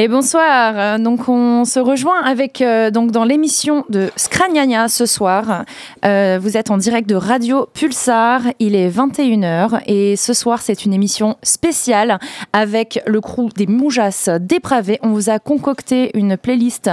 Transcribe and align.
Et 0.00 0.06
bonsoir. 0.06 1.00
Donc 1.00 1.28
on 1.28 1.64
se 1.64 1.80
rejoint 1.80 2.22
avec 2.22 2.60
euh, 2.60 2.92
donc 2.92 3.10
dans 3.10 3.24
l'émission 3.24 3.84
de 3.88 4.12
Scragnagna 4.14 4.86
ce 4.86 5.06
soir. 5.06 5.64
Euh, 6.04 6.38
vous 6.40 6.56
êtes 6.56 6.70
en 6.70 6.76
direct 6.76 7.08
de 7.08 7.16
Radio 7.16 7.66
Pulsar. 7.74 8.42
Il 8.60 8.76
est 8.76 8.90
21h 8.90 9.80
et 9.88 10.14
ce 10.14 10.34
soir 10.34 10.62
c'est 10.62 10.84
une 10.84 10.94
émission 10.94 11.36
spéciale 11.42 12.20
avec 12.52 13.02
le 13.08 13.20
crew 13.20 13.48
des 13.56 13.66
Moujas 13.66 14.28
dépravés. 14.40 15.00
On 15.02 15.08
vous 15.08 15.30
a 15.30 15.40
concocté 15.40 16.16
une 16.16 16.36
playlist 16.36 16.92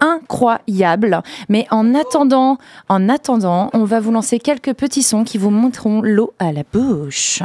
incroyable. 0.00 1.22
Mais 1.48 1.68
en 1.70 1.94
attendant, 1.94 2.58
en 2.88 3.08
attendant, 3.08 3.70
on 3.72 3.84
va 3.84 4.00
vous 4.00 4.10
lancer 4.10 4.40
quelques 4.40 4.74
petits 4.74 5.04
sons 5.04 5.22
qui 5.22 5.38
vous 5.38 5.50
montreront 5.50 6.02
l'eau 6.02 6.32
à 6.40 6.50
la 6.50 6.64
bouche. 6.72 7.40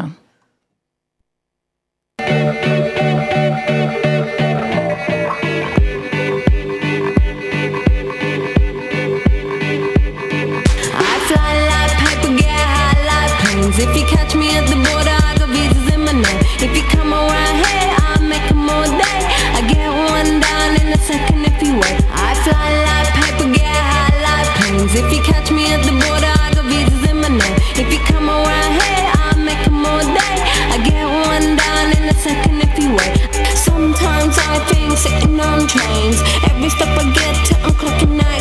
Come 28.08 28.30
around 28.30 28.72
here, 28.80 29.06
I'll 29.22 29.40
make 29.40 29.64
them 29.66 29.86
all 29.86 30.02
day. 30.02 30.38
I 30.74 30.78
get 30.84 31.06
one 31.06 31.56
down 31.56 31.86
in 31.98 32.04
a 32.10 32.16
second 32.16 32.62
if 32.62 32.74
you 32.80 32.96
wait. 32.96 33.18
Sometimes 33.56 34.38
I 34.38 34.60
think 34.70 34.98
sitting 34.98 35.40
on 35.40 35.68
trains. 35.68 36.20
Every 36.50 36.70
step 36.70 36.92
I 36.98 37.06
get 37.14 37.36
to, 37.48 37.54
I'm 37.66 37.74
clocking 37.80 38.18
that 38.20 38.37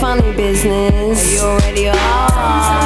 funny 0.00 0.32
business. 0.32 1.34
You 1.34 1.40
already 1.40 1.88
are. 1.88 2.79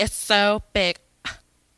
It 0.00 0.04
is 0.04 0.12
so 0.12 0.62
big. 0.72 0.98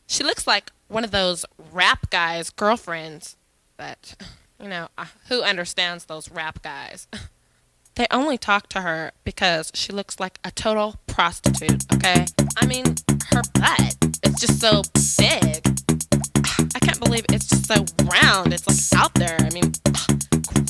She 0.07 0.23
looks 0.23 0.47
like 0.47 0.71
one 0.87 1.03
of 1.03 1.11
those 1.11 1.45
rap 1.73 2.09
guys' 2.09 2.51
girlfriends. 2.51 3.37
But, 3.77 4.15
you 4.63 4.69
know, 4.69 4.87
uh, 4.97 5.07
who 5.29 5.43
understands 5.43 6.05
those 6.05 6.31
rap 6.31 6.63
guys? 6.63 7.09
They 7.97 8.07
only 8.13 8.39
talk 8.39 8.69
to 8.69 8.83
her 8.83 9.11
because 9.25 9.73
she 9.75 9.93
looks 9.93 10.21
like 10.21 10.39
a 10.45 10.53
total 10.53 11.01
prostitute, 11.09 11.85
okay? 11.93 12.25
I 12.57 12.65
mean, 12.65 12.95
her 13.31 13.43
butt 13.55 13.97
is 14.23 14.41
just 14.41 14.61
so 14.61 14.83
big. 15.19 15.67
I 16.75 16.79
can't 16.79 17.01
believe 17.01 17.25
it's 17.31 17.49
just 17.49 17.67
so 17.67 17.85
round. 18.05 18.55
It's 18.55 18.69
like 18.69 18.99
out 18.99 19.13
there. 19.15 19.37
I 19.41 19.51
mean, 19.53 19.73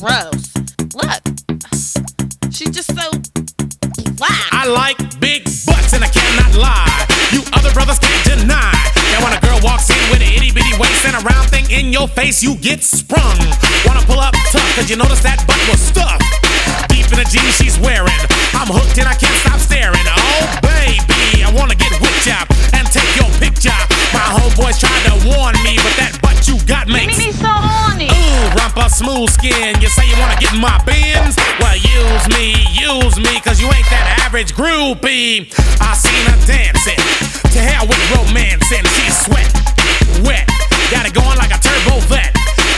gross. 0.01 0.55
Look. 0.95 1.23
She's 2.51 2.71
just 2.71 2.97
so 2.99 3.11
black. 4.17 4.49
I 4.53 4.67
like 4.67 4.99
big 5.21 5.45
butts 5.67 5.93
and 5.93 6.05
I 6.05 6.09
cannot 6.09 6.55
lie. 6.57 7.07
You 7.33 7.43
other 7.53 7.73
brothers 7.73 7.99
can't 7.99 8.25
deny. 8.25 8.73
Now 9.13 9.25
when 9.25 9.33
a 9.33 9.41
girl 9.41 9.59
walks 9.63 9.91
in 9.91 10.01
with 10.11 10.23
an 10.23 10.33
itty 10.33 10.53
bitty 10.53 10.73
waist 10.79 11.05
and 11.05 11.17
a 11.17 11.23
round 11.25 11.51
thing 11.51 11.69
in 11.71 11.93
your 11.93 12.09
face, 12.09 12.43
you 12.43 12.57
get 12.57 12.83
sprung. 12.83 13.39
Wanna 13.85 14.05
pull 14.07 14.21
up 14.21 14.35
tough, 14.53 14.69
cause 14.77 14.89
you 14.89 14.97
notice 14.97 15.23
that 15.23 15.45
butt 15.47 15.61
was 15.69 15.81
stuffed. 15.81 16.25
Deep 16.89 17.07
in 17.13 17.19
the 17.21 17.29
jeans 17.29 17.57
she's 17.57 17.79
wearing. 17.79 18.23
I'm 18.57 18.71
hooked 18.71 18.99
and 18.99 19.09
I 19.09 19.15
can't 19.15 19.37
stop 19.43 19.61
staring. 19.61 20.07
Oh 20.09 20.45
baby, 20.63 21.45
I 21.45 21.51
wanna 21.53 21.77
get 21.77 21.93
whipped 22.01 22.29
up 22.33 22.49
and 22.73 22.87
take 22.89 23.09
your 23.17 23.31
picture. 23.43 23.77
My 24.13 24.25
homeboys 24.33 24.81
tried 24.81 25.03
to 25.11 25.15
warn 25.29 25.57
me, 25.65 25.77
but 25.81 25.95
that 25.99 26.17
butt 26.23 26.49
you 26.49 26.57
got 26.67 26.89
makes 26.89 27.19
me 27.19 27.33
so 27.33 27.82
Rumpa 28.57 28.91
smooth 28.91 29.31
skin. 29.31 29.81
You 29.81 29.89
say 29.89 30.05
you 30.09 30.17
wanna 30.21 30.37
get 30.37 30.53
in 30.53 30.61
my 30.61 30.77
bins? 30.85 31.37
Well, 31.61 31.77
use 31.77 32.25
me, 32.37 32.53
use 32.73 33.17
me, 33.17 33.41
cause 33.41 33.61
you 33.61 33.69
ain't 33.73 33.89
that 33.89 34.21
average 34.25 34.53
groupie. 34.53 35.49
I 35.81 35.95
seen 35.97 36.25
her 36.29 36.41
dancing. 36.45 37.01
To 37.53 37.61
hell 37.61 37.89
with 37.89 38.01
romance 38.13 38.69
and 38.73 38.85
she's 38.97 39.17
sweat, 39.25 39.49
wet. 40.25 40.49
Got 40.93 41.09
it 41.09 41.15
going 41.15 41.37
like 41.37 41.53
a 41.53 41.61
turbo 41.61 42.01
vet. 42.13 42.33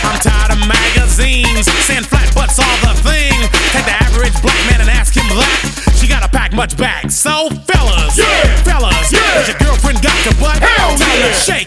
I'm 0.06 0.19
tired 0.23 0.55
of 0.55 0.61
magazines, 0.67 1.67
sand 1.87 2.06
flat 2.06 2.31
butts 2.35 2.59
all 2.59 2.79
the 2.87 2.94
thing. 3.03 3.35
Take 3.75 3.87
the 3.87 3.97
average 3.99 4.35
black 4.43 4.59
man 4.71 4.81
and 4.82 4.91
ask 4.91 5.15
him 5.15 5.26
that. 5.35 5.94
She 5.99 6.06
gotta 6.06 6.29
pack 6.29 6.53
much 6.53 6.76
back. 6.76 7.11
So 7.11 7.50
fellas, 7.67 8.19
yeah. 8.19 8.62
fellas, 8.62 9.11
yeah. 9.11 9.47
your 9.47 9.59
girlfriend 9.59 10.03
got 10.03 10.13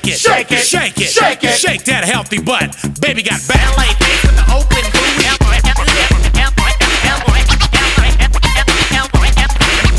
it, 0.07 0.17
shake 0.17 0.51
it, 0.51 0.65
shake 0.65 0.97
it, 0.97 1.09
shake 1.09 1.43
it, 1.43 1.59
shake 1.59 1.83
that 1.85 2.03
healthy 2.05 2.41
butt. 2.41 2.75
Baby 2.99 3.21
got. 3.21 3.39
LA 3.49 3.93
face 4.01 4.23
with 4.25 4.35
the 4.35 4.45
open 4.49 4.83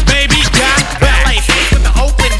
Baby 0.07 0.43
got 0.51 1.01
back. 1.01 1.27
LA 1.27 1.39
face 1.39 1.71
with 1.71 1.85
the 1.87 1.93
open 2.03 2.33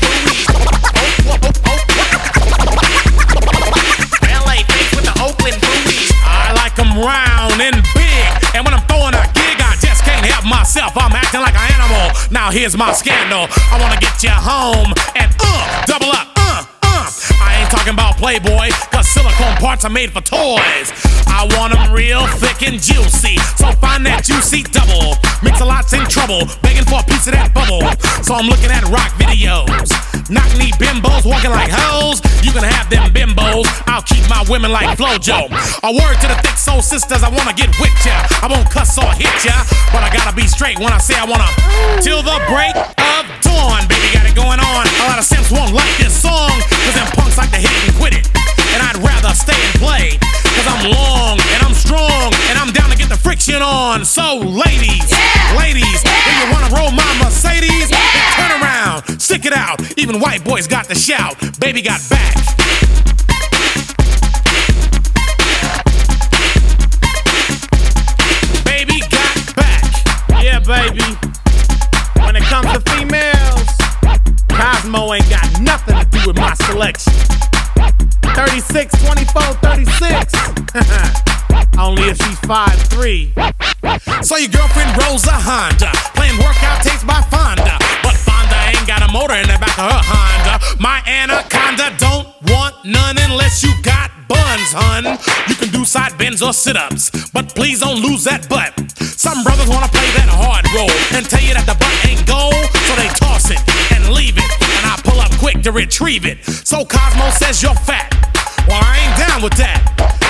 LA 4.27 4.59
face 4.67 4.91
with 4.95 5.05
the 5.07 5.15
open 5.23 5.55
I 6.25 6.53
like 6.55 6.79
'em 6.79 6.99
round 6.99 7.28
myself. 10.95 11.11
I'm 11.11 11.17
acting 11.17 11.41
like 11.41 11.55
an 11.55 11.73
animal. 11.81 12.17
Now 12.31 12.51
here's 12.51 12.77
my 12.77 12.93
scandal. 12.93 13.47
I 13.73 13.79
wanna 13.81 14.01
get 14.01 14.23
you 14.23 14.31
home 14.31 14.93
and 15.17 15.35
uh, 15.41 15.85
double 15.87 16.11
up, 16.13 16.38
talking 17.69 17.95
about 17.95 18.17
Playboy, 18.17 18.71
cause 18.91 19.09
silicone 19.09 19.57
parts 19.57 19.85
are 19.85 19.91
made 19.91 20.13
for 20.13 20.21
toys. 20.21 20.93
I 21.27 21.47
want 21.57 21.77
'em 21.77 21.93
real 21.93 22.27
thick 22.41 22.63
and 22.67 22.83
juicy. 22.83 23.39
So 23.57 23.73
find 23.81 24.05
that 24.07 24.25
juicy 24.25 24.63
double. 24.65 25.17
Mix 25.43 25.61
a 25.61 25.65
lot's 25.65 25.93
in 25.93 26.07
trouble, 26.07 26.49
begging 26.63 26.85
for 26.85 27.01
a 27.01 27.05
piece 27.05 27.27
of 27.27 27.35
that 27.35 27.53
bubble. 27.55 27.83
So 28.23 28.35
I'm 28.35 28.47
looking 28.47 28.71
at 28.71 28.85
rock 28.89 29.13
videos. 29.19 29.93
Knock 30.31 30.51
knee 30.59 30.73
bimbos 30.77 31.25
walking 31.25 31.51
like 31.51 31.71
hoes. 31.71 32.21
You 32.43 32.53
can 32.53 32.65
have 32.65 32.91
them 32.91 33.13
bimbos. 33.13 33.67
I'll 33.87 34.03
keep 34.03 34.29
my 34.29 34.45
women 34.49 34.73
like 34.73 34.97
Flojo. 34.99 35.49
A 35.83 35.93
word 35.93 36.21
to 36.21 36.27
the 36.29 36.37
thick 36.43 36.59
soul 36.59 36.83
sisters, 36.83 37.23
I 37.23 37.29
wanna 37.29 37.53
get 37.53 37.71
with 37.81 37.95
ya. 38.05 38.17
I 38.43 38.47
won't 38.47 38.69
cuss 38.71 38.99
or 38.99 39.13
hit 39.13 39.45
ya, 39.45 39.65
but 39.93 40.03
I 40.03 40.11
gotta 40.11 40.35
be 40.35 40.47
straight 40.47 40.79
when 40.79 40.93
I 40.93 40.99
say 40.99 41.15
I 41.15 41.25
wanna. 41.25 41.49
Till 42.03 42.23
the 42.23 42.41
break 42.49 42.77
of 42.77 43.25
dawn, 43.41 43.87
baby, 43.87 44.09
got 44.13 44.27
it 44.27 44.35
going 44.35 44.61
on. 44.61 44.87
A 44.87 45.05
lot 45.09 45.19
of 45.19 45.25
simps 45.25 45.51
won't 45.51 45.73
like 45.73 45.97
this 45.99 46.15
song, 46.15 46.53
cause 46.85 46.95
them 46.95 47.09
punks 47.17 47.39
like 47.39 47.53
to 47.63 47.69
hit 47.69 47.89
and 47.89 47.97
quit 47.99 48.15
it. 48.15 48.27
And 48.75 48.83
I'd 48.83 48.99
rather 49.03 49.35
stay 49.35 49.57
and 49.57 49.75
play, 49.81 50.19
cause 50.55 50.67
I'm 50.69 50.91
long 50.91 51.41
and 51.41 51.63
I'm 51.63 51.75
strong 51.75 52.33
and 52.51 52.59
I'm 52.59 52.73
down 52.73 52.91
to 52.91 52.97
get 52.97 53.09
the 53.09 53.17
friction 53.17 53.63
on. 53.63 54.05
So, 54.05 54.39
ladies, 54.39 55.11
ladies, 55.57 56.01
if 56.05 56.35
you 56.39 56.53
wanna 56.53 56.75
roll 56.75 56.91
my 56.91 57.09
Mercedes, 57.19 57.91
then 57.91 58.33
turn 58.37 58.63
around, 58.63 59.21
stick 59.21 59.45
it 59.47 59.53
out. 59.53 59.81
Even 59.99 60.21
white 60.21 60.45
boys 60.45 60.67
got 60.67 60.87
the 60.87 60.95
shout. 60.95 61.37
Baby 61.59 61.83
got 61.83 62.01
back. 62.11 62.35
Baby 68.65 69.01
got 69.11 69.57
back. 69.57 69.83
Yeah, 70.43 70.61
baby. 70.61 71.09
When 72.23 72.37
it 72.37 72.43
comes 72.45 72.71
to 72.73 72.81
females, 72.93 73.67
Cosmo 74.49 75.15
ain't 75.15 75.29
got 75.31 75.61
nothing 75.61 75.99
to 75.99 76.05
do 76.11 76.29
with 76.29 76.37
my 76.37 76.55
selection. 76.55 77.38
36, 78.35 79.05
24, 79.05 79.43
36. 79.63 80.33
Only 81.79 82.11
if 82.11 82.19
she's 82.19 82.41
5'3. 82.43 84.25
So 84.25 84.37
your 84.37 84.51
girlfriend 84.51 84.91
rolls 85.03 85.25
a 85.27 85.35
Honda, 85.35 85.93
playing 86.15 86.39
workout 86.39 86.83
tapes 86.83 87.05
by 87.05 87.23
Fonda. 87.31 87.79
But 88.03 88.19
Fonda 88.19 88.59
ain't 88.67 88.87
got 88.87 89.03
a 89.03 89.13
motor 89.13 89.35
in 89.35 89.47
the 89.47 89.59
back 89.63 89.79
of 89.79 89.87
her 89.91 90.03
Honda. 90.03 90.59
My 90.83 91.03
anaconda 91.07 91.95
don't 91.99 92.27
want 92.51 92.75
none 92.85 93.17
unless 93.19 93.63
you 93.63 93.71
got 93.83 94.11
buns, 94.29 94.71
hun. 94.77 95.19
You 95.49 95.57
can 95.57 95.73
do 95.73 95.85
side 95.85 96.17
bends 96.19 96.43
or 96.43 96.53
sit 96.53 96.77
ups, 96.77 97.11
but 97.33 97.55
please 97.55 97.81
don't 97.81 98.01
lose 98.01 98.25
that 98.25 98.49
butt. 98.49 98.77
Some 99.01 99.43
brothers 99.43 99.69
wanna 99.69 99.89
play 99.89 100.09
that 100.21 100.29
hard 100.31 100.69
role 100.77 100.93
and 101.17 101.25
tell 101.27 101.43
you 101.43 101.55
that 101.57 101.67
the 101.67 101.75
butt 101.75 101.97
ain't 102.07 102.23
gold, 102.29 102.55
so 102.87 102.93
they 102.95 103.09
toss 103.17 103.51
it 103.51 103.61
and 103.97 104.13
leave 104.13 104.37
it. 104.37 104.51
And 104.79 104.85
I 104.87 105.01
pull 105.03 105.19
up 105.19 105.33
quick 105.41 105.63
to 105.65 105.73
retrieve 105.73 106.25
it. 106.25 106.45
So 106.45 106.85
Cosmo 106.85 107.31
says 107.31 107.63
you're 107.63 107.75
fat. 107.75 108.13
Well, 108.69 108.79
I 108.85 109.01
ain't 109.01 109.17
down 109.17 109.43
with 109.43 109.57
that. 109.57 109.81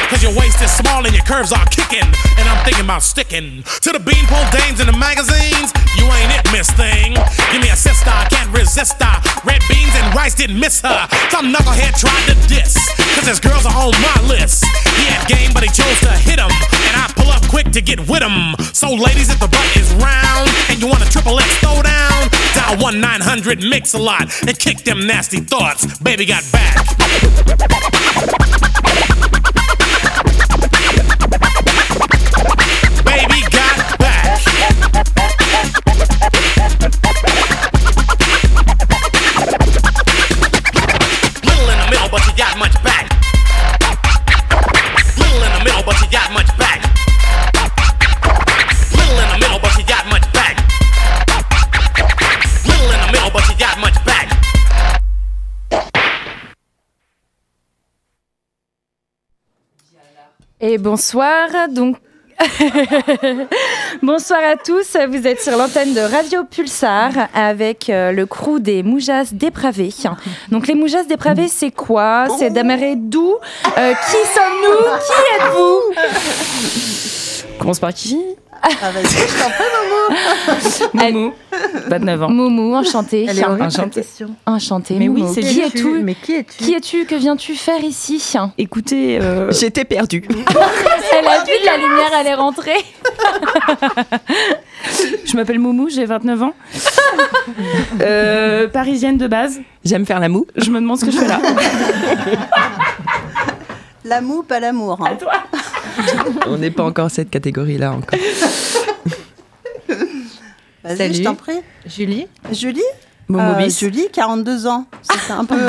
Cause 0.09 0.23
your 0.23 0.33
waist 0.33 0.63
is 0.63 0.73
small 0.73 1.05
and 1.05 1.13
your 1.13 1.25
curves 1.29 1.53
are 1.53 1.67
kicking. 1.69 2.07
And 2.41 2.49
I'm 2.49 2.65
thinking 2.65 2.85
about 2.85 3.03
sticking 3.03 3.61
to 3.85 3.93
the 3.93 4.01
beanpole 4.01 4.49
dames 4.57 4.81
in 4.81 4.89
the 4.89 4.97
magazines. 4.97 5.69
You 6.01 6.09
ain't 6.09 6.33
it, 6.33 6.49
miss 6.49 6.71
thing. 6.73 7.13
Give 7.53 7.61
me 7.61 7.69
a 7.69 7.77
sister, 7.77 8.09
I 8.09 8.25
can't 8.31 8.49
resist 8.57 8.97
her. 9.03 9.18
Didn't 10.39 10.61
miss 10.61 10.81
her. 10.83 11.09
Some 11.31 11.53
knucklehead 11.53 11.99
tried 11.99 12.25
to 12.31 12.35
diss. 12.47 12.77
Cause 13.17 13.27
his 13.27 13.41
girls 13.41 13.67
are 13.67 13.75
on 13.75 13.91
my 14.01 14.23
list. 14.29 14.65
He 14.97 15.05
had 15.11 15.27
game, 15.27 15.51
but 15.53 15.65
he 15.65 15.69
chose 15.69 15.99
to 16.07 16.11
hit 16.11 16.39
'em. 16.39 16.51
And 16.87 16.95
I 16.95 17.11
pull 17.17 17.29
up 17.33 17.43
quick 17.49 17.73
to 17.73 17.81
get 17.81 17.99
with 18.07 18.23
'em. 18.23 18.55
So, 18.73 18.95
ladies, 18.95 19.31
if 19.31 19.41
the 19.41 19.49
butt 19.49 19.67
is 19.77 19.91
round 19.95 20.49
and 20.69 20.81
you 20.81 20.87
want 20.87 21.03
a 21.03 21.11
triple 21.11 21.41
X 21.41 21.49
throwdown, 21.57 22.31
dial 22.55 22.77
1 22.77 23.01
900 23.01 23.65
Mix 23.65 23.95
a 23.95 23.99
lot 23.99 24.33
and 24.47 24.57
kick 24.57 24.85
them 24.85 25.09
nasty 25.09 25.41
thoughts. 25.41 25.87
Baby 25.99 26.25
got 26.25 26.45
back. 26.53 26.87
Et 60.71 60.77
bonsoir, 60.77 61.49
donc. 61.71 61.97
bonsoir 64.03 64.41
à 64.53 64.57
tous, 64.57 64.99
vous 65.09 65.27
êtes 65.27 65.41
sur 65.41 65.57
l'antenne 65.57 65.95
de 65.95 66.01
Radio 66.01 66.45
Pulsar 66.45 67.11
avec 67.33 67.89
euh, 67.89 68.13
le 68.13 68.27
crew 68.27 68.61
des 68.61 68.83
Moujas 68.83 69.31
dépravés. 69.33 69.95
Donc 70.51 70.67
les 70.67 70.75
Moujas 70.75 71.05
dépravés, 71.05 71.49
c'est 71.49 71.71
quoi? 71.71 72.27
C'est 72.39 72.51
d'Amérédou. 72.51 73.37
Euh, 73.79 73.95
qui 73.95 74.17
sommes-nous? 74.35 74.85
Qui 75.07 75.13
êtes-vous? 75.37 75.81
Commence 77.59 77.81
par 77.81 77.93
qui 77.93 78.19
Ah, 78.63 78.69
vas-y, 78.91 79.05
je 79.07 79.43
t'en 79.43 79.51
prie, 79.51 81.13
Moumou, 81.13 81.33
29 81.89 82.23
ans. 82.23 82.29
Moumou, 82.31 82.75
enchanté. 82.75 83.27
Elle 83.29 83.39
est 83.39 83.45
horrible, 83.45 83.63
Enchanté. 83.65 83.91
cette 84.03 84.05
question. 84.07 84.31
Enchanté, 84.47 84.95
Mais 84.99 85.09
oui, 85.09 85.23
c'est 85.33 85.41
Qui 85.43 85.61
es-tu 85.61 86.01
Mais 86.03 86.15
qui 86.15 86.35
es-tu 86.35 86.57
Qui 86.65 86.75
es-tu 86.75 87.05
Que 87.05 87.15
viens-tu 87.17 87.55
faire 87.55 87.83
ici 87.85 88.23
Écoutez, 88.57 89.19
euh, 89.21 89.51
j'étais 89.53 89.85
perdue. 89.85 90.27
Elle 90.29 91.27
a 91.27 91.45
vu 91.45 91.51
la 91.65 91.77
lumière, 91.77 92.11
elle 92.21 92.27
est 92.29 92.35
rentrée. 92.35 92.85
Je 95.25 95.37
m'appelle 95.37 95.59
Moumou, 95.59 95.89
j'ai 95.89 96.05
29 96.05 96.43
ans. 96.43 96.53
Euh, 98.01 98.69
parisienne 98.69 99.19
de 99.19 99.27
base. 99.27 99.61
J'aime 99.85 100.07
faire 100.07 100.21
la 100.21 100.29
moue. 100.29 100.47
Je 100.57 100.71
me 100.71 100.81
demande 100.81 100.99
ce 100.99 101.05
que 101.07 101.11
je 101.11 101.19
fais 101.19 101.27
là. 101.29 101.41
L'amour, 104.09 104.45
pas 104.45 104.59
l'amour. 104.59 104.99
hein. 105.07 105.19
On 106.47 106.57
n'est 106.57 106.71
pas 106.71 106.85
encore 106.85 107.11
cette 107.11 107.29
catégorie-là 107.29 107.93
encore. 107.93 108.19
Vas-y, 110.85 110.97
Salut. 110.97 111.15
je 111.15 111.23
t'en 111.23 111.35
prie. 111.35 111.61
Julie 111.85 112.27
Julie? 112.53 112.81
Euh. 113.31 113.69
Julie, 113.69 114.09
42 114.11 114.67
ans. 114.67 114.87
C'est 115.03 115.33
un 115.33 115.45
peu. 115.45 115.55
euh, 115.61 115.69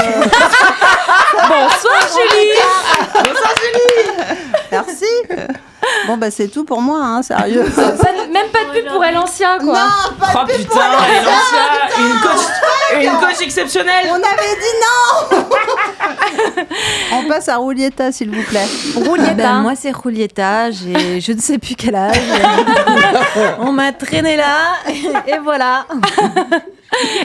Bonsoir 1.49 2.07
Julie 2.15 2.53
Merci. 4.71 5.05
Bon, 6.07 6.17
bah, 6.17 6.31
c'est 6.31 6.47
tout 6.47 6.63
pour 6.65 6.81
moi, 6.81 6.99
hein, 7.01 7.21
sérieux. 7.21 7.63
Pas 7.75 7.81
de- 7.91 8.31
Même 8.33 8.47
pas 8.51 8.65
de 8.65 8.79
pub 8.79 8.87
pour 8.91 9.03
Elancia 9.03 9.57
quoi. 9.59 9.73
Non, 9.73 10.17
pas 10.19 10.43
Oh 10.43 10.47
de 10.47 10.51
pub 10.53 10.61
putain, 10.61 10.75
pour 10.75 11.31
ça, 11.31 11.99
une 11.99 12.19
coach, 12.21 13.03
une 13.03 13.19
coach 13.19 13.41
exceptionnelle. 13.41 14.07
On 14.09 14.15
avait 14.15 14.55
dit 14.59 15.39
non 15.39 15.45
On 17.13 17.27
passe 17.27 17.49
à 17.49 17.57
Roulietta, 17.57 18.11
s'il 18.11 18.29
vous 18.29 18.43
plaît. 18.43 18.65
Roulietta. 18.95 19.33
Ben, 19.33 19.59
moi, 19.61 19.73
c'est 19.75 19.91
Julieta, 20.03 20.71
j'ai 20.71 21.19
je 21.21 21.31
ne 21.33 21.39
sais 21.39 21.57
plus 21.57 21.75
quel 21.75 21.95
âge. 21.95 22.15
On 23.59 23.71
m'a 23.71 23.91
traîné 23.91 24.35
là, 24.37 24.75
et 25.27 25.37
voilà. 25.43 25.85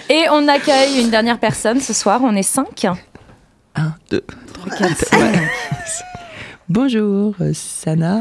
Et 0.09 0.27
on 0.31 0.47
accueille 0.49 1.01
une 1.01 1.11
dernière 1.11 1.39
personne 1.39 1.81
ce 1.81 1.93
soir, 1.93 2.21
on 2.23 2.35
est 2.37 2.43
cinq. 2.43 2.85
1, 2.85 2.93
2, 4.11 4.25
3, 4.69 4.77
4, 4.77 4.91
Bonjour, 6.68 7.35
euh, 7.40 7.52
Sana, 7.52 8.18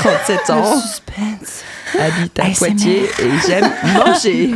37 0.00 0.50
ans, 0.50 0.80
Suspense. 0.80 1.62
habite 1.98 2.38
à 2.40 2.44
Poitiers 2.56 3.04
et 3.04 3.30
j'aime 3.46 3.70
manger. 3.94 4.50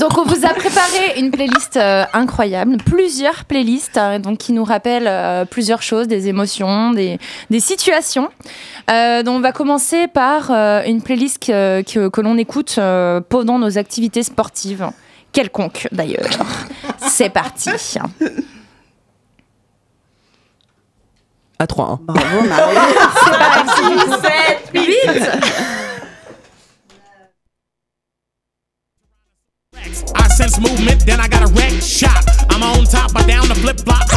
Donc 0.00 0.18
on 0.18 0.24
vous 0.24 0.44
a 0.44 0.50
préparé 0.54 1.18
une 1.18 1.30
playlist 1.30 1.76
euh, 1.76 2.04
incroyable, 2.12 2.78
plusieurs 2.78 3.44
playlists 3.44 3.96
euh, 3.96 4.18
donc 4.18 4.38
qui 4.38 4.52
nous 4.52 4.64
rappellent 4.64 5.06
euh, 5.06 5.44
plusieurs 5.44 5.82
choses, 5.82 6.08
des 6.08 6.28
émotions, 6.28 6.92
des, 6.92 7.18
des 7.50 7.60
situations. 7.60 8.28
Euh, 8.90 9.22
donc 9.22 9.36
on 9.36 9.40
va 9.40 9.52
commencer 9.52 10.06
par 10.08 10.50
euh, 10.50 10.82
une 10.84 11.02
playlist 11.02 11.44
que, 11.44 11.82
que, 11.82 12.08
que 12.08 12.20
l'on 12.20 12.38
écoute 12.38 12.76
euh, 12.78 13.20
pendant 13.20 13.58
nos 13.58 13.78
activités 13.78 14.22
sportives, 14.22 14.88
quelconques 15.32 15.86
d'ailleurs. 15.92 16.30
C'est 16.98 17.30
parti. 17.30 17.70
À 21.60 21.66
3. 21.66 22.00
Bravo 22.04 22.40
Marie. 22.48 22.74
C'est 23.22 23.38
parti. 23.38 23.82
7, 24.22 24.70
8. 24.72 24.86
I 30.16 30.28
sense 30.28 30.58
movement, 30.58 31.04
then 31.04 31.20
I 31.20 31.28
got 31.28 31.42
a 31.42 31.52
wreck 31.52 31.82
shot. 31.82 32.24
I'm 32.48 32.62
on 32.62 32.86
top, 32.86 33.14
I 33.14 33.26
down 33.26 33.46
the 33.46 33.54
flip 33.56 33.78
flop. 33.80 34.08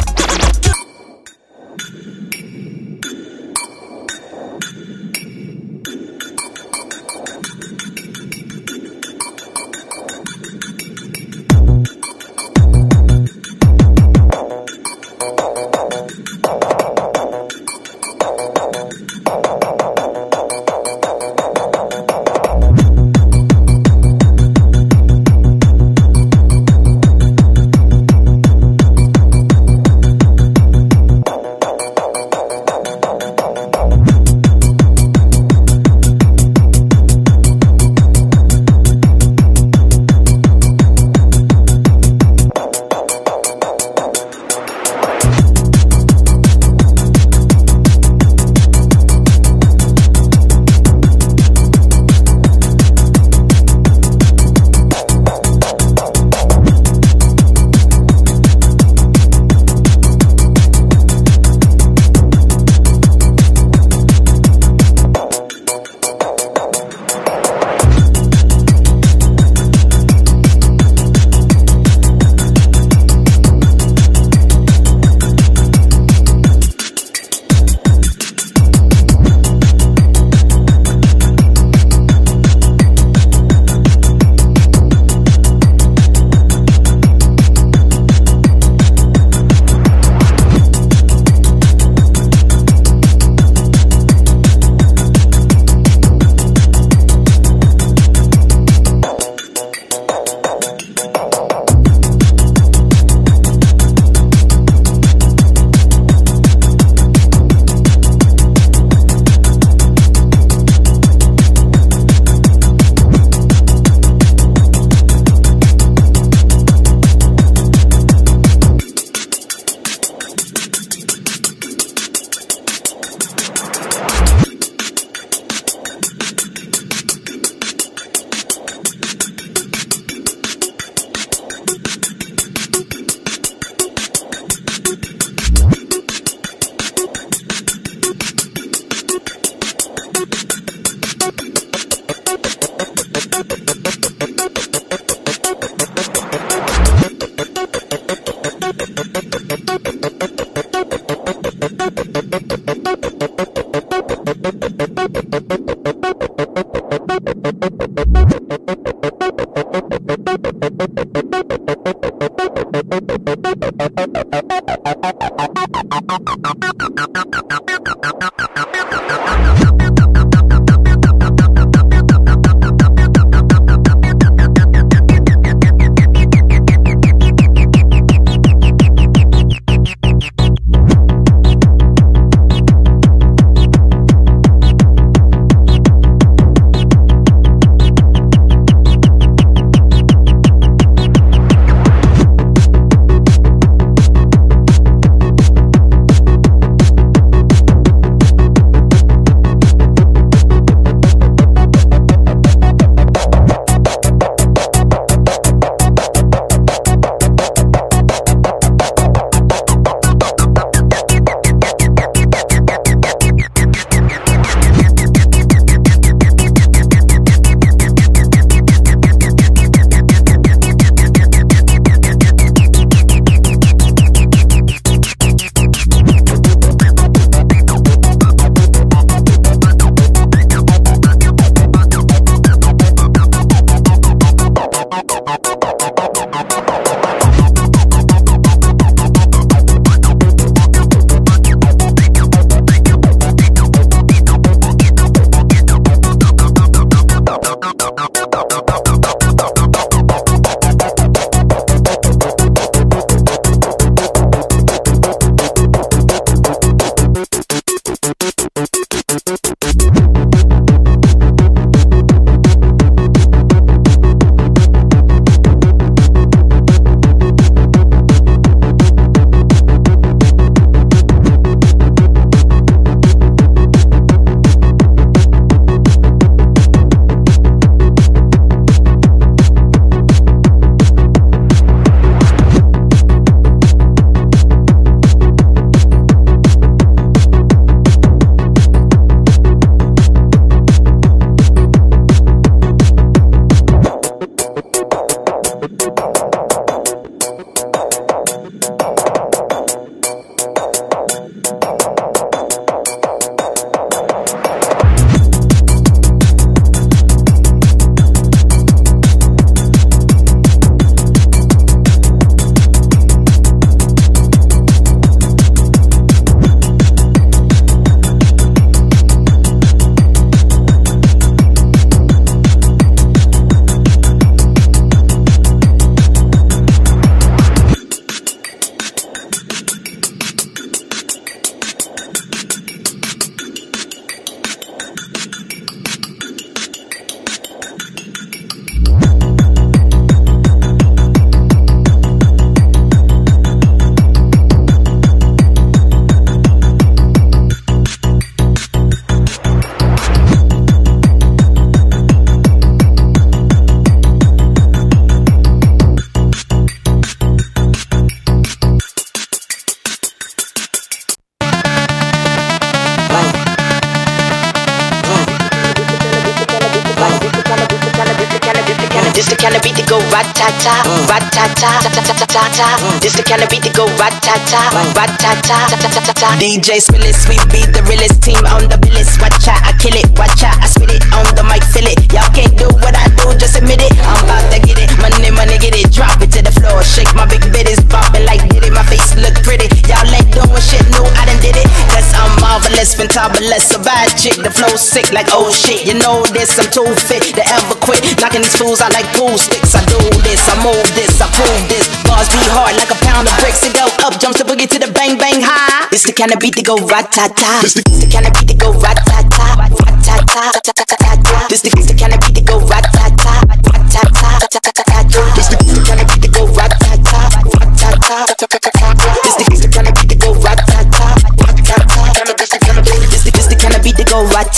Ta-ta-ta-ta-ta. 372.33 372.99
This 372.99 373.13
the 373.13 373.23
kind 373.23 373.45
of 373.45 373.49
beat 373.49 373.61
that 373.63 373.77
go 373.77 373.85
rat-ta-ta, 374.01 374.61
rat-ta-ta, 374.97 375.57
ta-ta-ta-ta. 375.69 376.29
DJ 376.41 376.81
Spillis, 376.81 377.29
we 377.29 377.37
beat 377.53 377.69
the 377.71 377.85
realest 377.85 378.25
team 378.25 378.41
on 378.49 378.65
the 378.69 378.77
billis. 378.81 379.13
Watch 379.21 379.45
out, 379.45 379.61
I 379.61 379.71
kill 379.77 379.93
it, 379.93 380.09
watch 380.17 380.41
out, 380.43 380.57
I 380.57 380.67
spit 380.67 380.91
it 380.91 381.03
on 381.13 381.25
the 381.37 381.45
mic, 381.45 381.63
feel 381.63 381.85
it. 381.85 382.01
Y'all 382.09 382.29
can't 382.33 382.53
do 382.57 382.67
what 382.81 382.97
I 382.97 383.05
do, 383.21 383.37
just 383.37 383.55
admit 383.57 383.85
it. 383.85 383.93
I'm 384.01 384.25
about 384.25 384.45
to 384.49 384.57
get 384.59 384.81
it, 384.81 384.89
money, 384.97 385.29
money, 385.29 385.57
get 385.61 385.77
it, 385.77 385.93
drop 385.93 386.21
it 386.21 386.33
to 386.35 386.41
floor, 386.63 386.79
shake 386.83 387.11
my 387.13 387.27
big 387.27 387.43
bitties, 387.51 387.83
bobbing 387.91 388.23
like 388.23 388.39
did 388.47 388.63
it. 388.63 388.71
My 388.71 388.83
face 388.87 389.15
look 389.19 389.35
pretty, 389.43 389.67
y'all 389.91 390.07
ain't 390.07 390.31
doing 390.31 390.63
shit 390.63 390.83
new, 390.95 391.03
I 391.19 391.27
done 391.27 391.39
did 391.43 391.59
it. 391.59 391.67
Cause 391.91 392.07
I'm 392.15 392.31
marvelous, 392.39 392.95
fantabulous, 392.95 393.75
a 393.75 393.79
bad 393.83 394.15
chick, 394.15 394.39
the 394.39 394.49
flow 394.49 394.71
sick 394.79 395.11
like 395.11 395.27
oh 395.35 395.51
shit. 395.51 395.83
You 395.83 395.99
know 395.99 396.23
this, 396.31 396.55
I'm 396.55 396.71
too 396.71 396.87
fit 396.95 397.35
to 397.35 397.43
ever 397.43 397.75
quit. 397.83 398.01
Knocking 398.19 398.41
these 398.41 398.55
fools 398.55 398.79
out 398.79 398.95
like 398.95 399.07
pool 399.19 399.35
sticks. 399.37 399.75
I 399.75 399.83
do 399.91 399.99
this, 400.23 400.39
I 400.47 400.55
move 400.63 400.87
this, 400.95 401.19
I 401.19 401.27
prove 401.35 401.63
this. 401.67 401.85
Bars 402.07 402.31
be 402.31 402.39
hard 402.55 402.79
like 402.79 402.89
a 402.89 402.99
pound 403.03 403.27
of 403.27 403.35
bricks. 403.43 403.61
It 403.67 403.75
go 403.75 403.85
up, 404.07 404.15
jumps 404.23 404.39
the 404.39 404.47
boogie 404.47 404.69
to 404.71 404.79
the 404.79 404.91
bang 404.95 405.19
bang 405.19 405.43
high. 405.43 405.91
It's 405.91 406.07
the 406.07 406.13
kind 406.15 406.31
of 406.31 406.39
beat 406.39 406.55
that 406.55 406.65
go 406.65 406.79
rat 406.87 407.11
ta 407.11 407.27
ta. 407.27 407.61
It's 407.63 407.75
the 407.75 408.07
kind 408.07 408.25
of 408.25 408.33
beat 408.33 408.47
that 408.47 408.59
go 408.59 408.71
rat 408.79 408.97
ta 409.03 409.19
ta, 409.27 409.45
rat 409.59 409.71
ta 409.75 409.91
ta, 409.99 410.15
ta 410.25 410.51
ta 410.51 410.61
ta 410.61 410.71
ta. 410.73 410.82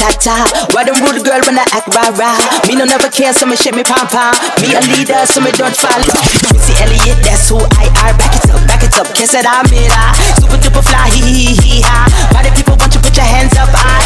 Go 0.05 0.13
rat 0.13 0.21
ta 0.21 0.45
ta. 0.45 0.67
Why 0.73 0.83
them 0.83 0.97
rude 1.01 1.23
girl 1.25 1.41
when 1.45 1.57
I 1.57 1.65
act 1.73 1.89
rah 1.89 2.13
rah? 2.13 2.37
Me 2.67 2.75
no 2.75 2.85
never 2.85 3.09
care, 3.09 3.33
so 3.33 3.45
me 3.45 3.55
shake 3.55 3.75
me 3.75 3.83
pom 3.83 4.07
pom. 4.07 4.33
Me 4.61 4.73
a 4.75 4.81
leader, 4.93 5.25
so 5.25 5.41
me 5.41 5.51
don't 5.51 5.75
follow. 5.75 6.05
Missy 6.53 6.73
Elliott, 6.81 7.17
that's 7.25 7.49
who 7.49 7.57
I 7.81 7.89
are. 8.05 8.13
Back 8.17 8.35
it 8.37 8.49
up, 8.49 8.61
back 8.67 8.83
it 8.83 8.93
up, 8.97 9.07
kiss 9.15 9.33
it, 9.33 9.45
I'm 9.45 9.65
it. 9.73 9.89
ah. 9.93 10.13
Super 10.37 10.57
duper 10.61 10.83
fly, 10.85 11.09
hee 11.09 11.25
hee 11.25 11.55
hee 11.57 11.81
ha. 11.81 12.05
Why 12.33 12.43
the 12.43 12.51
people 12.53 12.75
want 12.77 12.93
you 12.93 13.01
put 13.01 13.15
your 13.15 13.25
hands 13.25 13.55
up, 13.57 13.69
I? 13.73 14.01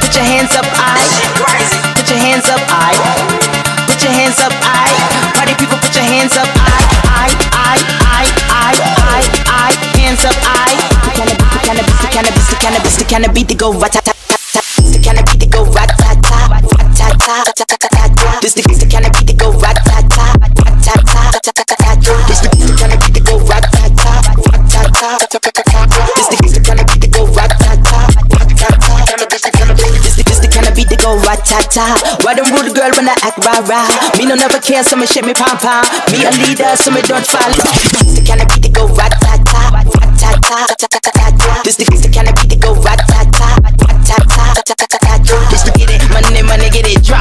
Put 0.00 0.14
your 0.14 0.24
hands 0.26 0.54
up, 0.54 0.66
I. 0.78 1.02
Put 1.94 2.06
your 2.10 2.18
hands 2.18 2.46
up, 2.48 2.62
I. 2.70 2.94
Put 3.86 4.02
your 4.02 4.12
hands 4.14 4.38
up, 4.38 4.54
I. 4.62 4.86
Party 5.34 5.54
people, 5.58 5.78
put 5.78 5.94
your 5.94 6.06
hands 6.06 6.36
up, 6.36 6.48
I. 6.54 6.78
I, 7.10 7.28
I, 7.50 7.76
I, 8.06 8.24
I, 8.50 8.72
I, 8.94 9.20
I. 9.46 9.70
Hands 9.98 10.22
up, 10.24 10.36
I. 10.42 10.70
The 11.02 11.12
cannabis, 11.18 11.98
the 12.02 12.08
cannabis, 12.10 12.46
the 12.50 12.56
cannabis, 12.56 12.96
the 12.96 13.04
cannabis, 13.04 13.44
to 13.44 13.54
go 13.54 13.72
rat 13.74 14.19
ta 18.40 18.48
ta. 18.48 18.48
This 18.48 18.54
the 18.54 18.62
the 18.62 18.86
cannabis 18.88 19.22
to 19.22 19.34
go 19.34 19.52
rat 19.60 19.76
ta 19.84 20.00
ta, 20.08 20.32
ta 20.80 20.94
ta 21.04 21.40
ta 21.44 21.52
ta 21.52 21.64
ta 21.68 21.76
ta. 21.76 22.12
This 22.26 22.40
the 22.40 22.48
the 22.48 22.72
cannabis 22.78 23.10
to 23.12 23.20
go 23.20 23.36
rat 23.44 23.64
ta 23.68 23.84
ta, 24.00 24.12
ta 24.64 24.82
ta 24.96 25.26
ta 25.28 25.38
ta 25.38 25.50
ta 25.52 25.62
ta. 25.84 26.00
This 26.16 26.28
the 26.28 26.36
the 26.48 26.60
cannabis 26.64 26.96
to 26.96 27.08
go 27.08 27.26
rat 27.36 27.52
ta 27.60 27.76
ta, 27.84 28.00
ta 28.56 28.68
ta. 28.80 28.96
The 29.20 29.50
cannabis. 29.52 29.92
This 30.00 30.16
the 30.16 30.22
this 30.24 30.40
the 30.40 30.48
cannabis 30.48 30.86
to 30.88 30.96
go 30.96 31.16
rat 31.20 31.44
ta 31.44 31.60
ta. 31.68 31.86
Why 32.24 32.32
them 32.32 32.48
rude 32.48 32.72
girl 32.72 32.90
when 32.96 33.08
I 33.12 33.16
act 33.20 33.44
rah 33.44 33.60
rah? 33.68 33.84
Me 34.16 34.24
no 34.24 34.34
never 34.34 34.58
care, 34.58 34.84
so 34.84 34.96
me 34.96 35.04
shake 35.04 35.26
me 35.28 35.34
pom 35.36 35.60
pom. 35.60 35.84
Me 36.08 36.24
a 36.24 36.32
leader, 36.40 36.72
so 36.80 36.90
me 36.90 37.02
don't 37.04 37.26
follow. 37.28 37.60
This 38.00 38.16
the 38.16 38.24
cannabis 38.24 38.56
to 38.56 38.70
go 38.72 38.88
rat 38.96 39.12
ta 39.20 39.36
ta, 39.44 39.84
ta 40.16 40.30
ta 40.40 40.64
ta 40.80 40.86
ta 40.88 41.10
ta 41.12 41.28
ta. 41.28 41.60
This 41.60 41.76
the 41.76 41.84
this 41.92 42.00
the 42.00 42.08
cannabis 42.08 42.48
to 42.48 42.56
go 42.56 42.72
rat 42.80 43.04
ta 43.04 43.20
ta, 43.36 43.48
ta 44.08 44.16
ta 44.16 44.64
ta 44.64 44.72
ta 44.72 44.86
ta 44.88 44.96
ta. 44.96 45.12
Just 45.50 45.66
to 45.66 45.72
get 45.76 45.90
it, 45.90 46.00
money, 46.10 46.42
money, 46.42 46.70
get 46.70 46.88
it, 46.88 47.04
drop 47.04 47.19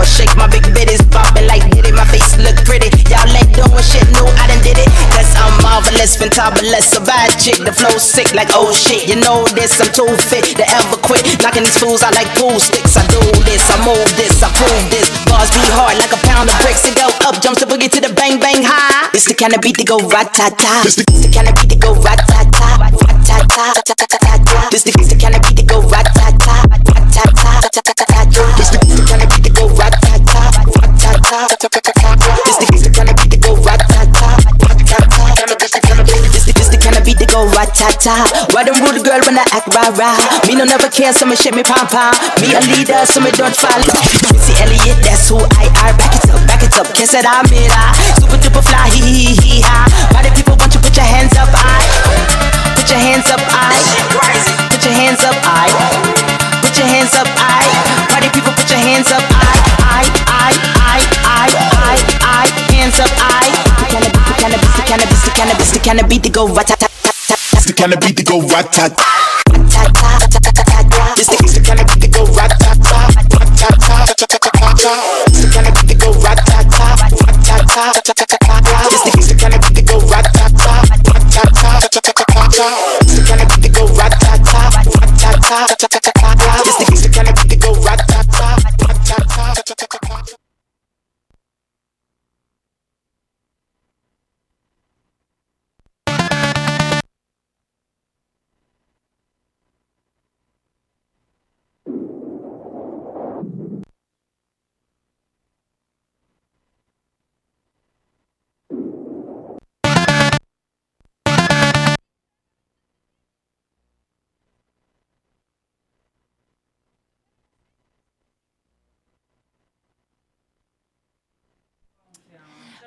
it 0.00 0.08
shake 0.08 0.34
my 0.36 0.48
big 0.48 0.64
bitties, 0.72 1.04
bobbing 1.10 1.46
like 1.46 1.64
did 1.70 1.86
it. 1.86 1.94
My 1.94 2.04
face 2.08 2.36
look 2.40 2.56
pretty, 2.64 2.88
y'all 3.08 3.28
ain't 3.28 3.52
doing 3.52 3.84
shit 3.84 4.04
new, 4.12 4.26
I 4.40 4.48
done 4.48 4.62
did 4.64 4.78
it. 4.80 4.88
Cause 5.12 5.30
I'm 5.36 5.52
marvelous, 5.62 6.16
fantabulous, 6.16 6.96
a 6.96 7.00
bad 7.04 7.36
chick, 7.36 7.60
the 7.60 7.72
flow 7.72 7.96
sick 7.98 8.32
like 8.34 8.50
oh 8.52 8.72
shit. 8.72 9.08
You 9.08 9.20
know 9.20 9.46
this, 9.52 9.80
I'm 9.80 9.92
too 9.92 10.08
fit 10.28 10.56
to 10.56 10.64
ever 10.68 10.96
quit. 11.00 11.24
Knocking 11.42 11.64
these 11.64 11.78
fools 11.78 12.02
out 12.02 12.14
like 12.14 12.28
pool 12.36 12.60
sticks. 12.60 12.96
I 12.96 13.06
do 13.08 13.20
this, 13.44 13.64
I 13.70 13.76
move 13.84 14.10
this, 14.16 14.42
I 14.42 14.48
prove 14.56 14.84
this. 14.90 15.08
Bars 15.28 15.50
be 15.50 15.62
hard 15.76 15.96
like 15.98 16.12
a 16.12 16.20
pound 16.26 16.48
of 16.50 16.56
bricks. 16.60 16.84
It 16.84 16.96
go 16.96 17.08
up, 17.28 17.40
jumps 17.40 17.60
the 17.60 17.66
boogie 17.66 17.90
to 17.90 18.00
the 18.00 18.12
bang 18.14 18.40
bang 18.40 18.62
high. 18.64 19.10
It's 19.14 19.26
the 19.26 19.34
kind 19.34 19.54
of 19.54 19.60
beat 19.60 19.76
that 19.78 19.86
go 19.86 19.98
rat 20.10 20.32
ta 20.34 20.50
ta. 20.50 20.82
It's 20.84 20.96
the 20.96 21.04
kind 21.32 21.48
of 21.48 21.54
beat 21.56 21.70
that 21.70 21.80
go 21.80 21.94
rat 22.00 22.20
ta 22.26 22.44
ta, 22.50 22.68
rat 22.80 22.94
ta 22.96 23.36
ta 23.48 23.72
ta 23.80 23.94
ta 23.94 24.06
ta 24.06 24.16
ta. 24.18 24.68
This 24.70 24.84
the 24.84 24.92
the 24.92 25.16
kind 25.16 25.34
of 25.34 25.42
beat 25.42 25.56
that 25.56 25.68
go 25.68 25.80
rat 25.88 26.06
ta 26.14 26.30
ta, 26.36 26.54
rat 26.70 26.84
ta 26.84 27.24
ta 27.24 27.68
ta 27.68 27.80
ta 27.80 27.92
ta 27.94 28.04
ta. 28.04 28.42
This 28.56 28.70
the 28.70 28.78
kind 29.08 29.22
of 29.22 29.29
ta 31.60 31.68
ta 31.68 31.80
ta 31.84 31.92
ta 31.92 31.92
ta 31.92 32.16
ta. 32.16 32.32
This 32.48 32.56
the 32.56 32.88
the 32.88 32.90
kind 32.96 33.10
of 33.12 33.16
beat 33.20 33.36
that 33.36 33.44
go 33.44 33.52
rat 33.60 33.84
ta 33.84 34.00
ta, 34.16 34.32
rat 34.64 34.80
ta 34.80 34.96
ta. 34.96 36.00
This 36.32 36.48
the 36.48 36.52
this 36.56 36.68
the 36.72 36.78
kind 36.80 36.96
of 36.96 37.04
beat 37.04 37.20
that 37.20 37.28
go 37.28 37.44
rat 37.52 37.68
ta 37.76 37.92
ta. 38.00 38.16
Why 38.56 38.64
them 38.64 38.80
rude 38.80 39.04
girl 39.04 39.20
when 39.28 39.36
I 39.36 39.44
act 39.52 39.68
rah 39.76 39.92
rah? 39.92 40.16
Me 40.48 40.56
no 40.56 40.64
never 40.64 40.88
care, 40.88 41.12
so 41.12 41.28
me 41.28 41.36
shake 41.36 41.52
me 41.52 41.60
pom 41.60 41.84
pom. 41.92 42.16
Me 42.40 42.56
a 42.56 42.60
leader, 42.64 43.04
so 43.04 43.20
me 43.20 43.28
don't 43.36 43.52
follow. 43.52 43.92
Missy 44.32 44.56
Elliott, 44.56 45.04
that's 45.04 45.28
who 45.28 45.36
I 45.60 45.68
are. 45.84 45.92
Back 46.00 46.16
it 46.16 46.24
up, 46.32 46.40
back 46.48 46.62
it 46.64 46.72
up, 46.80 46.88
kiss 46.96 47.12
it, 47.12 47.28
I'm 47.28 47.44
it. 47.52 47.68
ah. 47.76 47.92
Super 48.16 48.40
duper 48.40 48.64
fly, 48.64 48.88
hee 48.96 49.04
hee 49.04 49.36
hee 49.44 49.60
ha. 49.60 49.84
Why 50.16 50.24
the 50.24 50.32
people 50.32 50.56
want 50.56 50.72
you 50.72 50.80
put 50.80 50.96
your 50.96 51.04
hands 51.04 51.36
up, 51.36 51.52
I? 51.52 51.84
Put 52.72 52.88
your 52.88 53.04
hands 53.04 53.28
up, 53.28 53.42
I. 53.52 53.76
Put 54.72 54.80
your 54.80 54.96
hands 54.96 55.20
up, 55.28 55.36
I. 55.44 55.68
Put 56.64 56.72
your 56.80 56.88
hands 56.88 57.12
up, 57.20 57.28
I. 57.36 57.68
Party 58.08 58.32
people, 58.32 58.56
put 58.56 58.64
your 58.72 58.80
hands 58.80 59.12
up, 59.12 59.20
I. 59.28 59.60
I, 59.90 60.08
I, 60.24 60.48
I, 60.48 60.52
I, 60.56 60.56
I, 60.56 60.88
I 60.88 60.89
hands 62.90 63.00
up, 63.00 63.10
I. 63.18 63.50
The 63.78 63.86
cannabis, 63.86 64.22
the 64.26 64.34
cannabis, 64.34 64.74
the 64.76 64.82
cannabis, 64.82 65.22
the 65.24 65.30
cannabis, 65.30 65.70
the 65.70 65.78
cannabis, 65.80 66.18
the 66.18 66.30
go 66.30 66.48
rat 66.48 66.66
tat 66.66 66.78
tat 66.80 66.90
tat. 67.28 67.38
The 67.64 67.72
cannabis, 67.72 68.12
the 68.12 68.22
go 68.24 68.40
rat 68.42 68.72
tat. 68.72 68.92
This 71.16 71.28
is 71.28 71.54
the 71.54 71.60
cannabis, 71.60 71.96
the 71.96 72.08
go 72.08 72.24
rat 72.34 72.50
tat 72.58 72.78
tat 72.82 73.14
tat 73.58 73.76
tat 73.80 74.16
tat 74.18 74.30
tat 74.30 74.42
tat. 74.42 75.02
The 75.30 75.50
cannabis, 75.52 75.82
the 75.82 75.94
go 75.94 76.12
rat 76.20 76.38
tat 76.46 76.66
tat 76.70 76.98
tat 77.44 77.68
tat 77.68 78.04
tat 78.04 78.28
tat. 78.28 78.39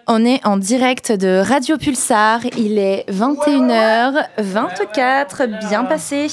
On 0.06 0.26
est 0.26 0.46
en 0.46 0.58
direct 0.58 1.14
de 1.14 1.42
Radio 1.48 1.78
Pulsar. 1.78 2.42
Il 2.58 2.78
est 2.78 3.06
21h24. 3.10 5.70
Bien 5.70 5.86
passé. 5.86 6.28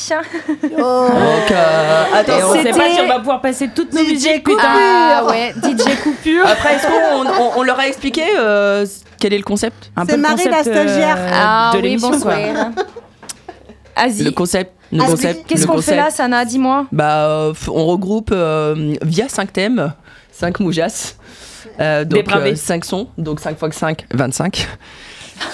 Oh. 0.76 0.76
Donc, 0.76 1.50
euh, 1.52 2.04
attends, 2.12 2.32
on 2.48 2.52
sait 2.62 2.72
pas 2.72 2.90
si 2.90 3.00
on 3.00 3.06
va 3.06 3.18
pouvoir 3.20 3.40
passer 3.40 3.68
toutes 3.72 3.92
nos 3.92 4.02
musiques. 4.02 4.42
Coupure. 4.42 4.60
Ah 4.64 5.24
ouais, 5.28 5.54
DJ 5.62 5.96
Coupure. 6.02 6.44
Après, 6.46 6.74
est-ce 6.74 6.84
qu'on 6.86 7.26
on, 7.26 7.52
on 7.58 7.62
leur 7.62 7.78
a 7.78 7.86
expliqué 7.86 8.24
euh, 8.38 8.84
quel 9.20 9.32
est 9.34 9.38
le 9.38 9.44
concept? 9.44 9.92
Un 9.96 10.04
C'est 10.04 10.16
Marie, 10.16 10.44
la 10.48 10.56
concept, 10.58 10.76
stagiaire. 10.76 11.16
euh, 11.18 11.30
Ah 11.32 11.70
de 11.74 11.78
oui, 11.80 11.96
bonsoir. 11.96 12.36
Vas-y. 13.96 14.24
Le 14.24 14.30
concept. 14.32 14.72
Le 14.92 15.04
concept. 15.04 15.46
Qu'est-ce 15.46 15.62
le 15.62 15.68
qu'on 15.68 15.80
fait 15.80 15.94
là, 15.96 16.10
Sana? 16.10 16.44
Dis-moi. 16.44 16.86
Bah, 16.90 17.26
euh, 17.28 17.52
on 17.68 17.86
regroupe 17.86 18.30
euh, 18.32 18.96
via 19.02 19.28
5 19.28 19.52
thèmes, 19.52 19.92
5 20.32 20.58
moujas. 20.58 21.14
Euh, 21.80 22.04
donc 22.04 22.18
Dépravé. 22.18 22.56
5 22.56 22.84
sons, 22.84 23.08
donc 23.18 23.40
5 23.40 23.56
x 23.62 23.76
5, 23.76 24.06
25. 24.12 24.68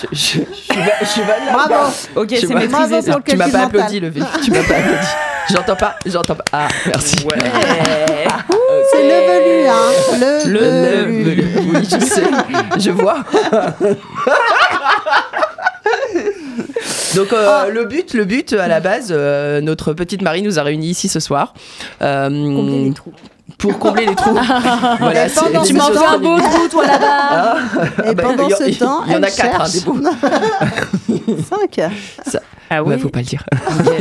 Je, 0.02 0.06
je, 0.12 0.16
je 0.16 0.40
je 1.00 1.04
suis 1.06 1.20
valable. 1.22 1.52
Bravo. 1.52 1.92
Ok, 2.16 2.28
c'est 2.30 2.48
maîtrisé. 2.48 2.68
Bravo 2.68 3.00
ça. 3.02 3.12
pour 3.12 3.20
le 3.24 3.30
Tu 3.30 3.36
m'as 3.36 3.48
pas 3.48 3.62
applaudi, 3.64 4.00
Levé. 4.00 4.20
Tu 4.42 4.50
m'as 4.50 4.62
pas 4.64 4.74
applaudi. 4.76 5.06
J'entends 5.52 5.76
pas, 5.76 5.94
j'entends 6.04 6.34
pas. 6.34 6.44
Ah, 6.52 6.66
merci. 6.86 7.16
C'est 7.18 9.02
le 9.02 9.18
velu, 9.28 9.68
hein. 9.68 9.92
Le, 10.18 10.50
Le, 10.50 10.58
velu. 11.04 11.24
le- 11.24 11.34
le- 11.34 11.60
oui, 11.78 11.84
je 11.88 12.04
sais, 12.04 12.24
je 12.78 12.90
vois. 12.90 13.18
Donc 17.14 17.32
euh, 17.32 17.70
le 17.70 17.84
but, 17.84 18.12
le 18.14 18.24
but 18.24 18.52
à 18.52 18.66
la 18.68 18.80
base, 18.80 19.08
euh, 19.10 19.60
notre 19.60 19.92
petite 19.92 20.22
Marie 20.22 20.42
nous 20.42 20.58
a 20.58 20.62
réunis 20.62 20.88
ici 20.90 21.08
ce 21.08 21.20
soir 21.20 21.54
euh, 22.02 22.28
Combien 22.28 22.84
les 22.84 22.92
trous 22.92 23.12
pour 23.58 23.78
combler 23.78 24.06
les 24.06 24.14
trous. 24.14 24.34
voilà, 24.98 25.26
Et 25.26 25.30
pendant 25.30 25.64
c'est- 25.64 25.68
ce 25.68 25.72
c'est 25.74 25.78
temps- 25.78 25.86
ce 25.86 25.92
premier 25.92 26.28
ministre. 26.28 26.50
trou, 26.58 26.68
toi 26.68 26.86
là-bas. 26.86 27.06
Ah, 27.30 27.56
Et 28.10 28.14
bah, 28.14 28.22
pendant 28.24 28.44
il 28.44 28.50
y 28.50 28.52
a- 28.52 28.56
ce 28.56 28.78
temps, 28.78 29.02
il 29.06 29.12
y 29.12 29.16
en 29.16 29.22
a 29.22 29.30
quatre, 29.30 29.60
hein, 29.60 29.68
des 29.72 29.80
bouts. 29.80 30.02
Cinq. 31.48 31.80
Ça- 32.26 32.40
Ah 32.70 32.82
Ouais, 32.82 32.94
oui. 32.96 33.00
faut 33.00 33.08
pas 33.08 33.20
le 33.20 33.24
dire. 33.24 33.42
Je 33.78 33.84
vais 33.84 34.00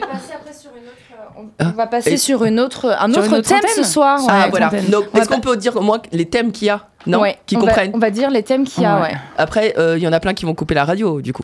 passer 0.00 0.32
après 0.34 0.52
sur 0.54 0.70
une 0.70 0.86
autre. 0.86 1.48
On, 1.60 1.64
on 1.66 1.70
va 1.76 1.86
passer 1.86 2.12
Et- 2.12 2.16
sur 2.16 2.44
une 2.44 2.60
autre, 2.60 2.94
un 2.98 3.12
Sur 3.12 3.22
autre 3.24 3.40
thème 3.40 3.60
ce 3.74 3.82
soir. 3.84 4.20
Ah 4.28 4.44
ouais. 4.44 4.50
voilà. 4.50 4.70
Donc, 4.88 5.04
est-ce 5.14 5.28
qu'on 5.28 5.40
peut 5.40 5.56
dire 5.56 5.76
au 5.76 5.80
moins 5.82 6.00
les 6.12 6.28
thèmes 6.28 6.52
qu'il 6.52 6.68
y 6.68 6.70
a? 6.70 6.80
Non? 7.06 7.20
Ouais, 7.20 7.38
Qui 7.46 7.56
on 7.56 7.60
va- 7.60 7.66
comprennent? 7.66 7.90
on 7.94 7.98
va 7.98 8.10
dire 8.10 8.30
les 8.30 8.42
thèmes 8.44 8.64
qu'il 8.64 8.84
y 8.84 8.86
a, 8.86 8.96
Ouais. 8.96 9.02
ouais. 9.02 9.14
Après, 9.36 9.74
euh, 9.76 9.96
il 9.98 10.02
y 10.04 10.06
en 10.08 10.12
a 10.12 10.20
plein 10.20 10.34
qui 10.34 10.44
vont 10.44 10.54
couper 10.54 10.74
la 10.74 10.84
radio, 10.84 11.20
du 11.20 11.32
coup. 11.32 11.42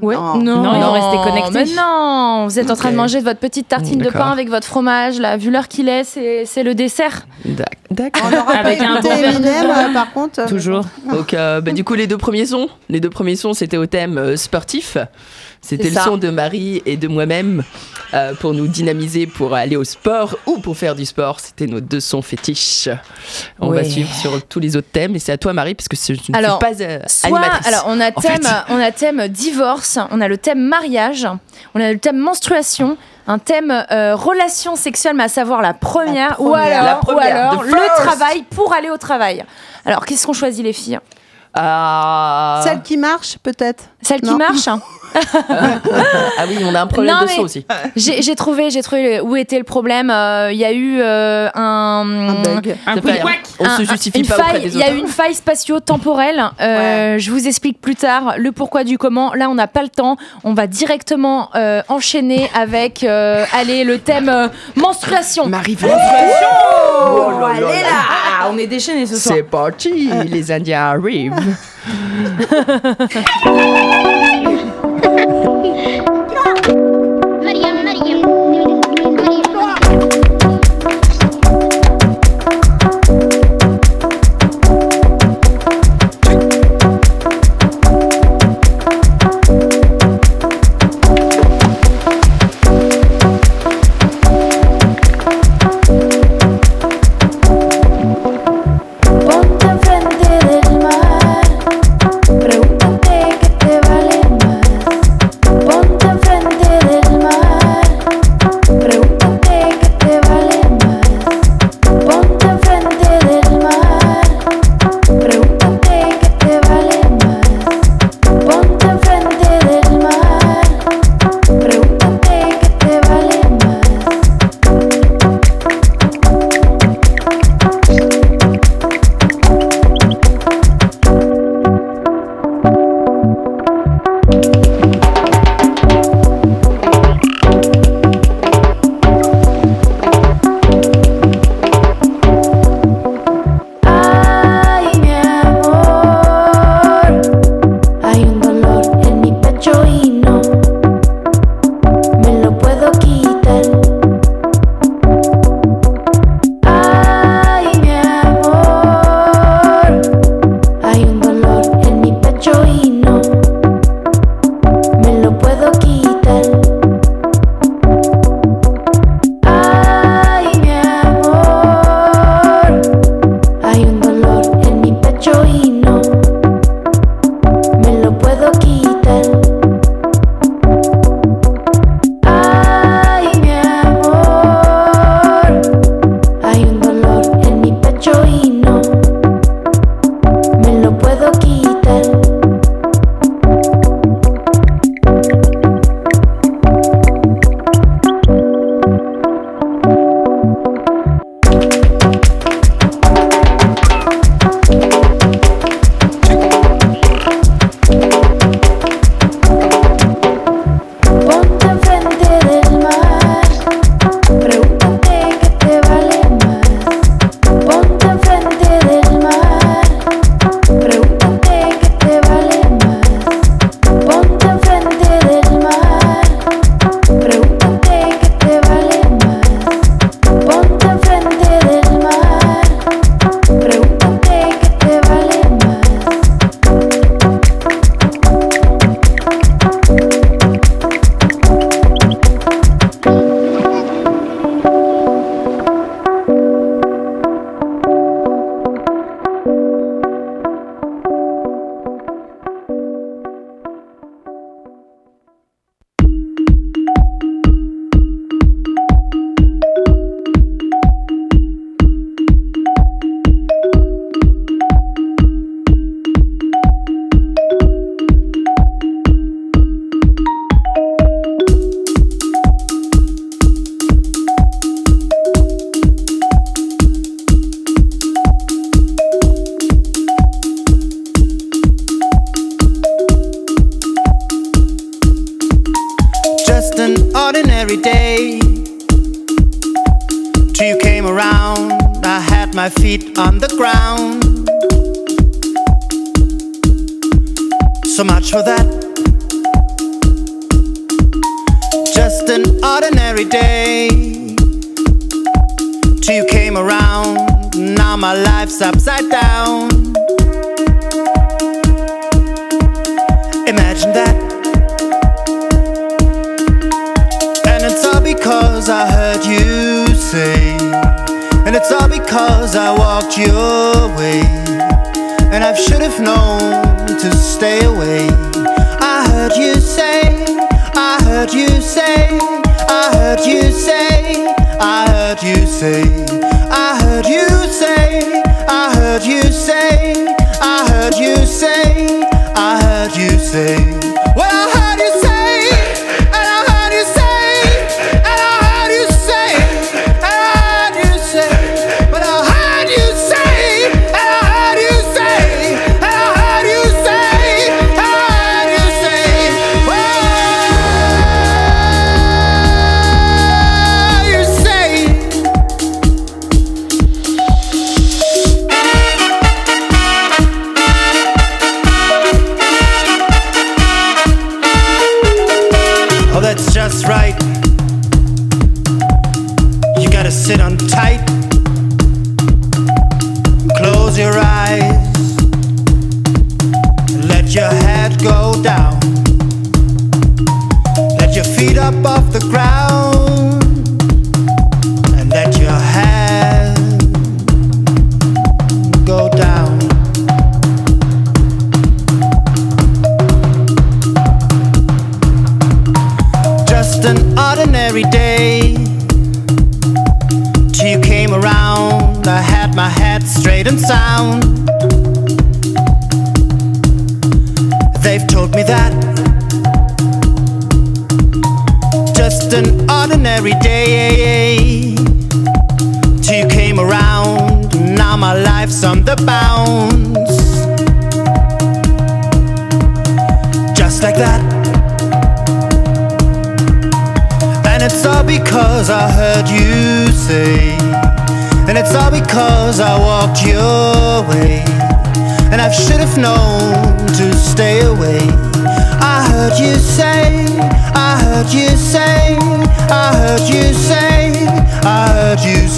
Ouais. 0.00 0.16
Non. 0.16 0.36
Non, 0.38 0.74
ils 0.74 0.80
vont 0.82 0.92
rester 0.92 1.16
connectés. 1.22 1.74
Mais 1.74 1.80
non, 1.80 2.46
vous 2.48 2.58
êtes 2.58 2.70
en 2.70 2.74
train 2.76 2.90
de 2.90 2.96
manger 2.96 3.20
votre 3.20 3.38
petite 3.38 3.68
tartine 3.68 3.98
de 3.98 4.10
pain 4.10 4.30
avec 4.30 4.48
votre 4.48 4.66
fromage. 4.66 5.18
Là, 5.20 5.36
vu 5.36 5.50
l'heure 5.50 5.68
qu'il 5.68 5.88
est, 5.88 6.02
c'est 6.04 6.44
c'est 6.44 6.62
le 6.62 6.74
dessert. 6.74 7.26
D'ac- 7.44 7.78
D'accord. 7.90 8.22
On 8.48 8.50
Avec 8.50 8.80
un 8.80 9.00
bon 9.00 9.10
Eminem, 9.10 9.66
euh, 9.70 9.92
par 9.92 10.12
contre. 10.12 10.46
Toujours. 10.46 10.82
Donc, 11.10 11.34
euh, 11.34 11.60
bah, 11.60 11.72
du 11.72 11.84
coup, 11.84 11.94
les 11.94 12.06
deux 12.06 12.16
premiers 12.16 12.46
sons, 12.46 12.68
les 12.88 13.00
deux 13.00 13.10
premiers 13.10 13.36
sons, 13.36 13.52
c'était 13.52 13.76
au 13.76 13.84
thème 13.86 14.16
euh, 14.18 14.36
sportif. 14.36 14.96
C'était 15.62 15.90
le 15.90 15.94
ça. 15.94 16.04
son 16.04 16.16
de 16.16 16.28
Marie 16.28 16.82
et 16.86 16.96
de 16.96 17.06
moi-même 17.06 17.62
euh, 18.14 18.34
pour 18.34 18.52
nous 18.52 18.66
dynamiser 18.66 19.26
pour 19.28 19.54
aller 19.54 19.76
au 19.76 19.84
sport 19.84 20.36
ou 20.46 20.58
pour 20.58 20.76
faire 20.76 20.96
du 20.96 21.06
sport. 21.06 21.38
C'était 21.38 21.66
nos 21.66 21.80
deux 21.80 22.00
sons 22.00 22.20
fétiches. 22.20 22.88
On 23.60 23.70
va 23.70 23.84
suivre 23.84 24.12
sur 24.12 24.42
tous 24.44 24.58
les 24.58 24.76
autres 24.76 24.90
thèmes. 24.92 25.14
Et 25.14 25.20
c'est 25.20 25.32
à 25.32 25.38
toi, 25.38 25.52
Marie, 25.52 25.74
parce 25.74 25.86
que 25.88 25.96
je 25.96 26.12
ne 26.32 26.36
Alors, 26.36 26.58
suis 26.60 26.74
pas 26.76 26.82
euh, 26.84 26.98
Soit, 27.06 27.38
animatrice. 27.38 27.66
alors 27.68 27.84
on 27.86 28.00
a 28.00 28.10
thème, 28.10 28.42
fait. 28.42 28.64
on 28.70 28.80
a 28.80 28.90
thème 28.90 29.28
divorce, 29.28 29.98
on 30.10 30.20
a 30.20 30.26
le 30.28 30.36
thème 30.36 30.60
mariage, 30.60 31.26
on 31.74 31.80
a 31.80 31.92
le 31.92 31.98
thème 31.98 32.18
menstruation, 32.18 32.96
un 33.28 33.38
thème 33.38 33.70
euh, 33.70 34.16
relation 34.16 34.74
sexuelle, 34.74 35.14
mais 35.14 35.24
à 35.24 35.28
savoir 35.28 35.62
la 35.62 35.74
première, 35.74 36.30
La 36.30 36.40
ou 36.40 36.54
alors, 36.54 36.84
La 36.84 36.94
première, 36.96 37.24
ou 37.24 37.60
alors 37.60 37.62
the 37.62 37.66
le 37.68 38.04
travail 38.04 38.44
pour 38.50 38.74
aller 38.74 38.90
au 38.90 38.98
travail. 38.98 39.44
Alors 39.86 40.04
qu'est-ce 40.04 40.26
qu'on 40.26 40.32
choisit 40.32 40.64
les 40.64 40.72
filles? 40.72 40.98
Ah... 41.54 42.62
Celle 42.64 42.82
qui 42.82 42.96
marche, 42.96 43.38
peut-être? 43.42 43.84
Celle 44.00 44.20
qui 44.22 44.34
marche? 44.34 44.68
ah 45.48 46.44
oui, 46.48 46.58
on 46.64 46.74
a 46.74 46.82
un 46.82 46.86
problème 46.86 47.14
Non, 47.14 47.22
de 47.24 47.28
son 47.30 47.42
aussi. 47.42 47.64
J'ai 47.96 48.34
trouvé, 48.34 48.70
j'ai 48.70 48.82
trouvé 48.82 49.20
où 49.20 49.36
était 49.36 49.58
le 49.58 49.64
problème. 49.64 50.10
Euh, 50.10 50.50
Il 50.52 50.58
y 50.58 50.64
a 50.64 50.72
eu 50.72 50.98
euh, 51.00 51.48
un, 51.54 52.04
Un 52.28 52.34
bug. 52.42 52.76
Un 52.86 52.96
pas-. 52.98 53.10
On 53.58 53.64
un- 53.66 53.76
se 53.78 53.84
justifie 53.84 54.20
une 54.20 54.26
pas 54.26 54.36
faille, 54.36 54.62
Il 54.66 54.76
y 54.78 54.82
a 54.82 54.92
eu 54.92 54.98
une 54.98 55.06
faille 55.08 55.34
spatio-temporelle. 55.34 56.42
Euh, 56.60 57.18
Je 57.18 57.30
vous 57.30 57.46
explique 57.46 57.80
plus 57.80 57.96
tard 57.96 58.34
le 58.38 58.52
pourquoi 58.52 58.84
du 58.84 58.98
comment. 58.98 59.32
Là, 59.34 59.48
on 59.50 59.54
n'a 59.54 59.66
pas 59.68 59.82
le 59.82 59.88
temps. 59.88 60.16
On 60.44 60.54
va 60.54 60.66
directement 60.66 61.50
euh, 61.54 61.82
enchaîner 61.88 62.50
avec, 62.54 63.04
euh, 63.04 63.44
allez, 63.52 63.84
le 63.84 63.98
thème 63.98 64.28
euh, 64.28 64.48
menstruation. 64.76 65.46
Marie, 65.46 65.76
Oh, 65.82 67.30
là 67.40 67.46
allez 67.54 67.82
là 67.82 67.88
Ah, 68.40 68.48
On 68.52 68.58
est 68.58 68.66
déchaînés 68.66 69.06
ce 69.06 69.16
soir. 69.16 69.34
C'est 69.36 69.42
parti, 69.42 70.10
les 70.30 70.52
Indiens 70.52 70.82
arrivent. 70.90 71.34
嗯。 75.64 76.11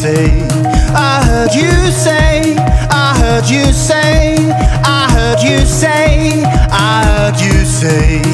say, 0.04 0.46
I 0.94 1.24
heard 1.24 1.54
you 1.54 1.70
say, 1.90 2.56
I 2.58 3.16
heard 3.18 3.48
you 3.48 3.72
say, 3.72 4.36
I 4.84 5.10
heard 5.10 5.40
you 5.40 5.64
say, 5.64 6.42
I 6.44 7.04
heard 7.06 7.40
you 7.40 7.64
say. 7.64 8.33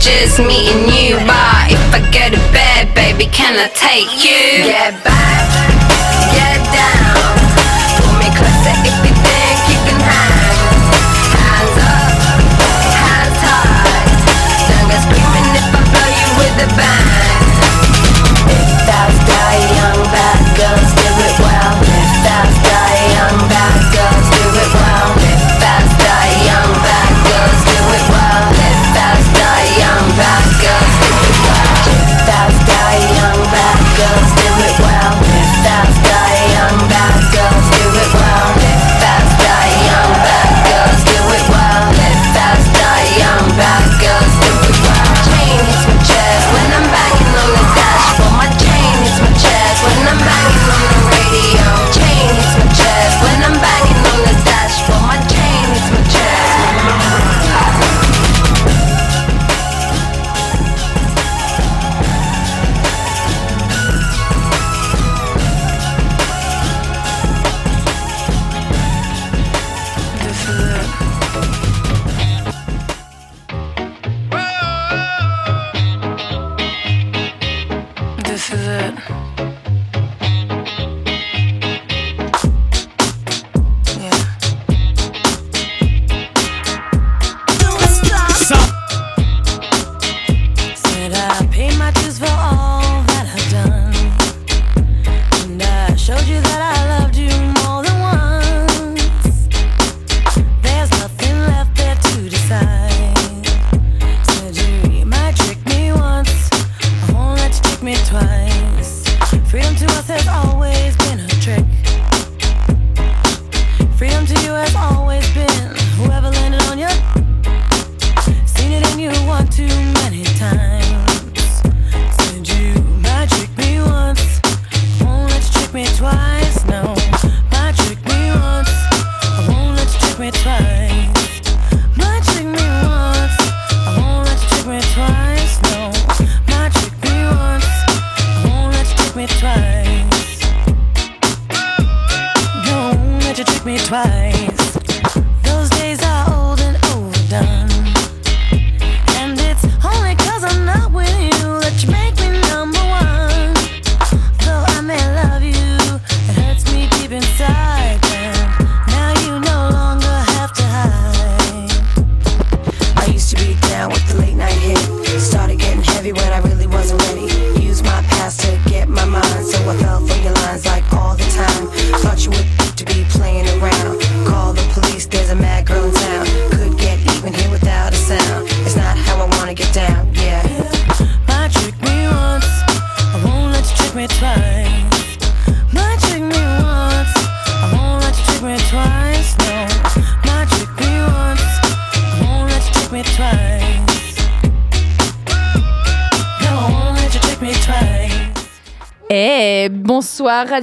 just 0.00 0.38
me 0.38 0.70
and 0.72 0.86
you. 0.90 1.16
But 1.26 1.72
if 1.74 1.82
I 1.94 2.00
go 2.12 2.30
to 2.30 2.40
bed, 2.52 2.94
baby, 2.94 3.26
can 3.26 3.56
I 3.58 3.68
take 3.74 4.10
you? 4.24 4.64
Get 4.64 5.02
back, 5.04 5.46
get 6.34 6.60
down. 6.72 7.47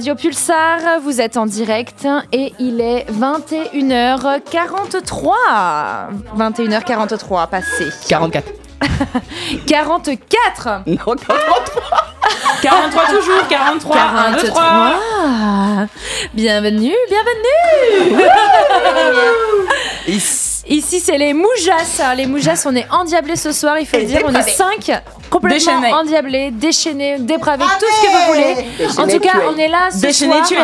Radio 0.06 0.22
Pulsar, 0.22 1.00
vous 1.02 1.20
êtes 1.20 1.36
en 1.36 1.46
direct 1.46 2.06
et 2.32 2.52
il 2.60 2.80
est 2.80 3.06
21h43. 3.10 5.32
21h43 6.38 7.48
passé. 7.48 7.88
44. 8.08 8.46
44 9.66 10.68
Non, 10.86 10.96
43 10.96 11.36
43 12.62 13.06
toujours, 13.06 13.48
43, 13.48 13.96
1, 13.96 14.30
2, 14.30 14.42
3. 14.44 14.62
43. 14.62 15.86
Bienvenue, 16.34 16.94
bienvenue 17.08 18.20
Ici, 20.68 21.00
c'est 21.00 21.18
les 21.18 21.32
Moujas. 21.32 22.14
Les 22.16 22.26
Moujas, 22.26 22.62
on 22.66 22.76
est 22.76 22.86
endiablés 22.90 23.34
ce 23.36 23.50
soir, 23.50 23.78
il 23.80 23.86
faut 23.86 23.96
le 23.96 24.04
dire. 24.04 24.20
On 24.24 24.28
est 24.28 24.44
dépravés. 24.44 24.52
5 24.52 25.02
complètement 25.48 25.80
Déchaînés. 25.80 25.92
endiablés, 25.94 26.50
déchaînés, 26.50 27.16
dépravés, 27.18 27.64
tout 27.78 27.86
ce 27.86 28.00
que 28.02 28.10
vous 28.12 28.32
voulez. 28.32 28.98
en 28.98 29.06
tout 29.06 29.20
cas, 29.20 29.38
on 29.52 29.56
est 29.56 29.68
là 29.68 29.88
ce 29.90 30.00
Déchaînés, 30.00 30.44
soir 30.44 30.62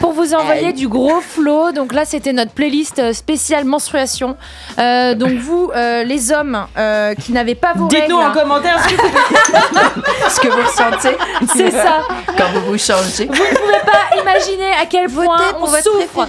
pour 0.00 0.12
vous 0.12 0.34
envoyer 0.34 0.72
du 0.72 0.88
gros 0.88 1.20
flow. 1.20 1.72
Donc 1.72 1.92
là, 1.92 2.04
c'était 2.04 2.32
notre 2.32 2.52
playlist 2.52 2.98
euh, 2.98 3.12
spéciale 3.12 3.64
menstruation. 3.64 4.36
Euh, 4.78 5.14
donc 5.14 5.32
vous, 5.32 5.70
euh, 5.74 6.04
les 6.04 6.32
hommes 6.32 6.66
euh, 6.76 7.14
qui 7.14 7.32
n'avez 7.32 7.54
pas 7.54 7.72
vos 7.74 7.88
Dites-nous 7.88 8.16
en 8.16 8.32
commentaire 8.32 8.78
ce 10.28 10.40
que 10.40 10.48
vous 10.48 10.62
ressentez. 10.66 11.16
C'est 11.54 11.70
ça. 11.70 12.00
Quand 12.36 12.50
vous 12.54 12.72
vous 12.72 12.78
changez. 12.78 13.26
Vous 13.26 13.32
ne 13.32 13.56
pouvez 13.56 13.80
pas 13.84 14.16
imaginer 14.20 14.72
à 14.80 14.86
quel 14.88 15.08
point 15.08 15.36
Votez 15.36 15.56
on 15.60 15.66
souffre. 15.66 16.26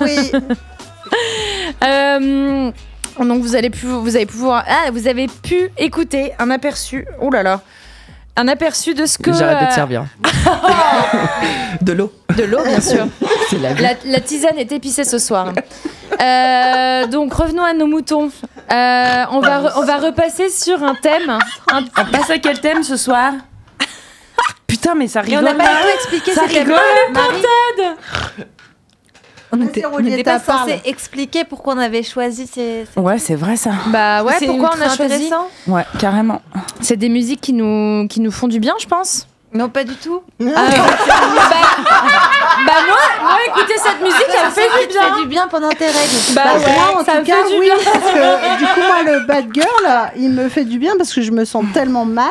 Oui. 0.00 0.32
Euh, 1.84 2.70
donc 3.24 3.42
vous 3.42 3.56
allez 3.56 3.70
pu, 3.70 3.86
vous 3.86 4.16
allez 4.16 4.26
pouvoir, 4.26 4.64
ah, 4.68 4.90
vous 4.92 5.06
avez 5.08 5.26
pu 5.28 5.70
écouter 5.78 6.32
un 6.38 6.50
aperçu. 6.50 7.06
Oh 7.20 7.30
là 7.30 7.42
là, 7.42 7.60
un 8.36 8.48
aperçu 8.48 8.94
de 8.94 9.06
ce 9.06 9.18
que. 9.18 9.32
J'arrête 9.32 9.60
de 9.60 9.64
te 9.66 9.70
euh, 9.70 9.74
servir. 9.74 10.04
De 11.82 11.92
l'eau. 11.92 12.12
De 12.36 12.42
l'eau, 12.44 12.62
bien 12.64 12.80
sûr. 12.80 13.06
C'est 13.50 13.58
la 13.58 13.72
vie. 13.72 13.82
La, 13.82 13.94
la 14.04 14.20
tisane 14.20 14.58
est 14.58 14.70
épicée 14.72 15.04
ce 15.04 15.18
soir. 15.18 15.52
Euh, 16.20 17.06
donc 17.06 17.32
revenons 17.32 17.64
à 17.64 17.72
nos 17.72 17.86
moutons. 17.86 18.30
Euh, 18.72 19.24
on, 19.32 19.40
va 19.40 19.60
re- 19.60 19.72
on 19.76 19.84
va 19.84 19.96
repasser 19.96 20.48
sur 20.50 20.82
un 20.84 20.94
thème. 20.94 21.30
Un- 21.72 21.84
On 21.98 22.04
passe 22.10 22.30
à 22.30 22.38
quel 22.38 22.60
thème 22.60 22.82
ce 22.82 22.96
soir? 22.96 23.32
Putain, 24.66 24.94
mais 24.94 25.08
ça 25.08 25.20
Et 25.20 25.36
on 25.36 25.40
rigole. 25.40 25.44
n'a 25.44 25.54
pas 25.54 25.64
du 25.64 25.82
tout 25.82 25.94
expliqué 25.94 26.32
Ça 26.32 26.42
rigole. 26.42 26.76
Marie. 27.12 27.42
On 29.52 29.60
était, 29.62 29.84
on 29.84 29.90
Rolietta, 29.90 30.16
n'était 30.16 30.22
pas 30.30 30.38
parle. 30.38 30.70
censé 30.70 30.80
expliquer 30.84 31.44
pourquoi 31.44 31.74
on 31.74 31.78
avait 31.78 32.02
choisi 32.04 32.46
ces. 32.46 32.86
ces- 32.94 33.00
Ouais, 33.00 33.18
c'est 33.18 33.34
vrai 33.34 33.56
ça. 33.56 33.70
Bah 33.88 34.22
ouais, 34.22 34.34
pourquoi 34.46 34.70
on 34.78 34.80
a 34.82 34.94
choisi. 34.94 35.30
Ouais, 35.66 35.84
carrément. 35.98 36.40
C'est 36.80 36.96
des 36.96 37.08
musiques 37.08 37.40
qui 37.40 37.52
nous, 37.52 38.06
qui 38.08 38.20
nous 38.20 38.30
font 38.30 38.46
du 38.48 38.60
bien, 38.60 38.74
je 38.80 38.86
pense. 38.86 39.26
Non, 39.52 39.68
pas 39.68 39.82
du 39.82 39.96
tout. 39.96 40.22
Ah, 40.40 40.44
bah, 40.54 40.62
bah 42.66 42.72
moi, 42.86 42.96
moi, 43.22 43.38
écouter 43.48 43.74
cette 43.78 44.00
musique, 44.00 44.26
ça 44.32 44.46
me 44.46 44.50
fait 44.52 44.86
du 44.86 44.92
bien. 44.92 45.02
fait 45.14 45.20
du 45.22 45.26
bien 45.28 45.48
pendant 45.48 45.70
tes 45.70 45.86
règles. 45.86 46.34
Bah 46.34 46.42
ouais, 46.56 46.60
moi, 46.72 47.00
en 47.00 47.04
ça 47.04 47.12
tout 47.14 47.18
me 47.20 47.24
cas, 47.24 47.36
fait 47.44 47.50
du 47.50 47.58
oui, 47.58 47.64
bien. 47.66 47.74
parce 47.84 48.12
que 48.12 48.58
du 48.58 48.64
coup, 48.66 48.80
moi, 48.86 49.02
le 49.12 49.26
bad 49.26 49.46
girl, 49.52 50.10
il 50.16 50.30
me 50.30 50.48
fait 50.48 50.64
du 50.64 50.78
bien 50.78 50.92
parce 50.96 51.12
que 51.12 51.22
je 51.22 51.32
me 51.32 51.44
sens 51.44 51.64
tellement 51.74 52.04
mal 52.04 52.30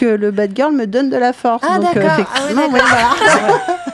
que 0.00 0.06
le 0.06 0.30
bad 0.30 0.52
girl 0.56 0.72
me 0.72 0.86
donne 0.86 1.10
de 1.10 1.16
la 1.18 1.32
force. 1.34 1.62
Ah, 1.68 1.78
Donc, 1.78 1.94
euh, 1.94 2.00
d'accord. 2.02 2.26
Ah 2.34 2.40
oui, 2.48 2.52
effectivement, 2.54 2.68
d'accord. 2.72 2.88
ouais, 3.20 3.36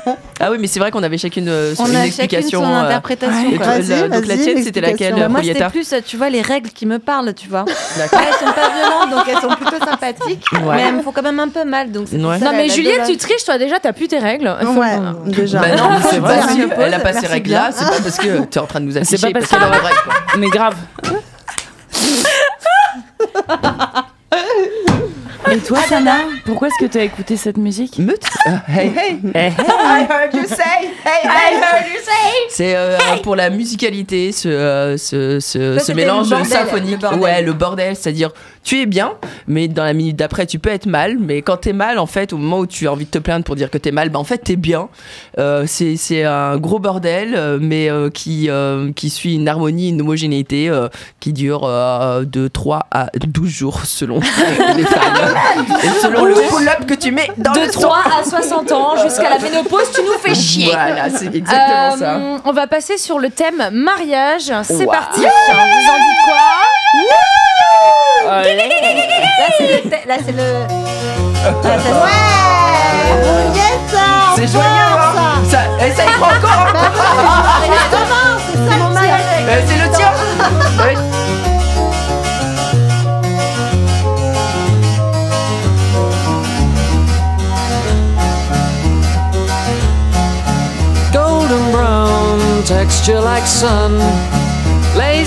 voilà. 0.05 0.19
Ah 0.39 0.51
oui, 0.53 0.59
mais 0.61 0.67
c'est 0.69 0.79
vrai 0.79 0.91
qu'on 0.93 1.03
avait 1.03 1.19
chacune 1.19 1.49
euh, 1.49 1.75
On 1.79 1.87
une 1.87 1.97
a 1.97 2.05
chacune 2.05 2.23
explication. 2.23 2.63
son 2.63 2.71
euh, 2.73 2.85
interprétation. 2.85 3.51
et 3.51 3.57
quoi. 3.57 3.67
toi, 3.67 3.75
Vas-y, 3.79 3.89
la- 4.03 4.09
donc 4.09 4.27
la 4.27 4.37
tienne, 4.37 4.63
c'était 4.63 4.81
laquelle. 4.81 5.15
Bah, 5.17 5.29
moi, 5.29 5.41
c'était 5.43 5.65
plus, 5.69 5.93
euh, 5.93 6.01
tu 6.07 6.17
vois, 6.17 6.31
les 6.31 6.43
règles 6.43 6.71
qui 6.71 6.87
me 6.87 6.99
parlent, 7.01 7.35
tu 7.35 7.49
vois. 7.49 7.65
D'accord. 7.99 8.21
Là, 8.21 8.27
elles 8.29 8.47
sont 8.47 8.53
pas 8.53 8.71
violentes, 8.71 9.11
donc 9.11 9.25
elles 9.29 9.41
sont 9.51 9.57
plutôt 9.57 9.85
sympathiques. 9.85 10.45
Ouais. 10.53 10.77
Mais 10.77 10.83
elles 10.83 10.95
me 10.95 11.03
font 11.03 11.11
quand 11.13 11.23
même 11.23 11.41
un 11.41 11.49
peu 11.49 11.65
mal. 11.65 11.91
Donc 11.91 12.07
c'est 12.09 12.19
pour 12.19 12.29
Ouais. 12.31 12.39
ça 12.39 12.45
Non 12.47 12.53
mais 12.53 12.69
Juliette, 12.69 13.05
tu 13.07 13.17
triches, 13.17 13.45
toi 13.45 13.59
déjà, 13.59 13.81
t'as 13.81 13.93
plus 13.93 14.07
tes 14.09 14.19
règles. 14.19 14.47
Ouais, 14.77 14.99
déjà. 15.27 15.59
Bah 15.59 15.75
non, 15.77 15.91
c'est 16.03 16.53
si 16.53 16.63
elle 16.79 16.95
a 16.95 16.99
pas 17.01 17.09
ces 17.13 17.21
Merci 17.23 17.27
règles-là, 17.27 17.71
bien. 17.71 17.73
c'est 17.73 17.85
pas 17.85 18.01
parce 18.03 18.19
que 18.19 18.45
t'es 18.51 18.61
en 18.61 18.67
train 18.67 18.81
de 18.81 18.85
nous 18.87 18.93
C'est 18.93 18.99
afficher, 19.01 19.33
pas 19.33 19.41
parce 19.41 19.51
qu'elle 19.51 19.63
a 19.63 19.71
règles. 19.71 20.03
quoi. 20.05 20.15
Mais 20.39 20.49
grave. 20.49 20.77
Et 25.53 25.59
toi, 25.59 25.79
Sana, 25.89 26.17
pourquoi 26.45 26.69
est-ce 26.69 26.85
que 26.85 26.91
tu 26.91 26.99
as 26.99 27.05
écouté 27.05 27.37
cette 27.37 27.57
musique 27.57 27.99
Meute 27.99 28.25
Euh, 28.49 28.51
Hey 28.69 28.93
hey. 28.97 29.21
I 29.35 30.07
heard 30.09 30.35
you 30.35 30.45
say 30.47 30.89
Hey 31.05 31.25
I 31.25 31.55
heard 31.55 31.87
you 31.89 32.01
say. 32.03 32.33
C'est 32.51 32.75
euh, 32.75 32.97
pour 33.23 33.37
la 33.37 33.51
musicalité, 33.51 34.33
ce, 34.33 34.49
euh, 34.49 34.97
ce, 34.97 35.39
ce, 35.39 35.75
Ça, 35.75 35.79
ce 35.81 35.87
c'était 35.87 35.95
mélange 35.95 36.31
le 36.31 36.37
bordel, 36.37 36.53
symphonique. 36.53 36.91
le 36.93 36.97
bordel. 36.99 37.21
Ouais, 37.21 37.43
le 37.43 37.53
bordel, 37.53 37.97
c'est-à-dire 37.97 38.31
tu 38.67 38.81
es 38.81 38.87
bien, 38.87 39.13
mais 39.47 39.69
dans 39.69 39.85
la 39.85 39.93
minute 39.93 40.17
d'après 40.17 40.45
tu 40.45 40.59
peux 40.59 40.71
être 40.71 40.87
mal, 40.87 41.19
mais 41.21 41.41
quand 41.41 41.57
t'es 41.59 41.73
mal, 41.73 42.01
en 42.01 42.07
fait, 42.07 42.33
au 42.33 42.37
moment 42.37 42.59
où 42.59 42.67
tu 42.67 42.89
as 42.89 42.93
envie 42.93 43.05
de 43.05 43.11
te 43.11 43.19
plaindre 43.19 43.45
pour 43.45 43.55
dire 43.55 43.71
que 43.71 43.79
t'es 43.79 43.93
mal, 43.93 44.09
bah 44.11 44.19
en 44.19 44.25
fait 44.25 44.39
t'es 44.39 44.57
bien. 44.57 44.89
Euh, 45.39 45.65
c'est 45.69 45.95
c'est 45.97 46.25
un 46.25 46.57
gros 46.57 46.81
bordel, 46.81 47.35
euh, 47.37 47.59
mais 47.61 47.89
euh, 47.89 48.11
qui, 48.11 48.51
euh, 48.51 48.91
qui 48.93 49.09
suit 49.11 49.35
une 49.37 49.47
harmonie, 49.49 49.91
une 49.91 50.01
homogénéité 50.01 50.69
euh, 50.69 50.89
qui 51.21 51.33
dure 51.33 51.61
euh, 51.65 52.25
de 52.25 52.49
3 52.49 52.87
à 52.91 53.07
12 53.15 53.49
jours 53.49 53.81
selon 53.87 54.19
les 54.77 54.83
femmes. 54.85 55.35
Et 55.85 55.89
selon 56.03 56.25
le 56.25 56.35
pull-up 56.35 56.87
que 56.89 56.95
tu 56.95 57.13
mets 57.13 57.31
dans 57.39 57.53
de 57.53 57.61
le 57.61 57.71
son. 57.73 57.83
3 57.83 57.99
à 58.21 58.25
60 58.25 58.73
ans 58.73 58.97
jusqu'à 59.01 59.31
la 59.31 59.39
ménopause, 59.39 59.93
tu 59.95 60.01
nous 60.03 60.19
fais 60.21 60.35
chier. 60.35 60.67
Voilà, 60.73 61.09
c'est 61.11 61.33
exactement 61.33 61.95
Euh, 61.95 61.97
ça. 61.99 62.21
On 62.45 62.53
va 62.53 62.67
passer 62.67 62.99
sur 62.99 63.21
le 63.21 63.31
thème 63.31 63.71
mariage. 63.73 64.51
C'est 64.65 64.85
Wow. 64.87 64.91
parti. 64.91 65.21
Vous 65.21 65.27
en 65.27 65.99
dites 65.99 66.25
quoi? 66.25 66.37
Là, 68.57 69.47
c'est 69.59 69.67
le. 69.67 69.91
thé- 69.91 70.05
Là, 70.07 70.15
c'est 70.25 70.33
le. 70.33 70.43
Là, 70.43 71.79
ça- 71.79 71.91
C'est 74.37 74.49
joyeux, 74.53 74.67
hein 74.67 75.43
ça, 75.51 75.59
ça 75.97 76.05
y 76.05 76.07
prend 76.19 76.27
encore. 76.29 76.69
C'est 78.53 78.79
mon. 78.79 78.97
Euh, 79.49 79.63
C'est 79.67 79.77
le 79.77 79.89
tien 79.97 80.11
Ouais. 80.85 80.95
golden 91.13 91.71
brown 91.73 92.39
texture 92.65 93.21
like 93.23 93.47
sun 93.47 93.99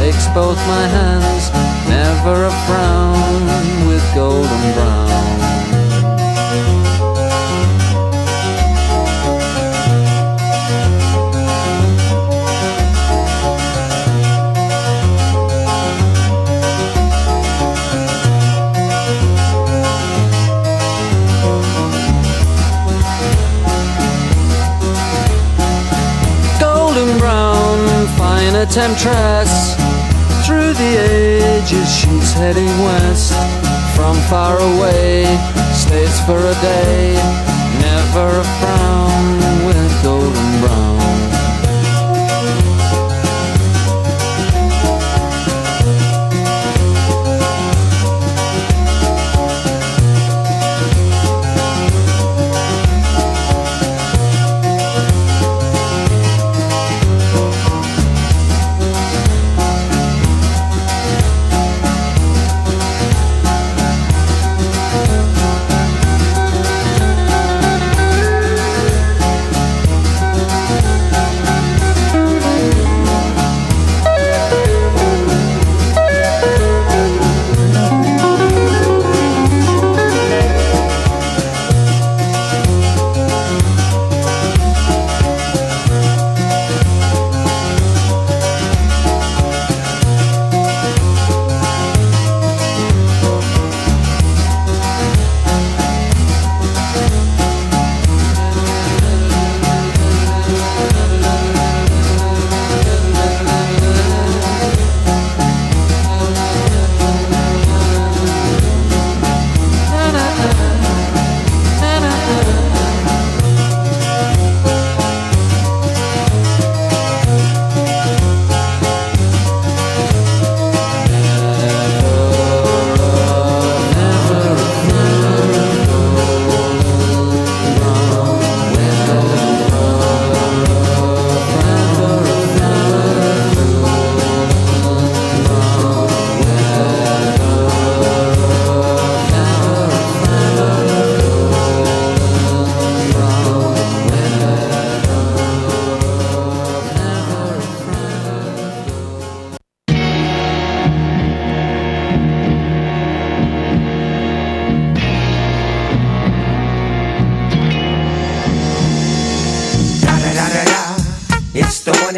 takes 0.00 0.28
both 0.28 0.58
my 0.68 0.84
hands 0.96 1.50
never 1.88 2.44
a 2.44 2.54
frown 2.66 3.40
with 3.88 4.04
golden 4.14 4.72
brown 4.74 5.18
temptress. 28.70 29.87
The 30.78 30.94
ages, 30.94 31.90
she's 31.92 32.32
heading 32.34 32.70
west. 32.86 33.32
From 33.96 34.14
far 34.30 34.56
away, 34.60 35.24
stays 35.74 36.20
for 36.20 36.38
a 36.38 36.54
day. 36.62 37.14
Never 37.80 38.28
a 38.38 38.46
frown 38.60 39.66
with 39.66 40.02
golden 40.04 40.47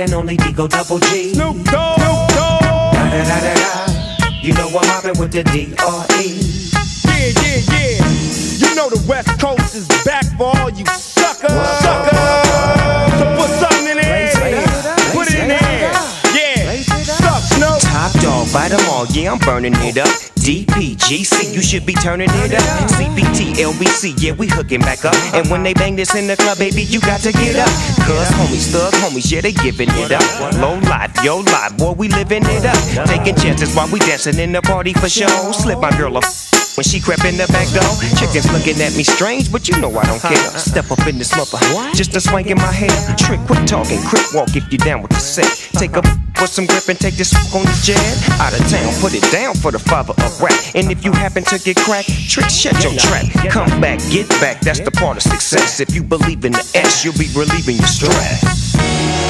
and 0.01 0.15
only 0.15 0.37
Digo 0.37 0.69
Double 0.69 0.99
G. 0.99 1.35
Snoop 1.35 1.63
Dogg. 1.65 1.99
Da 1.99 2.25
da 2.93 3.25
da 3.25 3.41
da 3.41 3.55
da. 3.55 4.31
You 4.41 4.55
know 4.55 4.69
I'm 4.69 4.87
mobbing 4.89 5.21
with 5.21 5.33
the 5.33 5.45
D 5.45 5.75
R 5.79 6.07
E. 6.19 6.41
Yeah, 7.05 7.29
yeah, 7.43 7.61
yeah. 7.69 8.69
You 8.69 8.75
know 8.75 8.89
the 8.89 9.05
West 9.07 9.29
Coast 9.39 9.75
is 9.75 9.87
back 10.05 10.25
for 10.39 10.57
all 10.57 10.71
you 10.71 10.87
suckers. 10.87 11.53
Suckers. 11.85 12.19
So 13.19 13.25
put 13.37 13.51
something 13.61 13.89
in 13.89 13.97
there. 13.99 14.33
Put 15.13 15.29
it 15.29 15.39
in 15.39 15.49
there. 15.49 15.93
Yeah. 16.33 16.83
Suck, 17.03 17.43
Snoop. 17.53 17.81
Top 17.81 18.13
dog, 18.23 18.53
bite 18.53 18.73
'em 18.73 18.89
all, 18.89 19.07
yeah, 19.09 19.33
I'm 19.33 19.39
burning 19.39 19.75
it 19.77 19.99
up. 19.99 20.30
DPGC, 20.51 21.55
you 21.55 21.63
should 21.63 21.87
be 21.87 21.95
turning 21.95 22.29
it 22.29 22.53
up. 22.53 22.91
CBT, 22.91 23.63
LBC, 23.63 24.21
yeah, 24.21 24.33
we 24.33 24.49
hooking 24.49 24.81
back 24.81 25.05
up. 25.05 25.15
And 25.33 25.49
when 25.49 25.63
they 25.63 25.75
bang 25.75 25.95
this 25.95 26.17
in 26.17 26.27
the 26.27 26.35
club, 26.35 26.59
baby, 26.59 26.83
you 26.83 26.99
got 26.99 27.21
to 27.21 27.31
get 27.31 27.55
up. 27.55 27.71
Cuz 28.03 28.27
homies, 28.35 28.67
thug 28.73 28.93
homies, 28.95 29.31
yeah, 29.31 29.43
they 29.43 29.53
giving 29.53 29.89
it 29.91 30.11
up. 30.11 30.27
Low 30.55 30.75
life, 30.91 31.15
yo 31.23 31.39
life, 31.39 31.79
boy, 31.79 31.93
we 31.93 32.09
living 32.09 32.43
it 32.47 32.65
up. 32.67 33.07
Taking 33.07 33.37
chances 33.37 33.77
while 33.77 33.89
we 33.93 34.01
dancing 34.01 34.41
in 34.41 34.51
the 34.51 34.61
party 34.61 34.93
for 34.93 35.09
show. 35.09 35.53
Slip 35.53 35.79
my 35.79 35.97
girl 35.97 36.17
a 36.17 36.21
when 36.77 36.85
she 36.85 36.99
crept 36.99 37.25
in 37.25 37.37
the 37.37 37.47
back 37.49 37.69
door, 37.71 37.93
chickens 38.19 38.51
looking 38.53 38.81
at 38.81 38.97
me 38.97 39.05
strange, 39.05 39.53
but 39.53 39.69
you 39.69 39.79
know 39.81 39.91
I 39.99 40.07
don't 40.07 40.21
care. 40.21 40.51
Step 40.59 40.91
up 40.91 41.07
in 41.07 41.19
this 41.19 41.31
mother, 41.37 41.59
just 41.95 42.17
a 42.17 42.21
swank 42.21 42.47
in 42.47 42.57
my 42.57 42.73
hair. 42.73 42.91
Trick, 43.17 43.41
quit 43.47 43.69
talking, 43.69 44.01
crip 44.03 44.35
walk 44.35 44.57
if 44.57 44.71
you 44.73 44.79
down 44.79 45.03
with 45.03 45.11
the 45.11 45.21
set. 45.21 45.47
Take 45.79 45.97
a 45.97 46.03
with 46.41 46.51
some 46.51 46.67
grip 46.67 46.89
and 46.89 46.99
take 46.99 47.15
this 47.15 47.35
on 47.55 47.63
the 47.63 47.81
jet. 47.83 48.01
Out 48.41 48.53
of 48.53 48.67
town, 48.69 48.93
put 49.01 49.15
it 49.15 49.25
down 49.31 49.55
for 49.55 49.71
the 49.71 49.79
father 49.79 50.15
of 50.17 50.41
rap. 50.41 50.55
And 50.75 50.91
if 50.91 51.05
you 51.05 51.13
happen 51.13 51.45
to 51.45 51.59
get 51.59 51.77
cracked, 51.77 52.09
trick, 52.29 52.49
shut 52.49 52.83
your 52.83 52.95
trap. 52.95 53.27
Come 53.51 53.81
back, 53.81 54.01
get 54.11 54.29
back, 54.41 54.61
that's 54.61 54.81
the 54.81 54.91
part 54.91 55.17
of 55.17 55.23
success. 55.23 55.81
If 55.81 55.95
you 55.95 56.03
believe 56.03 56.45
in 56.45 56.53
the 56.53 56.73
S, 56.75 57.05
you'll 57.05 57.15
be 57.15 57.29
relieving 57.35 57.77
your 57.77 57.87
stress. 57.87 59.30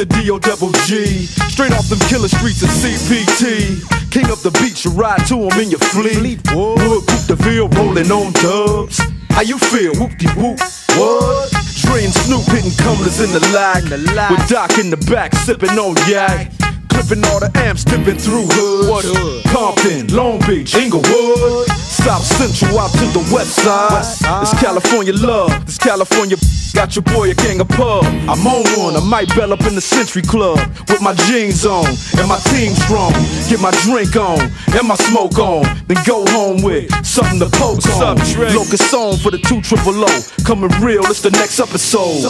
I'm 0.00 0.08
mobbing 0.08 0.08
with 0.08 0.08
the 0.08 0.22
D.O. 0.22 0.38
Double 0.38 0.72
G. 0.86 1.26
Straight 1.50 1.72
off 1.72 1.88
them 1.88 1.98
killer 2.08 2.28
streets 2.28 2.62
of 2.62 2.68
CPT. 2.70 4.10
King 4.10 4.30
of 4.30 4.42
the 4.42 4.50
beach, 4.62 4.84
you 4.84 4.90
ride 4.92 5.26
to 5.26 5.36
him 5.36 5.60
in 5.60 5.70
your 5.70 5.80
fleet. 5.80 6.40
Wood, 6.52 7.06
poop 7.06 7.24
the 7.26 7.36
field, 7.42 7.74
rolling 7.76 8.10
on 8.10 8.32
dubs. 8.32 9.00
How 9.30 9.42
you 9.42 9.58
feel? 9.58 9.94
Whoop 9.94 10.16
de 10.18 10.28
whoop. 10.30 10.58
What? 10.96 11.52
Dre 11.82 12.04
and 12.04 12.12
Snoop 12.12 12.44
hitting 12.46 12.74
cumblers 12.82 13.20
in 13.20 13.30
the 13.32 13.40
lag. 13.52 13.84
With 14.30 14.48
Doc 14.48 14.78
in 14.78 14.90
the 14.90 15.00
back, 15.10 15.34
sipping 15.34 15.78
on 15.78 15.94
yak. 16.08 16.50
Clipping 16.90 17.24
all 17.30 17.40
the 17.40 17.50
amps, 17.54 17.84
dipping 17.84 18.18
through 18.18 18.46
hood. 18.50 18.90
What 18.90 19.04
hood? 19.06 19.44
Compton, 19.46 20.08
Long 20.14 20.40
Beach, 20.46 20.74
Inglewood. 20.74 21.68
South 21.78 22.24
Central 22.24 22.78
out 22.78 22.90
to 22.92 23.06
the 23.14 23.24
west 23.32 23.54
side. 23.62 24.02
It's 24.42 24.52
California 24.60 25.12
love. 25.14 25.66
This 25.66 25.78
California 25.78 26.36
got 26.72 26.94
your 26.94 27.02
boy 27.02 27.30
a 27.30 27.34
gang 27.34 27.60
of 27.60 27.68
pub. 27.68 28.04
I'm 28.04 28.46
on 28.46 28.64
one. 28.78 28.96
I 28.96 29.00
might 29.00 29.28
bell 29.34 29.52
up 29.52 29.60
in 29.62 29.74
the 29.74 29.80
Century 29.80 30.22
Club 30.22 30.58
with 30.88 31.00
my 31.00 31.14
jeans 31.26 31.64
on 31.64 31.86
and 32.18 32.28
my 32.28 32.38
team 32.50 32.72
strong. 32.74 33.12
Get 33.48 33.60
my 33.60 33.70
drink 33.82 34.16
on 34.16 34.40
and 34.40 34.86
my 34.86 34.96
smoke 34.96 35.38
on. 35.38 35.64
Then 35.86 35.98
go 36.06 36.24
home 36.30 36.62
with 36.62 36.90
something 37.04 37.38
to 37.40 37.48
poke 37.50 37.84
on. 37.96 38.16
Locust 38.54 38.90
song 38.90 39.16
for 39.16 39.30
the 39.30 39.38
two 39.38 39.60
triple 39.62 40.04
O. 40.04 40.10
Coming 40.44 40.70
real. 40.80 41.04
It's 41.06 41.22
the 41.22 41.30
next 41.30 41.60
episode. 41.60 42.22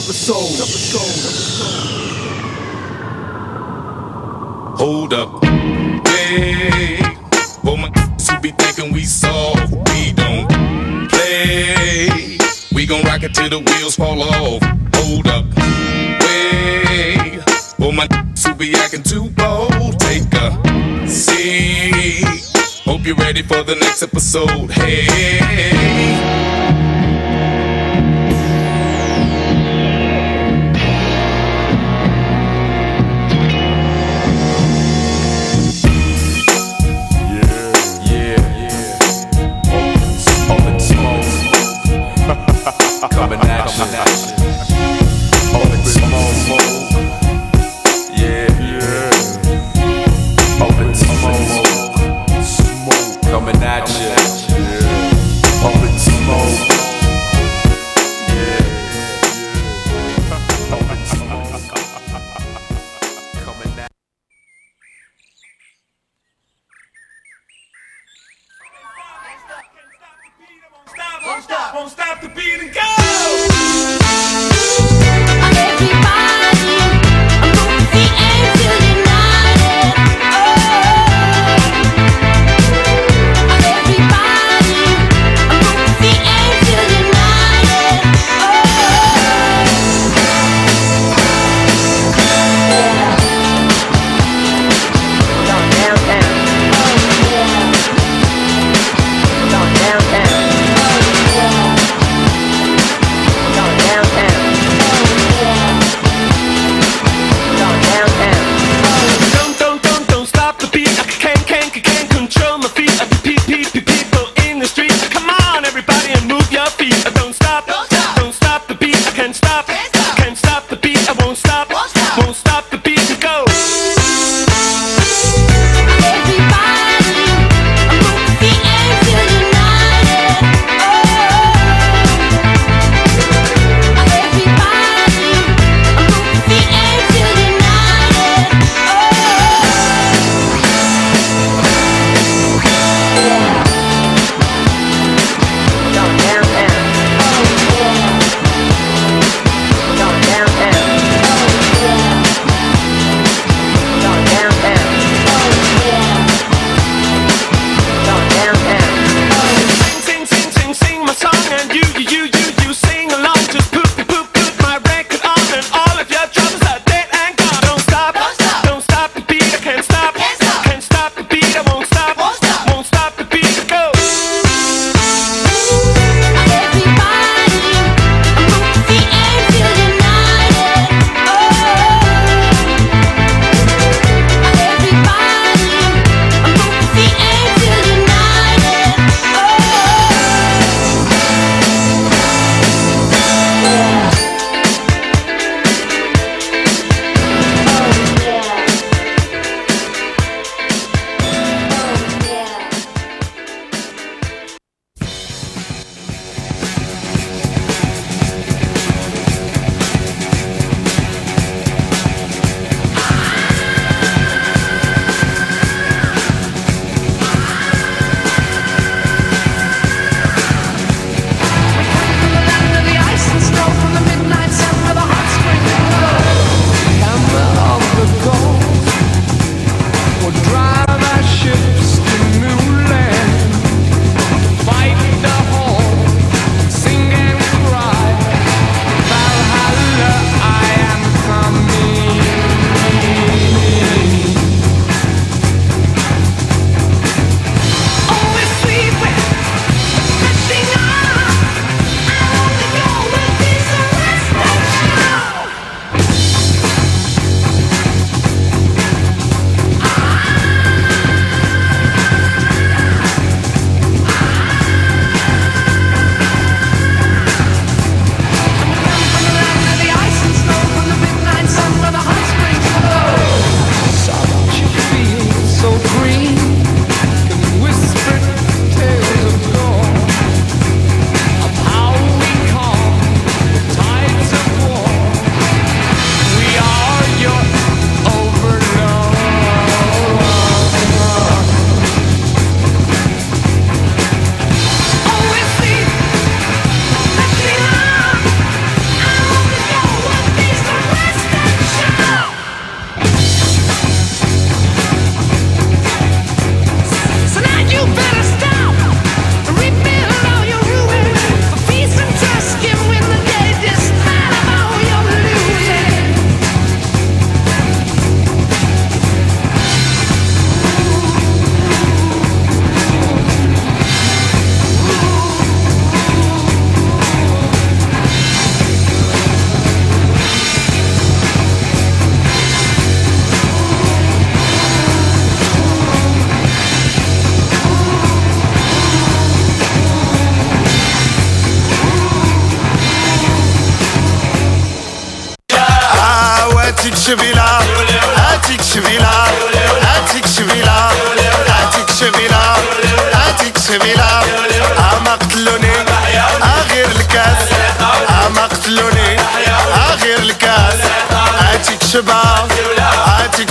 Hold 4.78 5.12
up. 5.12 5.43
Wait. 5.43 7.01
For 7.62 7.76
my 7.76 7.91
be 8.43 8.51
thinking 8.53 8.93
we 8.93 9.05
soft, 9.05 9.70
don't. 9.70 9.88
We 9.88 10.19
gon' 12.91 13.05
rock 13.05 13.22
it 13.22 13.32
till 13.32 13.49
the 13.49 13.61
wheels 13.61 13.95
fall 13.95 14.20
off. 14.20 14.61
Hold 14.97 15.28
up. 15.28 15.45
Wait. 16.24 17.41
For 17.78 17.93
my 17.93 18.09
who 18.45 18.55
be 18.57 18.74
acting 18.74 19.05
too 19.05 19.30
bold, 19.30 20.01
take 20.01 20.24
a 20.34 21.07
seat. 21.07 22.24
Hope 22.84 23.07
you're 23.07 23.14
ready 23.14 23.43
for 23.43 23.62
the 23.62 23.76
next 23.76 24.03
episode. 24.03 24.72
Hey. 24.72 26.69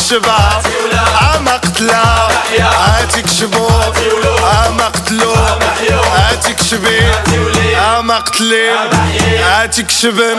شباب 0.10 0.64
عما 1.22 1.52
قتلا 1.52 2.04
عاتك 2.62 3.28
شبوب 3.40 3.96
عما 4.44 4.86
قتلو 4.86 5.36
عاتك 6.14 6.62
شبيب 6.62 7.14
عما 7.78 8.18
قتلي 8.18 8.70
عاتك 9.44 9.92
شبن. 9.92 10.38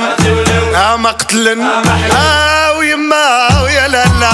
عما 0.75 1.11
قتلن. 1.11 1.63
آه 2.17 2.73
ويما 2.73 3.61
ويا 3.63 3.89
لالا. 3.89 4.33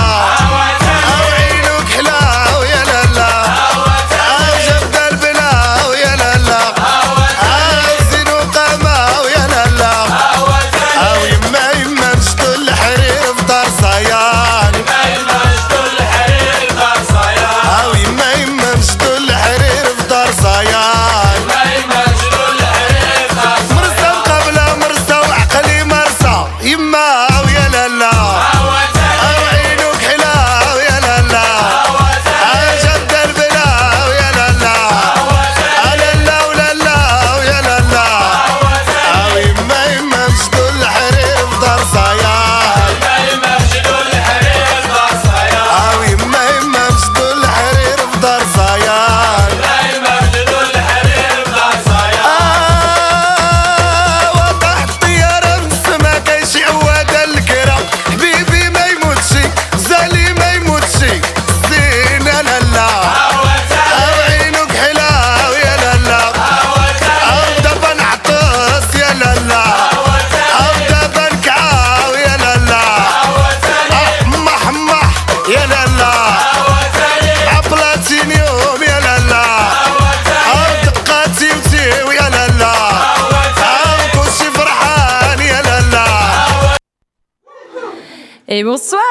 Et 88.58 88.64
bonsoir, 88.64 89.02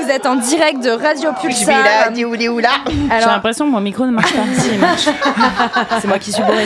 vous 0.00 0.08
êtes 0.08 0.26
en 0.26 0.36
direct 0.36 0.78
de 0.80 0.90
Radio 0.90 1.30
Pulsar. 1.40 1.74
J'ai 2.14 3.26
l'impression 3.26 3.64
que 3.66 3.70
mon 3.72 3.80
micro 3.80 4.06
ne 4.06 4.12
marche 4.12 4.32
pas. 4.32 4.42
Si, 4.56 4.68
il 4.74 4.78
marche. 4.78 5.08
C'est 6.00 6.06
moi 6.06 6.20
qui 6.20 6.30
suis 6.30 6.44
bourrée. 6.44 6.64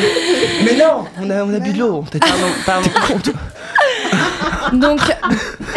Mais 0.62 0.76
non, 0.76 1.06
on 1.18 1.30
a, 1.30 1.42
on 1.44 1.54
a 1.54 1.58
bu 1.58 1.72
de 1.72 1.78
l'eau. 1.78 2.04
T'as- 2.10 2.18
Pardon. 2.66 2.90
Donc, 4.74 5.00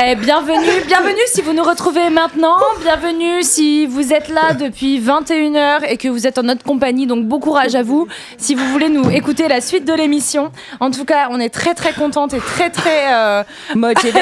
eh, 0.05 0.15
bienvenue, 0.15 0.81
bienvenue 0.87 1.21
si 1.27 1.41
vous 1.41 1.53
nous 1.53 1.63
retrouvez 1.63 2.09
maintenant. 2.09 2.57
Bienvenue 2.81 3.43
si 3.43 3.85
vous 3.85 4.11
êtes 4.13 4.29
là 4.29 4.53
depuis 4.53 4.99
21h 4.99 5.85
et 5.87 5.97
que 5.97 6.07
vous 6.07 6.27
êtes 6.27 6.37
en 6.37 6.43
notre 6.43 6.63
compagnie. 6.63 7.07
Donc, 7.07 7.25
bon 7.25 7.39
courage 7.39 7.75
à 7.75 7.83
vous 7.83 8.07
si 8.37 8.55
vous 8.55 8.65
voulez 8.71 8.89
nous 8.89 9.09
écouter 9.11 9.47
la 9.47 9.61
suite 9.61 9.85
de 9.85 9.93
l'émission. 9.93 10.51
En 10.79 10.91
tout 10.91 11.05
cas, 11.05 11.27
on 11.31 11.39
est 11.39 11.49
très 11.49 11.73
très 11.73 11.93
contente 11.93 12.33
et 12.33 12.39
très 12.39 12.69
très 12.69 13.13
euh, 13.13 13.43
motivée, 13.75 14.19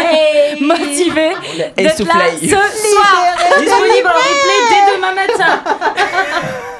motivée 0.59 1.31
Et 1.77 1.83
d'être 1.83 2.05
là 2.05 2.15
ce 2.39 2.47
soir. 2.47 3.35
Disponible 3.59 4.07
en 4.07 4.19
replay 4.19 4.59
dès 4.69 4.95
demain 4.95 5.13
matin. 5.13 6.70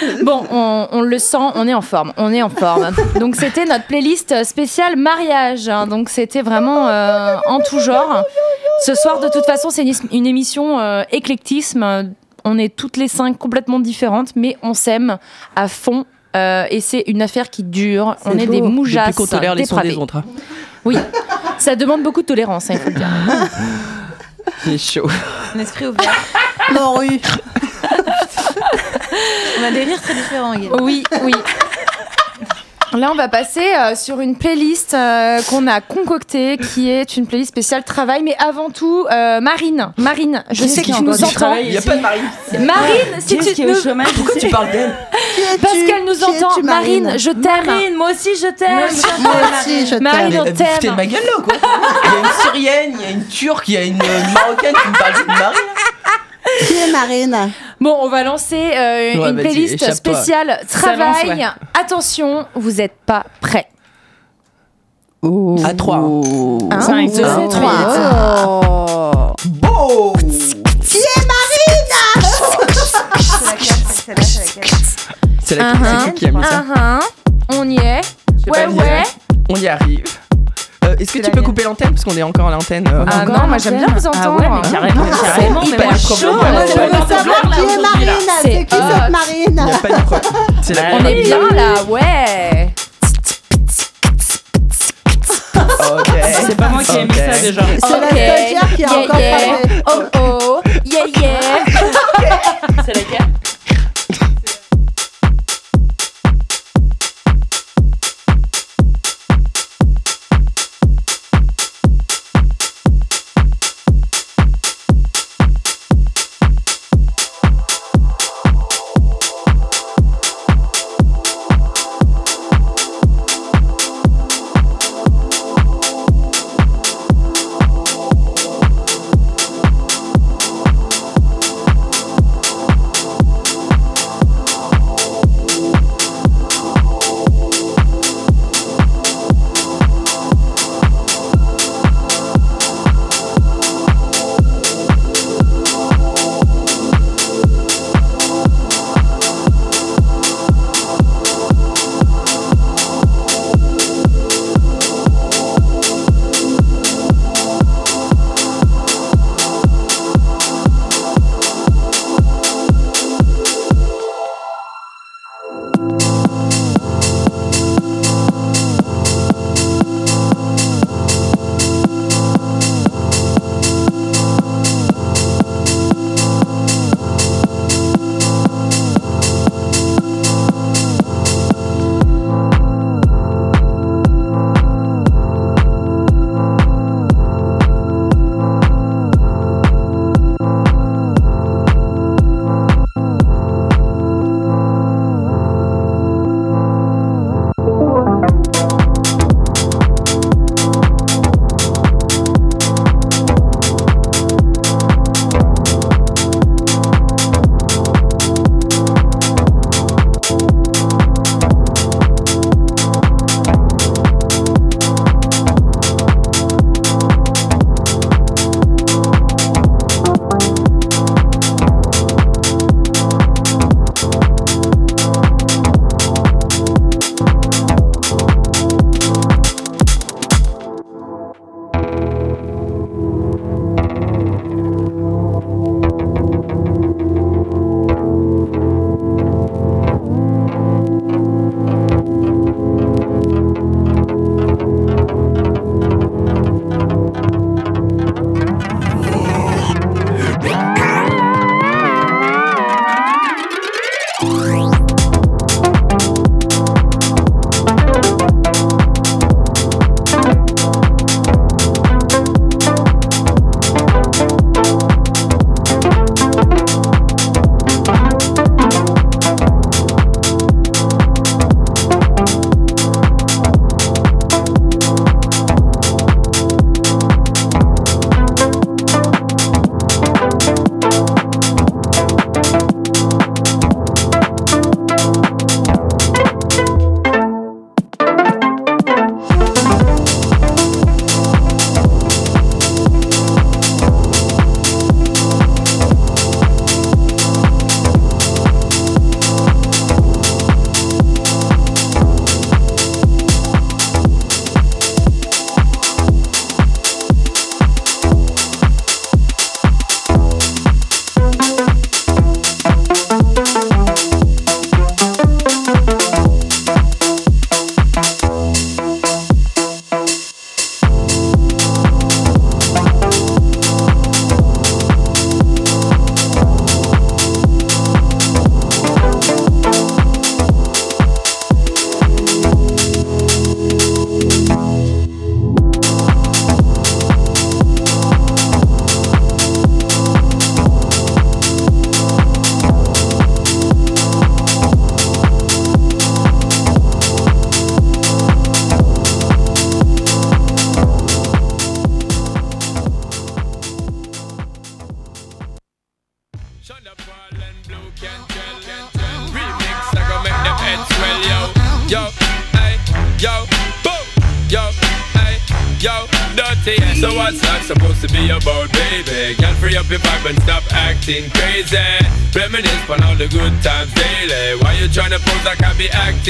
Bon, 0.22 0.44
on, 0.50 0.88
on 0.92 1.00
le 1.02 1.18
sent, 1.18 1.36
on 1.54 1.66
est 1.68 1.74
en 1.74 1.80
forme, 1.80 2.12
on 2.16 2.32
est 2.32 2.42
en 2.42 2.48
forme. 2.50 2.90
Donc 3.18 3.36
c'était 3.36 3.64
notre 3.64 3.86
playlist 3.86 4.44
spéciale 4.44 4.96
mariage. 4.96 5.68
hein. 5.68 5.86
donc 5.86 6.08
c'était 6.08 6.42
vraiment 6.42 6.88
euh, 6.88 7.36
en 7.46 7.60
tout 7.60 7.78
genre. 7.80 8.22
Ce 8.84 8.94
soir, 8.94 9.20
de 9.20 9.28
toute 9.28 9.44
façon, 9.44 9.70
c'est 9.70 9.82
une, 9.82 9.92
une 10.12 10.26
émission 10.26 10.78
euh, 10.78 11.02
éclectisme. 11.10 12.12
On 12.44 12.58
est 12.58 12.74
toutes 12.74 12.96
les 12.96 13.08
cinq 13.08 13.36
complètement 13.36 13.78
différentes, 13.80 14.30
mais 14.36 14.56
on 14.62 14.72
s'aime 14.74 15.18
à 15.56 15.68
fond. 15.68 16.06
euh, 16.36 16.64
et 16.70 16.80
c'est 16.80 17.04
une 17.06 17.20
affaire 17.20 17.50
qui 17.50 17.62
dure. 17.62 18.16
On 18.24 18.38
est 18.38 18.46
beau. 18.46 18.52
des 18.52 18.62
moujasses. 18.62 19.08
Depuis 19.08 19.16
qu'on 19.16 19.26
tolère 19.26 19.54
les 19.54 19.66
sons 19.66 19.80
des 19.80 19.96
autres. 19.96 20.16
hein. 20.18 20.24
Oui, 20.86 20.96
ça 21.58 21.76
demande 21.76 22.02
beaucoup 22.02 22.22
de 22.22 22.26
tolérance, 22.26 22.70
hein, 22.70 22.74
il 22.74 22.80
faut 22.80 22.88
le 22.88 22.94
dire. 22.96 23.06
Il 24.66 24.72
est 24.74 24.78
chaud. 24.78 25.08
Un 25.54 25.58
esprit 25.58 25.86
ouvert. 25.86 26.14
Morue. 26.72 27.20
On 29.60 29.64
a 29.64 29.70
des 29.70 29.84
rires 29.84 30.00
très 30.00 30.14
différents. 30.14 30.54
Oui, 30.82 31.02
oui. 31.22 31.32
Là, 32.92 33.10
on 33.12 33.14
va 33.14 33.28
passer 33.28 33.62
euh, 33.72 33.94
sur 33.94 34.18
une 34.20 34.36
playlist 34.36 34.94
euh, 34.94 35.40
qu'on 35.48 35.68
a 35.68 35.80
concoctée, 35.80 36.58
qui 36.58 36.90
est 36.90 37.16
une 37.16 37.24
playlist 37.24 37.50
spéciale 37.50 37.84
travail. 37.84 38.22
Mais 38.24 38.34
avant 38.40 38.70
tout, 38.70 39.06
euh, 39.12 39.40
Marine, 39.40 39.92
Marine, 39.96 40.42
je 40.50 40.64
Qui 40.64 40.68
sais 40.68 40.82
que 40.82 40.90
a 40.90 40.94
tu 40.96 41.04
nous 41.04 41.22
entends. 41.24 41.32
travail 41.32 41.66
Il 41.68 41.74
y 41.74 41.78
a 41.78 41.82
pas 41.82 41.94
de 41.94 42.00
Marine. 42.00 42.24
Marine, 42.58 43.20
si 43.20 43.38
tu 43.54 43.64
nous... 43.64 43.80
chômage 43.80 44.08
Pourquoi 44.14 44.34
tu 44.40 44.48
parles 44.48 44.72
d'elle? 44.72 44.92
Parce 45.62 45.74
qu'elle 45.74 46.04
nous 46.04 46.24
entend. 46.24 46.60
Marine, 46.64 47.04
Marine? 47.04 47.18
je 47.20 47.30
t'aime. 47.30 47.66
Marine, 47.66 47.94
moi 47.94 48.10
aussi 48.10 48.30
je 48.34 48.48
t'aime. 48.48 48.74
Moi 48.74 48.86
aussi, 48.90 49.06
je 49.06 49.22
Moi 49.22 49.32
aussi, 49.60 49.86
je 49.86 49.94
Marine, 49.96 50.30
t'aime. 50.30 50.66
on 50.76 50.80
t'aime. 50.80 50.94
ma 50.96 51.06
gueule 51.06 51.22
là 51.24 51.42
quoi 51.44 51.54
Il 52.04 52.10
y 52.10 52.16
a 52.16 52.18
une 52.18 52.42
syrienne, 52.42 52.92
il 52.98 53.02
y 53.02 53.06
a 53.06 53.10
une 53.10 53.26
turque, 53.28 53.68
il 53.68 53.74
y 53.74 53.76
a 53.76 53.82
une, 53.84 54.02
euh, 54.02 54.20
une 54.26 54.32
marocaine 54.32 54.74
qui 54.74 54.88
me 54.88 54.98
parle 54.98 55.12
de 55.12 55.26
Marine. 55.28 55.58
Qui 56.66 56.74
est 56.74 56.90
Marine? 56.90 57.52
Bon, 57.80 57.96
on 58.02 58.08
va 58.10 58.22
lancer 58.24 58.56
euh, 58.76 59.16
Ouais, 59.18 59.30
une 59.30 59.36
playlist 59.36 59.92
spéciale 59.94 60.48
lance, 60.48 60.66
travail. 60.68 61.28
ouais. 61.28 61.44
Attention, 61.80 62.46
vous 62.54 62.72
n'êtes 62.72 62.96
pas 63.06 63.24
prêts. 63.40 63.68
À 65.22 65.74
3. 65.74 65.96
Un, 65.96 66.80
Cinq, 66.80 67.12
deux, 67.12 67.24
un, 67.24 67.48
trois. 67.48 67.72
Oh. 68.88 69.32
Beau 69.46 70.12
Qui 70.82 70.96
est 70.98 71.26
Marine 71.26 71.86
C'est 75.42 75.56
la 75.56 75.72
c'est 75.74 76.12
qui 76.14 76.20
qui 76.20 76.26
a 76.26 76.30
mis 76.32 76.42
ça. 76.44 76.64
On 77.54 77.68
y 77.68 77.76
est. 77.76 78.00
Ouais, 78.46 78.66
ouais. 78.66 79.02
On 79.48 79.56
y 79.56 79.68
arrive. 79.68 80.04
Euh, 80.90 80.96
Est-ce 80.98 81.12
que 81.12 81.18
tu 81.18 81.30
peux 81.30 81.36
mienne. 81.38 81.44
couper 81.44 81.62
l'antenne? 81.64 81.90
Parce 81.90 82.04
qu'on 82.04 82.16
est 82.16 82.22
encore 82.22 82.48
à 82.48 82.50
l'antenne 82.50 82.88
euh, 82.88 83.04
Ah 83.06 83.22
Encore? 83.22 83.38
non, 83.42 83.46
moi 83.48 83.58
j'aime 83.58 83.76
bien 83.78 83.86
vous 83.86 84.06
Ah 84.06 84.08
entendre. 84.08 84.40
ouais, 84.40 84.48
mais 84.48 84.70
carrément, 84.70 85.04
C'est 85.12 85.26
carrément. 85.26 85.62
Hyper 85.62 85.98
chaud. 85.98 86.14
je 86.20 86.26
Moi, 86.26 86.34
moi, 86.36 86.62
Je 86.66 86.72
je 86.72 86.78
veux 86.78 87.16
savoir 87.16 87.40
qui 87.42 87.60
est. 87.60 87.80
Marine 87.80 88.30
C'est 88.42 88.50
C'est 88.52 88.64
qui 88.64 88.76
cette 88.76 89.06
Il 89.06 89.12
Marine? 89.12 89.54
N'y 89.54 89.72
a 89.72 89.78
pas 89.78 89.88
de 89.88 90.02
problème. 90.02 90.22
C'est 90.62 90.74
la 90.74 90.82
On 91.00 91.04
est 91.06 91.22
bien 91.22 91.38
là, 91.54 91.82
ouais. 91.88 92.74
C'est 96.46 96.56
pas 96.56 96.68
moi 96.68 96.82
qui 96.82 96.96
ai 96.96 97.04
mis 97.04 97.14
ça 97.14 97.38
déjà. 97.42 97.62
C'est 97.78 97.90
la 97.90 97.96
Ok. 97.98 98.10
stagiaire 98.10 98.76
qui 98.76 98.84
a 98.84 98.88
Yeah, 98.88 98.98
encore 99.04 99.20
yeah. 99.20 99.36
parlé. 99.36 99.82
Oh 99.86 100.02
oh, 100.18 100.60
yeah 100.84 101.06
yeah. 101.20 101.40
C'est 102.84 102.94
laquelle 102.96 103.26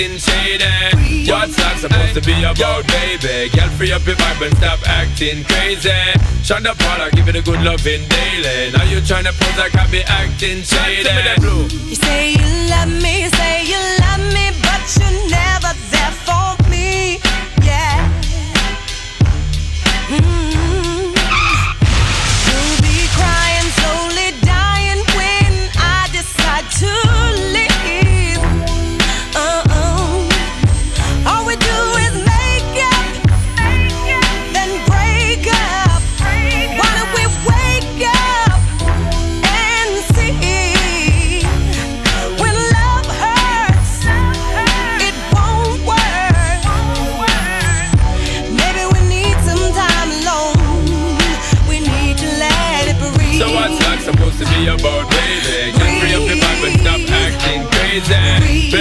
acting 0.01 0.19
shady? 0.19 1.31
What's 1.31 1.57
that 1.57 1.77
supposed 1.79 2.15
to 2.15 2.23
be 2.23 2.33
about, 2.45 2.87
baby? 2.89 3.51
Girl, 3.51 3.69
free 3.77 3.93
up 3.93 4.05
your 4.07 4.17
vibe 4.17 4.47
and 4.47 4.57
stop 4.57 4.81
acting 4.89 5.45
crazy. 5.45 5.91
Shonda 6.41 6.73
Paula, 6.79 7.11
give 7.13 7.29
it 7.29 7.37
a 7.37 7.43
good 7.43 7.61
loving 7.63 8.09
daily. 8.09 8.73
Now 8.73 8.85
you 8.85 9.01
tryna 9.01 9.33
pose 9.37 9.59
like 9.59 9.75
I 9.77 9.87
be 9.91 10.03
acting 10.05 10.63
shady. 10.63 11.11
You 11.89 11.95
say 11.97 12.33
you 12.33 12.71
love 12.71 12.89
me, 12.89 13.25
you 13.25 13.31
say 13.31 13.65
you 13.65 13.81
love 14.01 14.25
me, 14.33 14.51
but 14.65 14.81
you're 14.97 15.31
never 15.31 15.50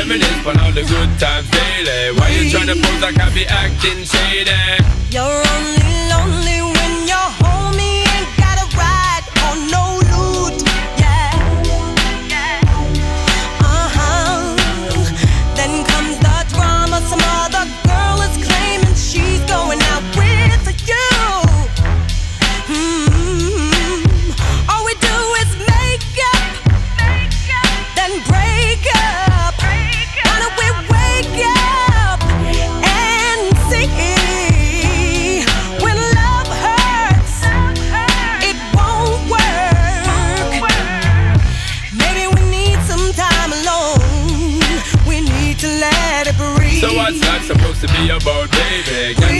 Reminisce 0.10 0.43
on 0.47 0.60
all 0.62 0.72
the 0.72 0.82
good 0.82 1.20
times 1.20 1.47
daily. 1.51 2.18
Why 2.18 2.30
you 2.30 2.49
tryna 2.49 2.82
pose 2.82 2.99
like 2.99 3.20
I 3.20 3.32
be 3.32 3.45
acting 3.45 4.03
shady? 4.05 4.49
You're 5.12 5.43
only 5.53 5.86
lonely 6.10 6.78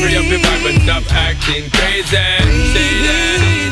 free 0.02 0.16
up 0.16 0.26
your 0.26 0.40
vibe 0.40 0.70
and 0.70 0.82
stop 0.84 1.04
acting 1.14 1.70
crazy. 1.72 2.16
Shady. 2.74 3.70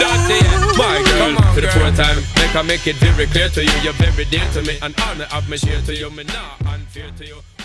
Dirty, 0.00 0.38
yeah. 0.44 0.72
My 0.76 1.00
girl, 1.16 1.54
to 1.54 1.60
the 1.60 1.68
fourth 1.72 1.96
time, 1.96 2.18
make 2.36 2.54
I 2.54 2.62
make 2.62 2.86
it 2.86 2.96
very 2.96 3.26
clear 3.26 3.48
to 3.48 3.64
you, 3.64 3.72
you're 3.82 3.92
very 3.94 4.24
dear 4.26 4.46
to 4.52 4.62
me, 4.62 4.78
and 4.82 4.94
honor 5.00 5.26
of 5.32 5.48
me 5.48 5.56
share 5.56 5.80
to 5.82 5.94
you, 5.96 6.10
me 6.10 6.24
not 6.24 6.66
unfair 6.66 7.10
to 7.18 7.26
you. 7.26 7.55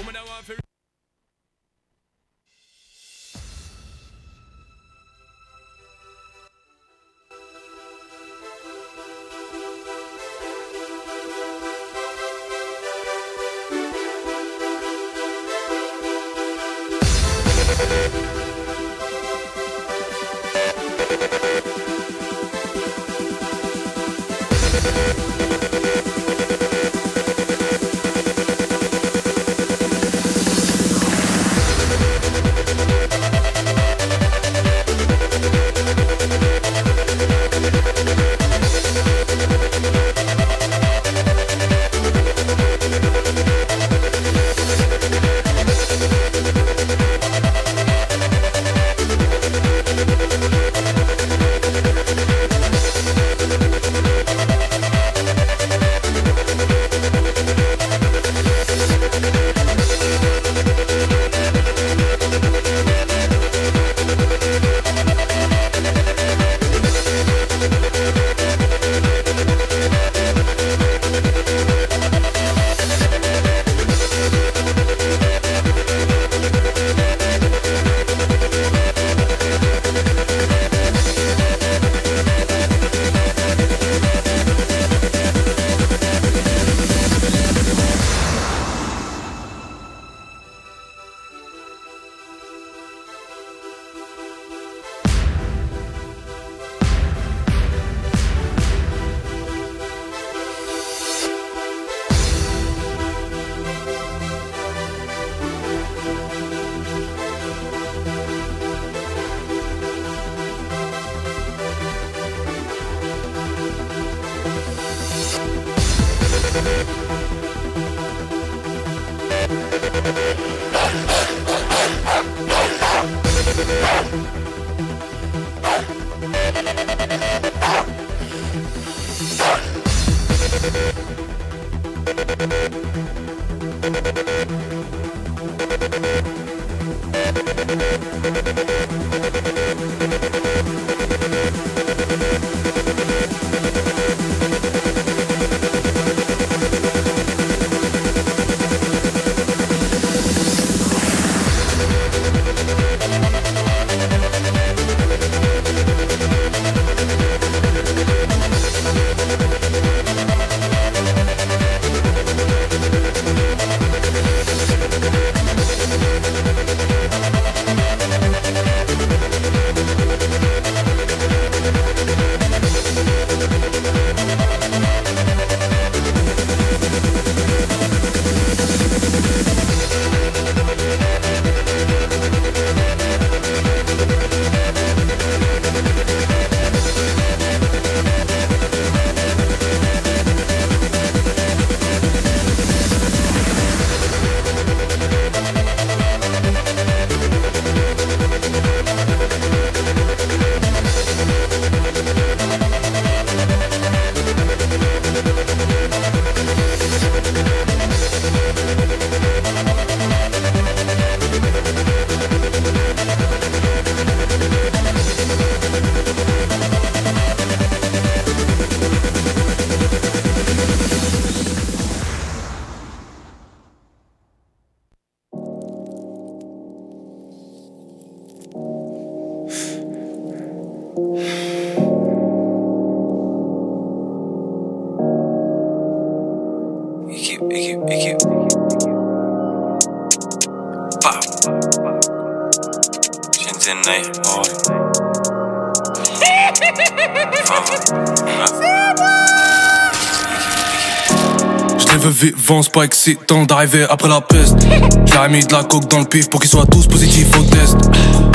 Vivants, 252.21 252.61
c'est 252.61 252.71
pas 252.71 252.83
excitant 252.83 253.45
d'arriver 253.45 253.83
après 253.89 254.07
la 254.07 254.21
peste. 254.21 254.55
Ai 254.63 255.29
mis 255.29 255.43
de 255.43 255.51
la 255.51 255.63
coke 255.63 255.89
dans 255.89 255.97
le 255.99 256.05
pif 256.05 256.29
pour 256.29 256.39
qu'ils 256.39 256.51
soient 256.51 256.67
tous 256.67 256.85
positifs 256.85 257.27
au 257.39 257.41
test. 257.43 257.77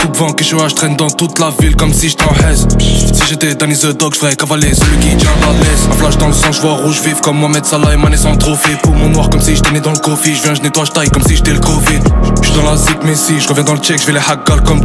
Coupe 0.01 0.17
vent 0.17 0.33
que 0.33 0.43
je 0.43 0.57
je 0.57 0.75
traîne 0.75 0.97
dans 0.97 1.09
toute 1.09 1.39
la 1.39 1.51
ville 1.61 1.77
comme 1.77 1.93
si 1.93 2.09
j'étais 2.09 2.25
en 2.25 2.35
Hesse. 2.35 2.67
Si 2.81 3.23
j'étais 3.29 3.55
Danny 3.55 3.77
the 3.77 3.97
Dog, 3.97 4.15
je 4.15 4.19
ferais 4.19 4.35
cavaler 4.35 4.75
celui 4.75 4.99
qui 4.99 5.17
tient 5.17 5.31
la 5.41 5.53
laisse. 5.53 5.87
Un 5.89 5.95
flash 5.95 6.19
dans 6.19 6.27
le 6.27 6.33
sang, 6.33 6.51
je 6.51 6.61
vois 6.61 6.75
rouge 6.75 7.01
vif 7.01 7.21
comme 7.21 7.39
Mohamed 7.39 7.65
Salah 7.65 7.95
et 7.95 7.97
Mané 7.97 8.17
sans 8.17 8.37
trophée. 8.37 8.77
Poumon 8.83 9.09
noir 9.09 9.31
comme 9.31 9.41
si 9.41 9.55
j'étais 9.55 9.71
né 9.71 9.81
dans 9.81 9.93
le 9.93 9.99
coffee. 9.99 10.35
Je 10.35 10.43
viens, 10.43 10.55
je 10.55 10.63
nettoie, 10.63 10.85
je 10.85 10.91
taille 10.91 11.11
comme 11.11 11.23
si 11.23 11.37
j'étais 11.37 11.53
le 11.53 11.61
Covid. 11.61 12.01
Je 12.43 12.53
dans 12.55 12.69
la 12.69 12.77
zik 12.77 13.05
Messi, 13.05 13.39
je 13.39 13.49
reviens 13.49 13.65
dans 13.65 13.75
le 13.75 13.81
check, 13.81 14.01
je 14.01 14.07
vais 14.07 14.15
les 14.15 14.19
hackgal 14.19 14.63
comme 14.65 14.81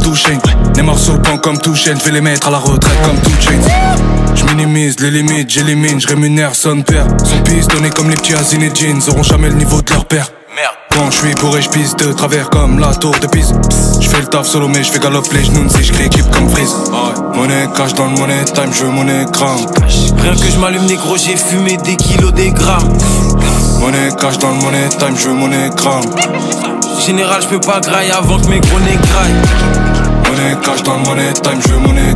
Touchain. 0.72 0.82
Neymar 0.82 0.98
sur 0.98 1.12
le 1.14 1.18
banc 1.18 1.38
comme 1.38 1.58
Touchain, 1.58 1.94
je 1.98 2.04
vais 2.04 2.12
les 2.12 2.20
mettre 2.20 2.48
à 2.48 2.50
la 2.50 2.58
retraite 2.58 2.98
comme 3.04 3.18
Touchain. 3.20 3.58
Je 4.34 4.44
minimise 4.44 4.98
les 5.00 5.10
limites, 5.10 5.50
j'élimine, 5.50 6.00
je 6.00 6.08
rémunère 6.08 6.54
son 6.54 6.82
père. 6.82 7.06
Son 7.24 7.42
pistonné 7.42 7.90
comme 7.90 8.10
les 8.10 8.16
petits 8.16 8.34
Azine 8.34 8.62
et 8.62 8.72
Jeans, 8.74 9.00
auront 9.08 9.22
jamais 9.22 9.48
le 9.48 9.54
niveau 9.54 9.80
de 9.82 9.92
leur 9.92 10.04
père. 10.04 10.28
Quand 10.90 11.10
je 11.10 11.16
suis 11.16 11.34
bourré, 11.36 11.62
je 11.62 11.70
pisse 11.70 11.96
de 11.96 12.12
travers 12.12 12.50
comme 12.50 12.78
la 12.78 12.94
tour 12.94 13.14
de 13.18 13.26
Pise. 13.26 13.54
Je 13.98 14.08
fais 14.10 14.20
le 14.20 14.26
taf 14.26 14.46
solo, 14.46 14.68
mais 14.68 14.84
je 14.84 14.92
fais 14.92 14.98
galop 14.98 15.22
les 15.32 15.42
genoux 15.42 15.66
si 15.70 15.82
je 15.82 16.02
équipe 16.02 16.30
comme 16.30 16.50
frise. 16.50 16.74
Monnaie 17.34 17.66
cash 17.74 17.94
dans 17.94 18.04
le 18.04 18.10
money 18.10 18.44
time, 18.44 18.70
je 18.70 18.84
veux 18.84 18.90
monnaie 18.90 19.24
crame. 19.32 19.56
Rien 20.18 20.34
que 20.34 20.50
je 20.52 20.58
m'allume 20.58 20.84
négro, 20.84 21.16
j'ai 21.16 21.36
fumé 21.36 21.78
des 21.78 21.96
kilos, 21.96 22.34
des 22.34 22.50
grammes. 22.50 22.92
Monnaie 23.80 24.10
cash 24.20 24.36
dans 24.38 24.50
le 24.50 24.56
money 24.56 24.88
time, 24.98 25.16
je 25.16 25.28
veux 25.28 25.34
monnaie 25.34 25.70
crame. 25.74 26.04
Général, 27.06 27.40
je 27.40 27.48
peux 27.48 27.60
pas 27.60 27.80
grailler 27.80 28.12
avant 28.12 28.38
que 28.38 28.48
mes 28.48 28.60
gros 28.60 28.80
nez 28.80 28.98
graillent. 29.02 29.91
Monnaie 30.32 30.56
cash 30.62 30.82
dans 30.82 30.96
le 30.96 31.02
money 31.02 31.30
time, 31.34 31.60
je 31.60 31.68
veux 31.74 31.78
monnaie. 31.78 32.14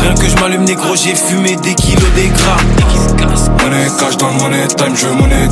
Rien 0.00 0.14
que 0.14 0.28
je 0.28 0.36
m'allume 0.40 0.64
négro, 0.64 0.96
j'ai 0.96 1.14
fumé 1.14 1.54
des 1.54 1.74
kilos, 1.76 2.02
des 2.16 2.26
grammes. 2.26 3.60
Monnaie 3.62 3.86
cash 3.96 4.16
dans 4.16 4.26
le 4.30 4.34
money 4.42 4.66
time, 4.66 4.96
je 4.96 5.06
veux 5.06 5.14
monnaie. 5.14 5.48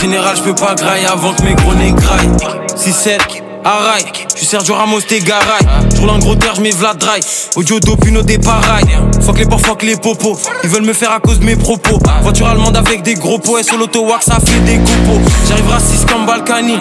Général, 0.00 0.36
je 0.36 0.42
peux 0.42 0.54
pas 0.54 0.76
grailler 0.76 1.06
avant 1.06 1.32
que 1.34 1.42
mes 1.42 1.54
gros 1.54 1.74
nez 1.74 1.90
graillent. 1.90 2.30
6-7, 2.76 3.18
Araï, 3.68 4.02
je 4.32 4.38
suis 4.38 4.46
Sergio 4.46 4.74
Ramos, 4.74 5.02
t'es 5.02 5.20
garaille. 5.20 5.66
Je 5.94 6.00
roule 6.00 6.18
gros 6.20 6.34
terre, 6.36 6.54
je 6.54 6.62
mets 6.62 6.70
Vlad 6.70 6.96
Dry. 6.96 7.20
Audio 7.54 7.78
Dopuno 7.78 8.22
des 8.22 8.38
pareils. 8.38 8.86
Fuck 9.20 9.38
les 9.38 9.44
porcs, 9.44 9.60
fuck 9.60 9.82
les 9.82 9.96
popos. 9.96 10.38
Ils 10.64 10.70
veulent 10.70 10.86
me 10.86 10.94
faire 10.94 11.12
à 11.12 11.20
cause 11.20 11.38
de 11.38 11.44
mes 11.44 11.54
propos. 11.54 11.98
Voiture 12.22 12.48
allemande 12.48 12.78
avec 12.78 13.02
des 13.02 13.12
gros 13.12 13.38
pots. 13.38 13.58
Et 13.58 13.62
sur 13.62 13.76
l'auto-wax, 13.76 14.24
ça 14.24 14.38
fait 14.40 14.60
des 14.60 14.78
coupos. 14.78 15.20
J'arrive 15.46 15.68
raciste 15.68 16.10
comme 16.10 16.24
Balkany. 16.24 16.78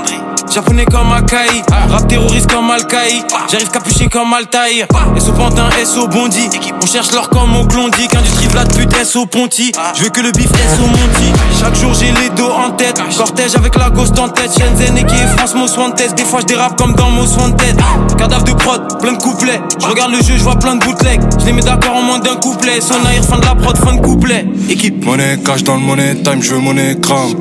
Japonais 0.53 0.85
comme 0.85 1.11
Akai, 1.11 1.61
rap 1.89 2.07
terroriste 2.07 2.49
comme 2.49 2.71
Al-Qaï. 2.71 3.21
J'arrive 3.51 3.69
capuché 3.69 4.07
comme 4.07 4.31
Altaïr. 4.33 4.87
SO 5.19 5.33
Pantin, 5.33 5.69
SO 5.83 6.07
Bondi. 6.07 6.49
On 6.81 6.85
cherche 6.85 7.11
l'or 7.11 7.29
comme 7.29 7.55
au 7.57 7.65
Klondike. 7.65 8.15
Industrie 8.15 8.47
Vlad 8.47 8.73
pute, 8.73 9.05
SO 9.05 9.25
Ponty. 9.25 9.71
Je 9.95 10.03
veux 10.03 10.09
que 10.09 10.21
le 10.21 10.31
bif 10.31 10.47
SO 10.47 10.83
Monty. 10.83 11.33
Chaque 11.59 11.75
jour 11.75 11.93
j'ai 11.93 12.11
les 12.11 12.29
dos 12.29 12.49
en 12.49 12.71
tête. 12.71 13.01
Cortège 13.17 13.55
avec 13.55 13.75
la 13.75 13.89
ghost 13.89 14.17
en 14.19 14.29
tête. 14.29 14.51
Shenzhen 14.57 14.97
et 14.97 15.03
qui 15.03 15.15
est 15.15 15.27
France 15.37 15.53
Wanted. 15.77 16.15
Des 16.15 16.23
fois 16.23 16.39
je 16.41 16.45
dérape 16.45 16.76
comme 16.77 16.93
dans 16.93 17.09
Most 17.09 17.37
Wanted. 17.39 17.77
Cadavre 18.17 18.43
de 18.43 18.53
prod, 18.53 18.99
plein 19.01 19.13
de 19.13 19.17
couplets. 19.17 19.59
Je 19.79 19.87
regarde 19.87 20.11
le 20.11 20.17
jeu, 20.17 20.35
je 20.37 20.43
vois 20.43 20.55
plein 20.55 20.75
de 20.75 20.83
bootlegs. 20.83 21.21
Je 21.39 21.45
les 21.45 21.53
mets 21.53 21.61
d'accord 21.61 21.95
en 21.95 22.01
moins 22.01 22.19
d'un 22.19 22.35
couplet. 22.35 22.79
Son 22.81 22.95
air, 23.09 23.23
fin 23.23 23.37
de 23.37 23.45
la 23.45 23.55
prod, 23.55 23.77
fin 23.77 23.95
de 23.95 24.01
couplet. 24.01 24.45
Équipe. 24.69 25.03
Monnaie 25.05 25.39
cash 25.43 25.63
dans 25.63 25.75
le 25.75 25.81
money 25.81 26.15
time, 26.23 26.41
je 26.41 26.53
veux 26.53 26.59
monnaie 26.59 26.97
crame. 27.01 27.33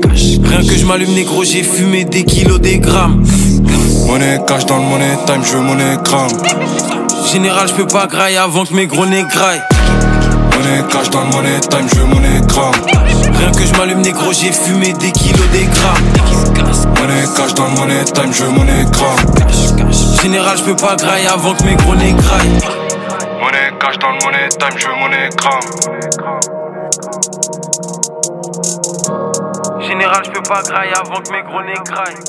Rien 0.45 0.59
que 0.59 0.77
je 0.77 0.85
m'allume 0.85 1.15
négro, 1.15 1.45
j'ai 1.45 1.63
fumé 1.63 2.05
des 2.05 2.25
kilos, 2.25 2.61
des 2.61 2.79
grammes. 2.79 3.25
Monnaie 4.07 4.41
cash 4.47 4.67
dans 4.67 4.79
le 4.79 4.85
money 4.85 5.17
time, 5.27 5.43
je 5.45 5.57
veux 5.57 5.63
monnaie 5.63 5.97
crame. 6.05 6.31
Général, 7.33 7.69
je 7.69 7.75
peux 7.75 7.87
pas 7.87 8.07
grailler 8.07 8.37
avant 8.37 8.65
que 8.65 8.75
mes 8.75 8.87
gros 8.87 9.07
nez 9.07 9.25
graillent 9.29 9.63
monnaie 10.57 10.83
cash 10.89 11.11
dans 11.11 11.21
le 11.21 11.31
money 11.31 11.61
time, 11.61 11.89
je 11.89 12.01
veux 12.01 12.07
monnaie 12.07 12.41
gramme. 12.47 12.75
Rien 13.35 13.51
que 13.53 13.65
je 13.65 13.73
m'allume 13.79 14.01
négro, 14.01 14.33
j'ai 14.33 14.53
fumé 14.53 14.93
des 14.95 15.13
kilos, 15.13 15.49
des 15.51 15.65
grammes. 15.65 16.05
Monnaie 16.99 17.25
cash 17.37 17.55
dans 17.55 17.69
le 17.69 17.75
money 17.75 18.05
time, 18.05 18.33
je 18.33 18.45
veux 18.45 18.51
monnaie 18.51 18.85
gramme. 18.91 19.19
Général, 20.23 20.57
je 20.57 20.65
peux 20.65 20.77
pas 20.77 20.97
grailler 20.97 21.29
avant 21.29 21.55
que 21.55 21.63
mes 21.65 21.77
gros 21.77 21.95
n'égraillent. 21.95 22.61
Monnaie 23.41 23.73
cash 23.81 23.99
dans 23.99 24.11
le 24.13 24.19
money 24.25 24.49
time, 24.49 24.77
je 24.77 24.87
veux 24.87 24.97
monnaie 24.97 25.29
gramme. 25.37 25.61
Général, 29.81 30.23
je 30.25 30.31
peux 30.31 30.43
pas 30.43 30.63
grailler 30.63 30.95
avant 30.95 31.21
que 31.21 31.33
mes 31.33 31.43
gros 31.43 31.63
n'égraillent. 31.63 32.25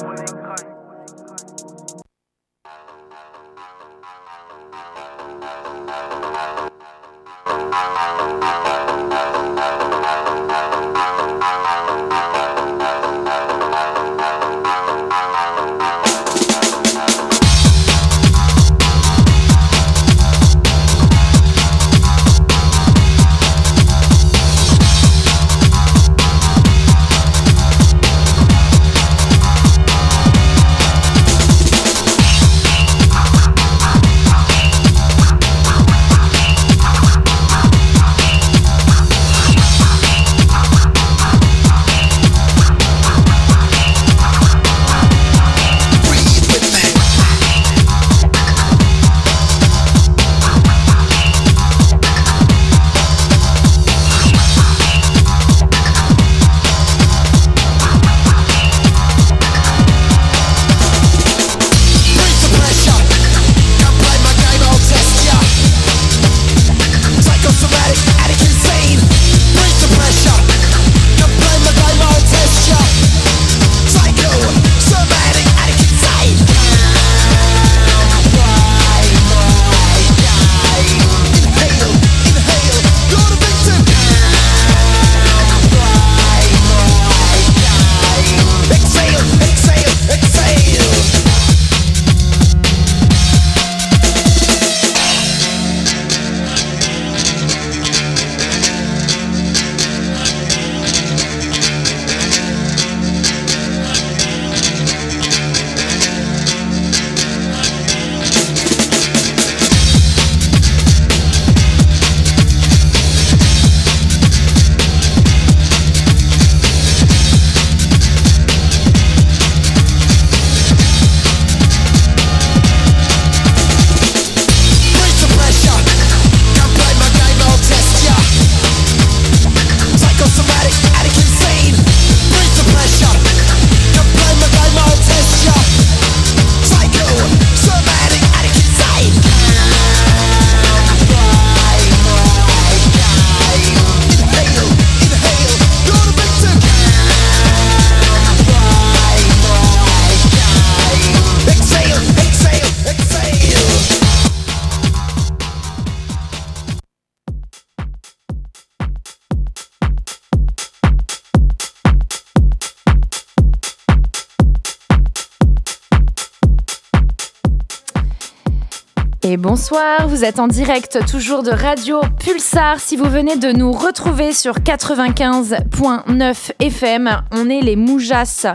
Bonsoir, 169.47 170.09
vous 170.09 170.25
êtes 170.25 170.39
en 170.39 170.49
direct 170.49 170.99
toujours 171.09 171.41
de 171.41 171.51
Radio 171.51 172.01
Pulsar. 172.19 172.81
Si 172.81 172.97
vous 172.97 173.09
venez 173.09 173.37
de 173.37 173.53
nous 173.53 173.71
retrouver 173.71 174.33
sur 174.33 174.55
95.9 174.55 176.51
FM, 176.59 177.21
on 177.31 177.49
est 177.49 177.61
les 177.61 177.77
moujas 177.77 178.45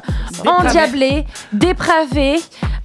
endiablés, 0.46 1.24
dépravés, 1.54 2.36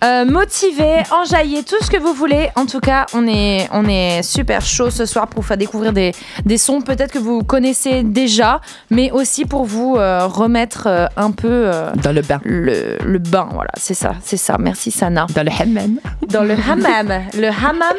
euh, 0.04 0.26
motivés, 0.26 1.02
enjaillés, 1.12 1.64
tout 1.64 1.76
ce 1.82 1.90
que 1.90 1.98
vous 1.98 2.14
voulez. 2.14 2.50
En 2.56 2.66
tout 2.66 2.80
cas, 2.80 3.06
on 3.14 3.28
est, 3.28 3.68
on 3.72 3.86
est 3.86 4.22
super 4.24 4.62
chaud 4.62 4.90
ce 4.90 5.06
soir 5.06 5.28
pour 5.28 5.42
vous 5.42 5.48
faire 5.48 5.58
découvrir 5.58 5.92
des, 5.94 6.12
des 6.46 6.58
sons 6.58 6.82
peut-être 6.82 7.12
que 7.12 7.20
vous 7.20 7.44
connaissez 7.44 8.04
déjà, 8.04 8.62
mais 8.92 9.10
aussi 9.12 9.46
pour 9.46 9.66
vous 9.66 9.96
euh, 9.98 10.28
remettre 10.28 10.84
euh, 10.88 11.08
un 11.18 11.32
peu 11.32 11.48
euh, 11.50 11.92
Dans 12.04 12.14
le 12.14 12.22
bain. 12.22 12.40
le, 12.44 12.98
le 13.04 13.20
bain. 13.20 13.50
Voilà, 13.52 13.72
c'est 13.78 13.94
ça, 13.96 14.14
c'est 14.24 14.38
ça. 14.38 14.58
Merci 14.60 14.92
Sana. 14.92 15.26
Dans 15.34 15.44
le 15.44 15.52
hammam. 15.52 16.00
Dans 16.28 16.44
le 16.44 16.54
hammam. 16.54 17.24
Le 17.36 17.48
hammam. 17.48 17.98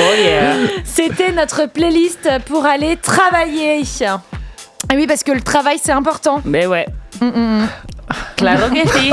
Oh 0.00 0.14
yeah. 0.16 0.54
C'était 0.84 1.32
notre 1.32 1.66
playlist 1.66 2.28
pour 2.46 2.64
aller 2.66 2.96
travailler. 2.96 3.82
Ah 4.02 4.94
oui, 4.94 5.06
parce 5.06 5.22
que 5.22 5.32
le 5.32 5.40
travail, 5.40 5.78
c'est 5.82 5.92
important. 5.92 6.40
Mais 6.44 6.66
ouais. 6.66 6.86
Mm, 7.20 7.26
mm, 7.26 7.62
mm. 7.62 7.68
Claro 8.36 8.68
que 8.70 8.88
si. 8.88 9.12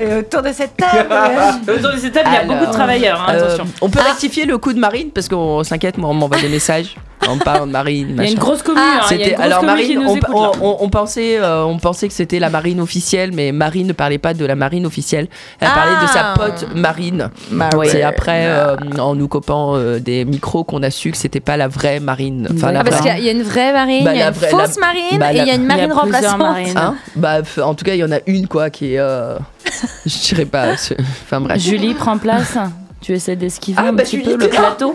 Et 0.00 0.14
autour 0.14 0.42
de 0.42 0.52
cette 0.52 0.76
table. 0.76 1.08
Autour 1.68 1.92
de 1.92 1.96
cette 1.98 2.12
table, 2.12 2.28
il 2.30 2.34
y 2.34 2.36
a 2.36 2.40
Alors, 2.40 2.54
beaucoup 2.54 2.66
de 2.66 2.72
travailleurs, 2.72 3.20
hein, 3.26 3.34
euh, 3.34 3.46
attention. 3.46 3.66
on 3.80 3.88
peut 3.90 4.00
rectifier 4.00 4.44
le 4.44 4.58
coup 4.58 4.72
de 4.72 4.78
Marine 4.78 5.10
parce 5.10 5.28
qu'on 5.28 5.64
s'inquiète, 5.64 5.98
moi 5.98 6.10
on 6.10 6.14
m'envoie 6.14 6.40
des 6.40 6.48
messages. 6.48 6.96
On 7.28 7.38
parle 7.38 7.66
de 7.68 7.72
Marine. 7.72 8.14
Il 8.18 8.24
y 8.24 8.28
a 8.28 8.30
une 8.30 8.38
grosse 8.38 8.62
commu, 8.62 8.78
hein, 8.80 9.00
une 9.10 9.18
grosse 9.18 9.40
alors 9.40 9.62
Marine, 9.62 9.98
on, 10.06 10.16
écoute, 10.16 10.30
on- 10.32 10.42
là. 10.42 10.50
on- 10.62 10.76
on 10.80 10.88
pensait, 10.88 11.38
euh, 11.38 11.64
on 11.64 11.78
pensait 11.78 12.08
que 12.08 12.14
c'était 12.14 12.38
la 12.38 12.48
marine 12.50 12.80
officielle, 12.80 13.30
mais 13.32 13.52
Marine 13.52 13.86
ne 13.88 13.92
parlait 13.92 14.18
pas 14.18 14.32
de 14.34 14.44
la 14.46 14.54
marine 14.54 14.86
officielle. 14.86 15.28
Elle 15.60 15.68
parlait 15.68 16.00
de 16.06 16.10
sa 16.10 16.32
Ah. 16.32 16.34
pote 16.36 16.66
Marine. 16.74 17.30
Marine. 17.50 17.90
C'est 17.90 18.02
après, 18.02 18.46
euh, 18.46 18.76
en 18.98 19.14
nous 19.14 19.28
copant 19.28 19.76
euh, 19.76 19.98
des 19.98 20.24
micros, 20.24 20.64
qu'on 20.64 20.82
a 20.82 20.90
su 20.90 21.10
que 21.10 21.16
c'était 21.16 21.40
pas 21.40 21.56
la 21.56 21.68
vraie 21.68 22.00
Marine. 22.00 22.48
Enfin, 22.54 22.72
la 22.72 22.80
Ah, 22.80 22.84
parce 22.84 22.96
vraie- 23.00 23.10
qu'il 23.10 23.12
y 23.12 23.14
a- 23.16 23.18
il 23.18 23.24
y 23.26 23.28
a 23.28 23.32
une 23.32 23.42
vraie 23.48 23.72
marine, 23.72 24.04
Bah, 24.04 24.14
il 24.14 24.18
y 24.18 24.22
a 24.22 24.28
une 24.28 24.34
vraie- 24.34 24.48
fausse 24.48 24.76
la- 24.76 24.86
marine 24.86 25.18
bah, 25.18 25.32
et 25.32 25.36
il 25.38 25.46
y 25.46 25.50
a 25.50 25.54
une 25.54 25.66
marine 25.66 25.92
remplaçante. 25.92 26.40
Hein 26.76 26.94
bah, 27.16 27.38
en 27.62 27.74
tout 27.74 27.84
cas, 27.84 27.94
il 27.94 27.98
y 28.00 28.04
en 28.04 28.12
a 28.12 28.18
une 28.26 28.48
quoi 28.48 28.70
qui 28.70 28.94
est. 28.94 28.98
euh, 28.98 29.36
je 30.06 30.18
dirais 30.28 30.46
pas. 30.46 30.76
ce- 30.76 30.94
Enfin 31.24 31.40
bref. 31.40 31.60
Julie 31.60 31.94
prend 31.94 32.16
place. 32.18 32.56
Tu 33.02 33.14
essaies 33.14 33.34
d'esquiver 33.36 33.78
Ah, 33.82 33.88
un 33.88 33.92
bah, 33.94 34.02
petit 34.02 34.18
Julie, 34.18 34.36
peu 34.36 34.44
le 34.44 34.48
plateau. 34.50 34.94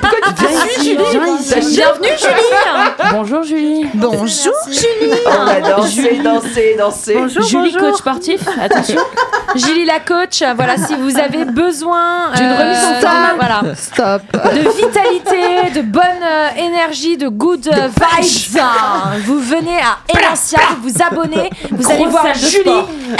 Pourquoi 0.00 0.18
ici. 0.40 0.96
Bienvenue 0.96 2.08
Julie. 2.18 3.10
Bonjour 3.12 3.42
Julie. 3.42 3.86
Bonjour. 3.94 4.52
Julie. 4.68 5.12
On 5.26 5.46
a 5.46 5.60
dansé, 5.60 6.20
dansé, 6.22 6.74
dansé. 6.78 7.14
Bonjour, 7.14 7.42
Julie, 7.42 7.72
bonjour. 7.72 7.90
coach 7.90 7.98
sportif. 7.98 8.40
Attention. 8.60 9.00
Julie 9.54 9.84
la 9.84 10.00
coach, 10.00 10.42
voilà, 10.56 10.76
si 10.78 10.94
vous 10.94 11.18
avez 11.18 11.44
besoin 11.44 12.30
D'une 12.34 12.52
remise 12.52 13.04
en 13.04 13.36
voilà, 13.36 13.62
Stop. 13.74 14.22
de 14.32 14.70
vitalité, 14.70 15.70
de 15.74 15.82
bonne 15.82 16.02
euh, 16.22 16.48
énergie, 16.56 17.16
de 17.18 17.28
good 17.28 17.68
euh, 17.68 17.88
vibes, 17.88 18.58
hein, 18.60 19.18
vous 19.24 19.38
venez 19.38 19.78
à 19.78 19.98
Elancia, 20.08 20.58
vous 20.80 20.88
vous 20.88 21.02
abonnez, 21.02 21.50
vous 21.70 21.90
allez 21.90 22.06
voir 22.06 22.34
Julie, 22.34 22.70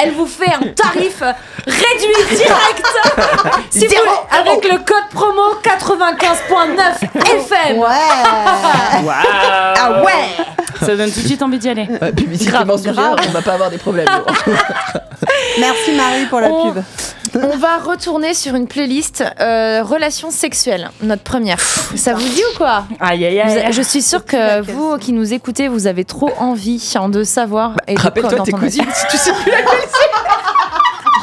elle 0.03 0.13
vous 0.13 0.27
fait 0.27 0.53
un 0.53 0.69
tarif 0.75 1.23
réduit 1.67 2.37
direct. 2.37 2.87
Si 3.71 3.87
vous, 3.87 3.91
Zéro 3.91 4.11
avec 4.31 4.65
le 4.65 4.79
code 4.79 5.09
promo 5.13 5.43
95.9 5.63 7.02
FM. 7.03 7.79
Ouais. 7.79 7.89
Ah 9.85 10.03
ouais 10.05 10.45
Ça 10.81 10.95
donne 10.97 11.11
tout 11.11 11.21
de 11.21 11.27
suite 11.27 11.43
envie 11.43 11.59
d'y 11.59 11.69
aller. 11.69 11.89
Ouais, 12.01 12.13
publicité 12.13 12.51
Grave, 12.51 12.67
grave. 12.83 13.17
on 13.27 13.31
va 13.33 13.43
pas 13.43 13.53
avoir 13.55 13.71
des 13.71 13.79
problèmes. 13.79 14.07
Merci 15.59 15.93
Marie 15.97 16.27
pour 16.27 16.41
la 16.41 16.49
On- 16.51 16.73
pub. 16.73 16.83
On 17.35 17.57
va 17.57 17.79
retourner 17.79 18.35
sur 18.35 18.55
une 18.55 18.67
playlist 18.69 19.25
euh, 19.41 19.83
relations 19.83 20.31
sexuelles, 20.31 20.91
notre 21.03 21.23
première. 21.23 21.59
Ça 21.61 22.13
vous 22.13 22.21
dit 22.29 22.43
ou 22.53 22.57
quoi? 22.59 22.85
Aïe 23.01 23.25
aïe 23.25 23.41
aïe. 23.41 23.59
a- 23.59 23.71
Je 23.71 23.81
suis 23.83 24.03
sûre 24.03 24.25
que 24.27 24.61
vous 24.61 24.99
qui 24.99 25.13
nous 25.13 25.33
écoutez, 25.33 25.67
vous 25.69 25.87
avez 25.87 26.05
trop 26.05 26.31
envie 26.39 26.93
hein, 26.95 27.09
de 27.09 27.25
savoir. 27.25 27.73
et 27.89 27.95
de 27.95 28.01
Rappelle-toi 28.01 28.31
tes 28.31 28.37
d'entendre. 28.37 28.59
cousines 28.59 28.85
si 28.93 29.07
tu 29.09 29.17
sais 29.17 29.33
plus 29.33 29.51
laquelle 29.51 29.67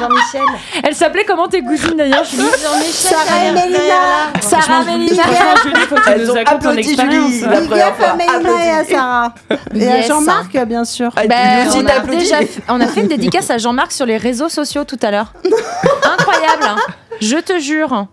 Jean-Michel. 0.00 0.42
Elle 0.82 0.94
s'appelait 0.94 1.24
comment 1.24 1.46
tes 1.48 1.62
cousines 1.62 1.96
d'ailleurs 1.96 2.24
Jean-Michel. 2.24 2.92
Sarah 2.92 3.44
et 3.44 3.52
Mélina. 3.52 3.94
Sarah 4.40 4.84
Mélina. 4.84 5.22
Julie, 5.62 5.76
faut 5.88 5.94
que 5.96 6.12
tu 6.14 6.20
nous 6.20 6.30
ont 6.30 6.34
racontes 6.34 6.62
ton 6.62 6.76
expérience. 6.76 7.40
La 7.42 7.60
Big 7.60 7.68
première 7.68 7.88
up 7.88 7.94
fois. 7.98 8.08
à 8.08 8.14
Mélina 8.16 8.64
et 8.66 8.70
à 8.70 8.84
Sarah. 8.84 9.34
Et 9.74 9.86
à. 9.88 10.00
Jean-Marc, 10.02 10.56
bien 10.66 10.84
sûr. 10.84 11.10
Ah, 11.16 11.26
Ben, 11.28 11.68
on, 11.74 11.86
a 11.86 11.92
applaudi. 11.92 12.18
déjà 12.20 12.40
f- 12.40 12.60
on 12.68 12.80
a 12.80 12.86
fait 12.86 13.00
une 13.02 13.08
dédicace 13.08 13.50
à 13.50 13.58
Jean-Marc 13.58 13.92
sur 13.92 14.06
les 14.06 14.16
réseaux 14.16 14.48
sociaux 14.48 14.84
tout 14.84 14.98
à 15.02 15.10
l'heure. 15.10 15.32
Incroyable, 16.18 16.62
hein. 16.66 16.76
je 17.20 17.36
te 17.36 17.58
jure. 17.58 18.06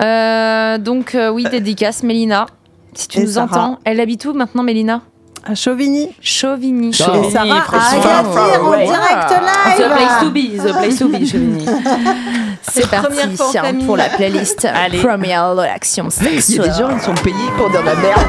Euh, 0.00 0.78
donc 0.78 1.14
euh, 1.14 1.28
oui, 1.30 1.44
dédicace 1.50 2.02
Mélina. 2.02 2.46
Si 2.94 3.08
tu 3.08 3.18
Et 3.18 3.22
nous 3.24 3.32
Sarah. 3.32 3.46
entends, 3.46 3.78
elle 3.84 4.00
habite 4.00 4.24
où 4.24 4.32
maintenant 4.34 4.62
Mélina? 4.62 5.02
À 5.46 5.54
Chauvigny. 5.54 6.08
Chauvigny. 6.22 6.88
Et 6.88 6.92
Chauvigny, 6.92 7.30
Sarah 7.30 7.64
à. 7.70 7.96
Agadir 7.96 8.64
en 8.64 8.70
Ouais. 8.70 8.86
direct 8.86 9.28
The 9.76 9.90
place 9.90 10.18
to 10.20 10.24
live. 10.24 10.32
be, 10.32 10.56
the 10.62 10.72
place 10.72 10.98
to 10.98 11.08
be, 11.08 11.26
Chauvigny. 11.30 11.66
C'est 12.62 12.88
parti 12.88 13.18
pour 13.86 13.96
la 13.98 14.08
playlist 14.08 14.64
Allez. 14.74 14.98
Première 15.02 15.44
Action 15.60 16.08
Il 16.20 16.24
y 16.24 16.28
a 16.28 16.30
des 16.30 16.40
Sexuelle. 16.40 16.74
gens, 16.78 16.90
ils 16.96 17.00
sont 17.02 17.14
payés 17.22 17.36
pour 17.58 17.68
dire 17.68 17.82
de 17.82 17.86
la 17.86 17.94
merde. 17.94 18.20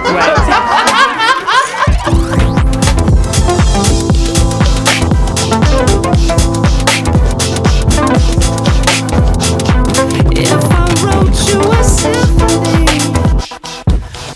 Wrote 11.01 11.49
you 11.49 11.59
a 11.71 11.83
symphony, 11.83 12.85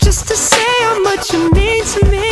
just 0.02 0.26
to 0.28 0.34
say 0.36 0.66
how 0.84 1.02
much 1.02 1.32
you 1.32 1.50
mean 1.52 1.84
to 1.84 2.04
me, 2.10 2.29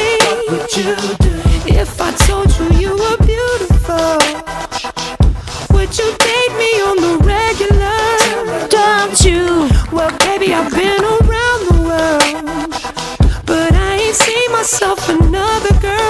would 0.50 0.76
you 0.76 0.96
do? 1.20 1.34
If 1.66 2.00
I 2.00 2.10
told 2.12 2.48
you 2.56 2.66
you 2.80 2.92
were 2.96 3.18
beautiful, 3.18 4.16
would 5.74 5.92
you 5.98 6.08
date 6.26 6.54
me 6.62 6.72
on 6.88 6.96
the 7.06 7.14
regular? 7.22 8.68
Don't 8.68 9.20
you? 9.24 9.68
Well, 9.92 10.10
baby, 10.18 10.54
I've 10.54 10.72
been 10.72 11.04
around 11.04 11.60
the 11.70 11.78
world, 11.88 13.44
but 13.44 13.72
I 13.74 13.96
ain't 14.04 14.14
seen 14.14 14.52
myself 14.52 15.08
another 15.08 15.74
girl 15.80 16.07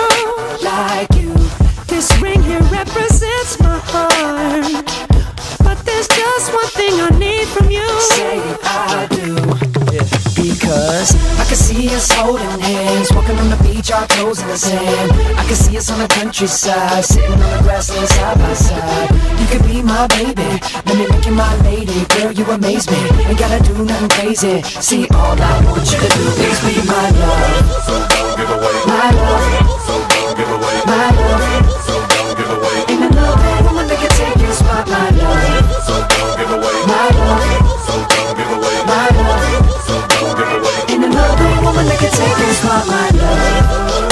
our 14.58 14.70
toes 14.70 14.70
in 14.70 14.84
the 14.84 14.92
sand. 14.92 15.38
I 15.38 15.44
can 15.46 15.54
see 15.54 15.76
us 15.76 15.90
on 15.90 15.98
the 15.98 16.08
countryside, 16.08 17.04
sitting 17.04 17.32
on 17.32 17.38
the 17.38 17.62
grassland 17.62 18.08
side 18.08 18.38
by 18.38 18.52
side. 18.54 19.10
You 19.38 19.46
could 19.46 19.64
be 19.66 19.82
my 19.82 20.06
baby, 20.08 20.48
let 20.86 20.96
me 20.96 21.06
make 21.08 21.26
you 21.26 21.32
my 21.32 21.54
lady. 21.62 22.04
Girl, 22.16 22.32
you 22.32 22.44
amaze 22.50 22.90
me, 22.90 22.98
ain't 23.26 23.38
gotta 23.38 23.62
do 23.62 23.84
nothing 23.84 24.08
crazy. 24.08 24.62
See, 24.62 25.06
all 25.14 25.36
I 25.40 25.64
want 25.64 25.84
you 25.86 25.98
to 25.98 26.08
do 26.08 26.24
is 26.42 26.58
be 26.64 26.74
my 26.86 27.10
love. 27.10 27.84
So 27.86 27.94
don't 28.08 28.36
give 28.36 28.50
away. 28.50 28.76
My 28.86 29.10
love, 29.10 29.46
So 29.86 29.94
don't 30.08 30.36
give 30.36 30.50
away. 30.50 30.76
my 30.86 31.06
love. 31.10 31.42
So 31.86 31.94
don't 32.08 32.32
give 32.38 32.50
away. 32.50 32.78
Ain't 32.90 33.02
another 33.10 33.62
woman 33.64 33.86
that 33.86 33.98
can 33.98 34.12
take 34.18 34.38
your 34.42 34.54
spot, 34.54 34.84
my 34.88 35.10
love. 35.10 35.84
So 35.86 35.94
don't 36.08 36.32
give 36.38 36.50
away. 36.50 36.76
My 36.88 37.06
love, 37.14 37.46
So 37.86 37.94
don't 38.10 38.32
give 38.36 38.50
away. 38.58 38.78
my 38.90 39.06
love. 39.18 39.46
So 39.86 39.94
don't 40.08 40.34
give 40.34 40.50
away. 40.50 40.78
Ain't 40.92 41.04
another 41.04 41.50
woman 41.62 41.84
that 41.86 41.98
can 41.98 42.10
take 42.10 42.38
your 42.38 42.54
spot, 42.58 42.84
my 42.86 43.06
love. 43.18 44.07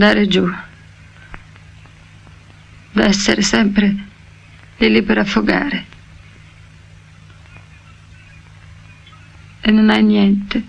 D'andare 0.00 0.26
giù, 0.26 0.50
d'essere 2.92 3.42
sempre 3.42 3.94
lì 4.78 4.88
lì 4.88 5.02
per 5.02 5.18
affogare. 5.18 5.84
E 9.60 9.70
non 9.70 9.90
hai 9.90 10.02
niente. 10.02 10.64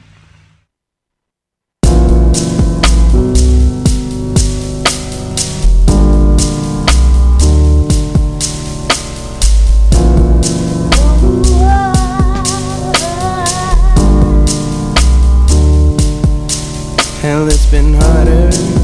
Hell, 17.23 17.47
it's 17.47 17.65
been 17.67 17.93
harder. 17.93 18.80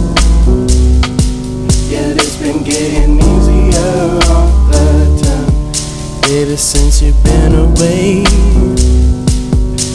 Baby, 6.38 6.55
since 6.55 7.01
you've 7.01 7.23
been 7.23 7.55
away. 7.55 8.23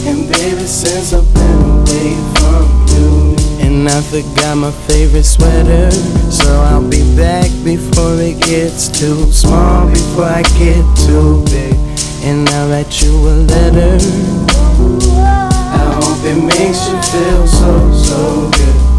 And 0.05 0.27
baby, 0.27 0.65
since 0.67 1.13
I've 1.13 1.33
been 1.33 1.61
away 1.71 2.19
from 2.35 2.67
you. 2.91 3.35
And 3.65 3.87
I 3.87 4.01
forgot 4.01 4.57
my 4.57 4.71
favorite 4.85 5.23
sweater. 5.23 5.89
So 6.29 6.51
I'll 6.63 6.85
be 6.85 6.99
back 7.15 7.49
before 7.63 8.19
it 8.19 8.41
gets 8.41 8.89
too 8.89 9.31
small, 9.31 9.87
before 9.89 10.25
I 10.25 10.41
get 10.59 10.83
too 11.07 11.45
big. 11.45 11.75
And 12.25 12.49
I'll 12.49 12.69
write 12.71 13.01
you 13.01 13.13
a 13.13 13.35
letter. 13.47 13.97
I 15.15 15.95
hope 15.95 16.25
it 16.25 16.43
makes 16.43 16.89
you 16.89 17.01
feel 17.09 17.47
so, 17.47 17.93
so 17.93 18.51
good. 18.51 18.92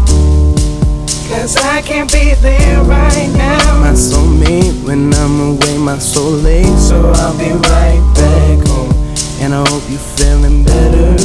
Cause 1.27 1.57
I 1.57 1.81
can't 1.81 2.11
be 2.13 2.35
there 2.35 2.83
right 2.83 3.29
now. 3.35 3.79
My 3.81 3.95
soul 3.95 4.27
soulmate 4.27 4.85
when 4.85 5.11
I'm 5.11 5.39
away, 5.39 5.77
my 5.77 5.97
soul 5.97 6.29
late. 6.29 6.77
So 6.77 7.11
I'll 7.15 7.37
be 7.37 7.49
right 7.49 8.01
back 8.13 8.67
home. 8.67 8.93
And 9.41 9.55
I 9.55 9.67
hope 9.67 9.83
you're 9.89 10.07
feeling 10.17 10.63
better. 10.63 11.17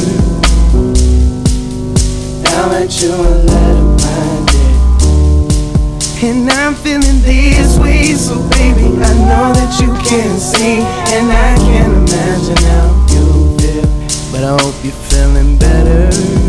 I'll 2.49 2.69
write 2.69 3.01
you 3.01 3.13
a 3.13 3.31
letter, 3.45 3.83
my 4.01 4.45
dear. 4.49 6.29
And 6.29 6.49
I'm 6.49 6.73
feeling 6.73 7.21
this 7.21 7.77
way, 7.77 8.13
so 8.13 8.41
baby, 8.49 8.87
I 9.05 9.13
know 9.29 9.53
that 9.53 9.79
you 9.79 9.93
can 10.09 10.39
see. 10.39 10.81
And 11.13 11.31
I 11.31 11.55
can't 11.57 11.93
imagine 11.93 12.57
how 12.69 12.89
you 13.13 13.55
feel. 13.59 13.85
But 14.31 14.43
I 14.45 14.57
hope 14.61 14.83
you're 14.83 14.93
feeling 14.93 15.57
better. 15.57 16.40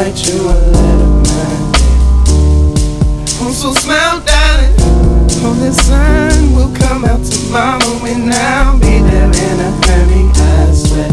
Write 0.00 0.16
you 0.26 0.48
a 0.48 0.56
letter, 0.56 1.12
dear. 1.28 1.60
Oh, 3.36 3.52
so 3.52 3.74
smile, 3.74 4.24
darling. 4.24 4.72
Oh, 5.44 5.52
the 5.60 5.72
sun 5.74 6.54
will 6.56 6.72
come 6.74 7.04
out 7.04 7.20
tomorrow, 7.22 8.00
and 8.08 8.32
I'll 8.32 8.78
be 8.80 8.96
there 9.04 9.28
in 9.28 9.60
a 9.60 9.70
hurry. 9.84 10.24
I 10.32 10.72
swear. 10.72 11.10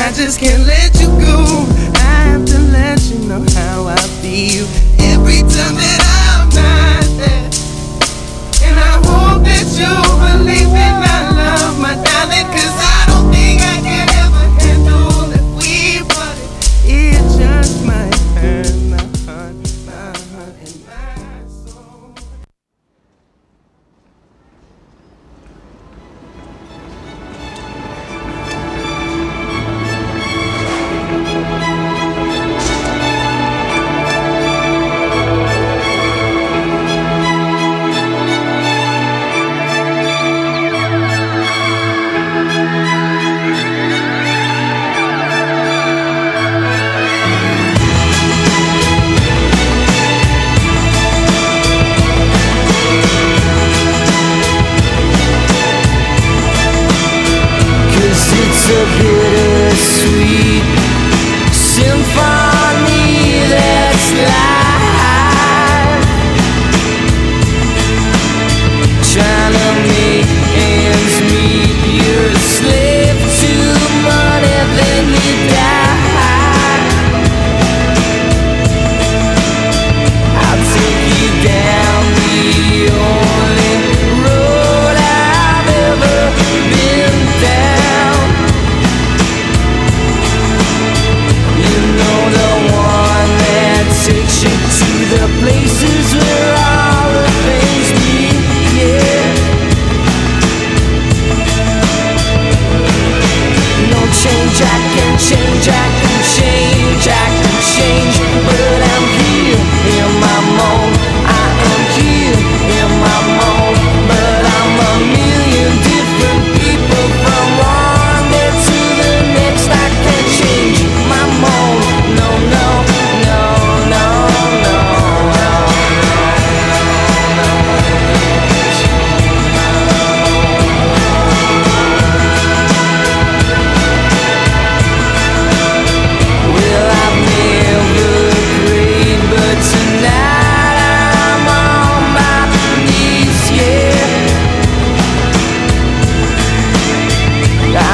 I 0.00 0.10
just 0.16 0.40
can't 0.40 0.64
let 0.66 0.98
you 0.98 1.08
go. 1.20 1.68
I 2.00 2.32
have 2.32 2.46
to 2.46 2.58
let 2.72 2.98
you 3.10 3.18
know 3.28 3.44
how 3.52 3.88
I 3.88 4.00
feel 4.24 4.64
every 5.12 5.44
time 5.44 5.76
that 5.76 6.00
I'm 6.00 6.48
not 6.56 7.04
there. 7.20 7.52
And 8.64 8.80
I 8.88 9.04
hope 9.04 9.44
that 9.44 9.68
you 9.76 9.92
believe 10.16 10.72
in 10.72 10.94
my 10.96 11.20
love, 11.36 11.76
my 11.78 11.92
darling, 11.92 12.48
cause 12.56 12.77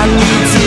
I 0.04 0.06
need 0.06 0.52
to 0.52 0.63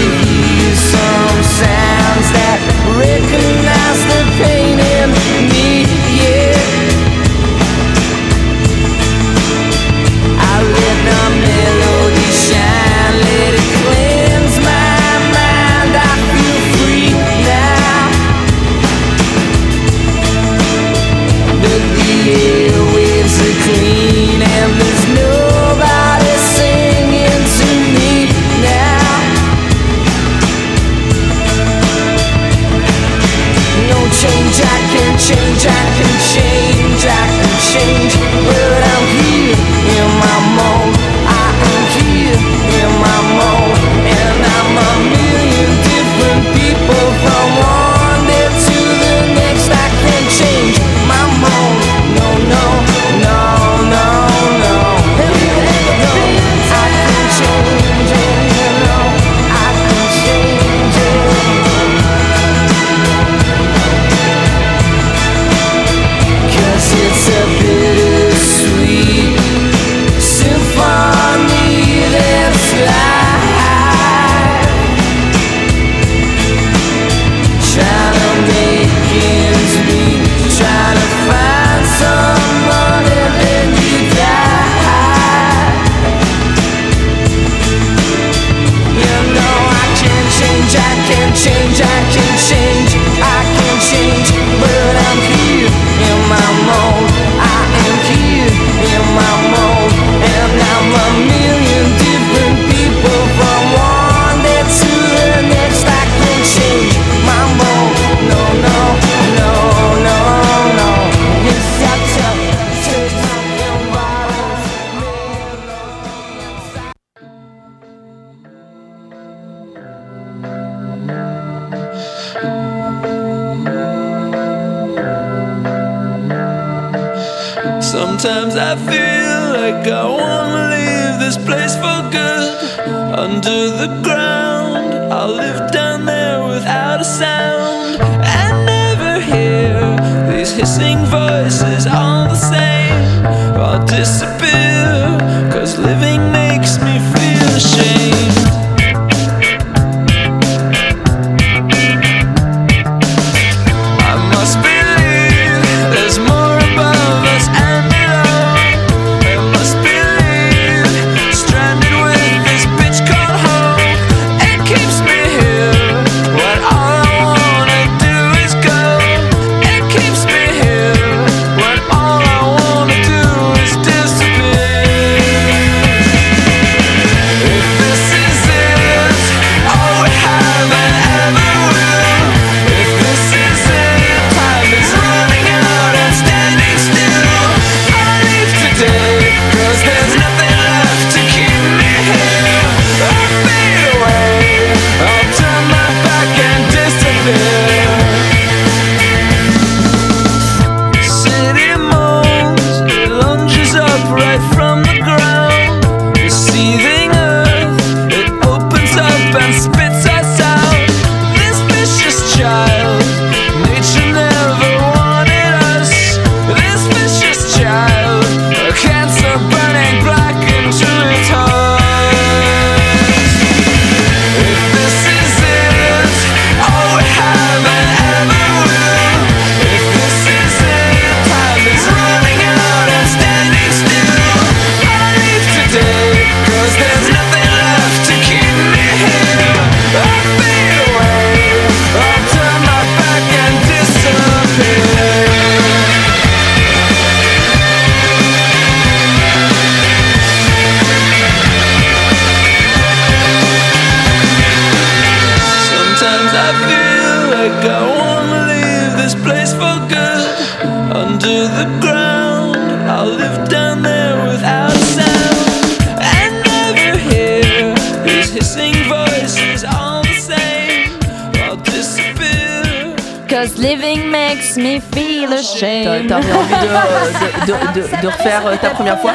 euh, 278.45 278.55
ta 278.61 278.69
première 278.71 278.99
fois 278.99 279.11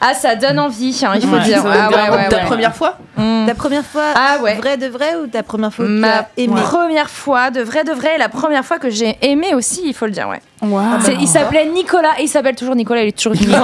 Ah, 0.00 0.14
ça 0.14 0.34
donne 0.36 0.58
envie, 0.58 1.00
hein, 1.04 1.12
il 1.16 1.22
faut 1.26 1.34
Ouais. 1.36 1.42
dire. 1.42 1.62
Ah, 1.66 1.88
ouais, 1.90 2.10
ouais, 2.16 2.28
Ta 2.28 2.38
première 2.40 2.74
fois 2.74 2.94
Ta 3.46 3.54
première 3.54 3.84
fois, 3.84 4.02
Ah 4.14 4.38
ouais. 4.42 4.54
vrai 4.54 4.76
de 4.76 4.86
vrai 4.86 5.14
ou 5.22 5.26
ta 5.26 5.42
première 5.42 5.72
fois 5.72 5.84
Ma 5.86 6.26
aimé 6.36 6.60
première 6.62 7.08
fois, 7.10 7.50
de 7.50 7.60
vrai 7.62 7.82
de 7.84 7.92
vrai, 7.92 8.16
la 8.18 8.28
première 8.28 8.64
fois 8.64 8.78
que 8.78 8.90
j'ai 8.90 9.18
aimé 9.22 9.54
aussi, 9.54 9.82
il 9.86 9.94
faut 9.94 10.04
le 10.06 10.12
dire, 10.12 10.28
ouais. 10.28 10.40
Il 11.20 11.28
s'appelait 11.28 11.66
Nicolas, 11.66 12.18
et 12.18 12.24
il 12.24 12.28
s'appelle 12.28 12.56
toujours 12.56 12.74
Nicolas, 12.74 13.02
il 13.02 13.08
est 13.08 13.12
toujours 13.16 13.32
vivant. 13.34 13.58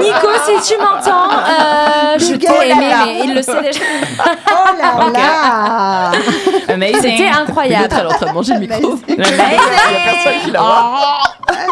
Nico, 0.00 0.28
si 0.46 0.72
tu 0.74 0.78
m'entends, 0.80 1.30
euh, 1.30 2.18
je 2.18 2.32
Nico, 2.32 2.52
t'ai 2.52 2.70
aimé, 2.70 2.86
mais 3.06 3.20
il 3.24 3.34
le 3.34 3.42
sait 3.42 3.60
déjà. 3.62 3.80
Oh 4.20 4.76
là 4.78 6.12
là 6.76 6.92
C'était 7.00 7.28
incroyable. 7.28 7.82
L'autre, 7.84 7.96
elle 7.98 8.06
est 8.06 8.12
en 8.12 8.16
train 8.16 8.26
de 8.26 8.32
manger 8.32 8.54
le 8.54 8.60
micro. 8.60 8.98
Il 9.08 9.14
y 9.16 9.20
a 9.20 9.24
personne 9.24 10.40
qui 10.44 10.50
la 10.50 10.60
voit. 10.60 10.98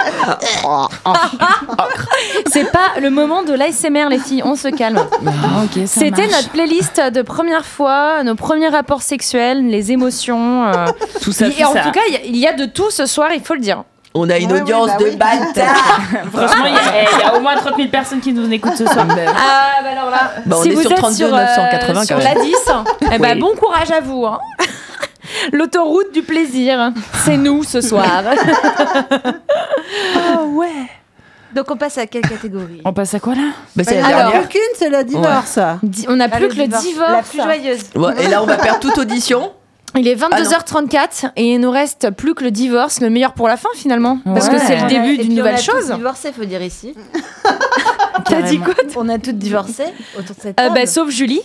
C'est 2.53 2.71
pas 2.71 2.99
le 3.01 3.11
moment 3.11 3.43
de 3.43 3.53
l'ASMR, 3.53 4.09
les 4.09 4.19
filles, 4.19 4.43
on 4.45 4.57
se 4.57 4.69
calme. 4.69 4.99
ok, 4.99 5.87
ça 5.87 6.01
C'était 6.01 6.23
marche. 6.23 6.33
notre 6.33 6.49
playlist 6.51 7.01
de 7.13 7.23
première 7.23 7.65
fois, 7.65 8.23
nos 8.25 8.35
premiers 8.35 8.69
rapports 8.69 9.03
sexuels, 9.03 9.67
les 9.69 9.93
émotions. 9.93 10.67
euh, 10.67 10.87
Tout 11.23 11.33
ça, 11.33 11.47
Et 11.47 11.53
tout 11.53 11.63
en 11.65 11.73
ça. 11.73 11.81
tout 11.81 11.91
cas, 11.93 12.01
il 12.09 12.15
y 12.15 12.17
a- 12.17 12.21
il 12.25 12.37
y, 12.37 12.47
a 12.47 12.53
de 12.53 12.67
tout 12.67 12.91
ce 12.91 13.07
soir, 13.07 13.31
il 13.35 13.41
faut 13.43 13.55
le 13.55 13.61
dire. 13.61 13.85
On 14.15 14.29
a 14.29 14.39
une 14.39 14.51
Ouais, 14.53 14.61
audience 14.61 14.89
bah 14.89 14.97
de 14.99 15.05
oui. 15.05 15.17
bâtards. 15.17 16.01
Franchement, 16.33 16.65
il 16.67 16.75
y, 16.75 16.77
a- 16.77 17.13
il 17.13 17.19
y 17.21 17.23
a 17.23 17.37
au 17.37 17.41
moins 17.41 17.55
30 17.55 17.77
000 17.77 17.89
personnes 17.91 18.21
qui 18.21 18.33
nous 18.33 18.51
écoutent 18.53 18.77
ce 18.77 18.87
soir. 18.87 19.07
Ah, 19.09 19.83
bah 19.83 19.89
alors 19.93 20.11
là, 20.11 20.33
Bah, 20.47 20.57
on 20.59 20.63
si 20.63 20.71
est 20.71 20.75
vous 20.75 20.83
sur 20.83 20.91
êtes 20.93 20.99
32 20.99 21.17
sur, 21.17 21.31
980 21.31 22.05
sur 22.05 22.19
quand 22.19 22.25
même. 22.25 22.43
10, 22.43 22.57
eh 23.13 23.19
ben, 23.19 23.35
Oui. 23.35 23.41
bon 23.41 23.55
courage 23.57 23.91
à 23.93 24.01
vous. 24.01 24.27
hein. 24.27 24.39
L'autoroute 25.53 26.13
du 26.13 26.23
plaisir, 26.23 26.93
c'est 27.25 27.37
nous 27.37 27.63
ce 27.65 27.81
soir. 27.81 28.07
Ah 30.17 30.43
ouais. 30.45 30.69
Donc 31.55 31.71
on 31.71 31.77
passe 31.77 31.99
à 31.99 32.07
quelle 32.07 32.23
catégorie? 32.23 32.81
On 32.85 32.93
passe 32.93 33.13
à 33.15 33.21
quoi 33.21 33.35
là? 33.35 33.51
Bah, 33.75 33.83
c'est 33.85 34.01
la 34.01 34.07
Alors, 34.07 34.31
dernière. 34.31 34.45
aucune, 34.45 34.61
c'est 34.77 34.89
le 34.89 35.03
divorce. 35.03 35.59
Di- 35.83 36.07
On 36.09 36.17
n'a 36.17 36.29
Ah, 36.31 36.37
plus 36.37 36.49
que 36.49 36.55
le 36.55 36.67
divorce. 36.69 37.11
La 37.11 37.23
plus 37.23 37.43
joyeuse. 37.43 37.81
Ouais, 37.97 38.25
et 38.25 38.29
là, 38.29 38.43
on 38.43 38.47
va 38.47 38.57
perdre 38.57 38.79
toute 38.81 38.97
audition. 38.99 39.51
Il 39.97 40.07
est 40.07 40.15
22h34 40.15 41.33
et 41.35 41.55
il 41.55 41.59
nous 41.59 41.73
reste 41.73 42.11
plus 42.13 42.35
que 42.35 42.45
le 42.45 42.53
divorce, 42.53 43.01
le 43.01 43.11
meilleur 43.11 43.33
pour 43.33 43.49
la 43.49 43.57
fin 43.57 43.69
finalement. 43.75 44.21
Parce 44.25 44.49
que 44.49 44.55
Ouais. 44.55 44.61
c'est 44.65 44.77
le 44.81 44.87
début 44.87 45.19
d'une 45.19 45.35
nouvelle 45.35 45.55
on 45.57 45.59
a 45.59 45.61
chose. 45.61 45.89
tous 45.89 45.95
divorcé, 45.97 46.31
faut 46.33 46.45
dire 46.45 46.63
ici. 46.63 46.95
T'as 48.25 48.43
dit 48.43 48.59
quoi 48.59 48.75
On 48.95 49.09
a 49.09 49.19
toutes 49.19 49.39
divorcé 49.39 49.83
autour 50.17 50.37
de 50.37 50.41
cette 50.41 50.61
Euh, 50.61 50.65
table. 50.69 50.75
bah, 50.77 50.87
Sauf 50.87 51.11
Julie. 51.11 51.43